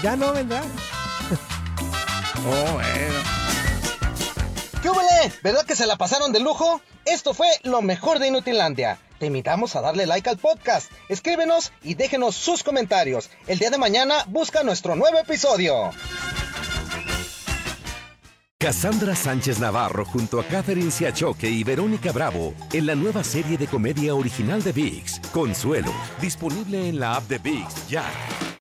Ya 0.01 0.15
no 0.15 0.33
vendrá. 0.33 0.63
Oh, 2.49 2.71
bueno. 2.73 3.36
¿Qué? 4.81 4.89
¿Verdad 5.43 5.65
que 5.65 5.75
se 5.75 5.85
la 5.85 5.97
pasaron 5.97 6.31
de 6.31 6.39
lujo? 6.39 6.81
Esto 7.05 7.33
fue 7.33 7.47
lo 7.63 7.81
mejor 7.81 8.19
de 8.19 8.27
Inutilandia. 8.27 8.99
Te 9.19 9.27
invitamos 9.27 9.75
a 9.75 9.81
darle 9.81 10.05
like 10.05 10.29
al 10.29 10.37
podcast, 10.37 10.91
escríbenos 11.09 11.71
y 11.83 11.95
déjenos 11.95 12.35
sus 12.35 12.63
comentarios. 12.63 13.29
El 13.47 13.57
día 13.57 13.69
de 13.69 13.77
mañana 13.77 14.23
busca 14.27 14.63
nuestro 14.63 14.95
nuevo 14.95 15.17
episodio. 15.17 15.91
Cassandra 18.59 19.15
Sánchez 19.15 19.59
Navarro 19.59 20.03
junto 20.03 20.39
a 20.39 20.43
Catherine 20.43 20.91
Siachoque 20.91 21.49
y 21.49 21.63
Verónica 21.63 22.11
Bravo 22.11 22.53
en 22.73 22.87
la 22.87 22.95
nueva 22.95 23.23
serie 23.23 23.57
de 23.57 23.67
comedia 23.67 24.15
original 24.15 24.63
de 24.63 24.71
VIX, 24.71 25.19
Consuelo, 25.31 25.93
disponible 26.19 26.89
en 26.89 26.99
la 26.99 27.15
app 27.15 27.27
de 27.27 27.37
VIX 27.37 27.87
ya. 27.87 28.03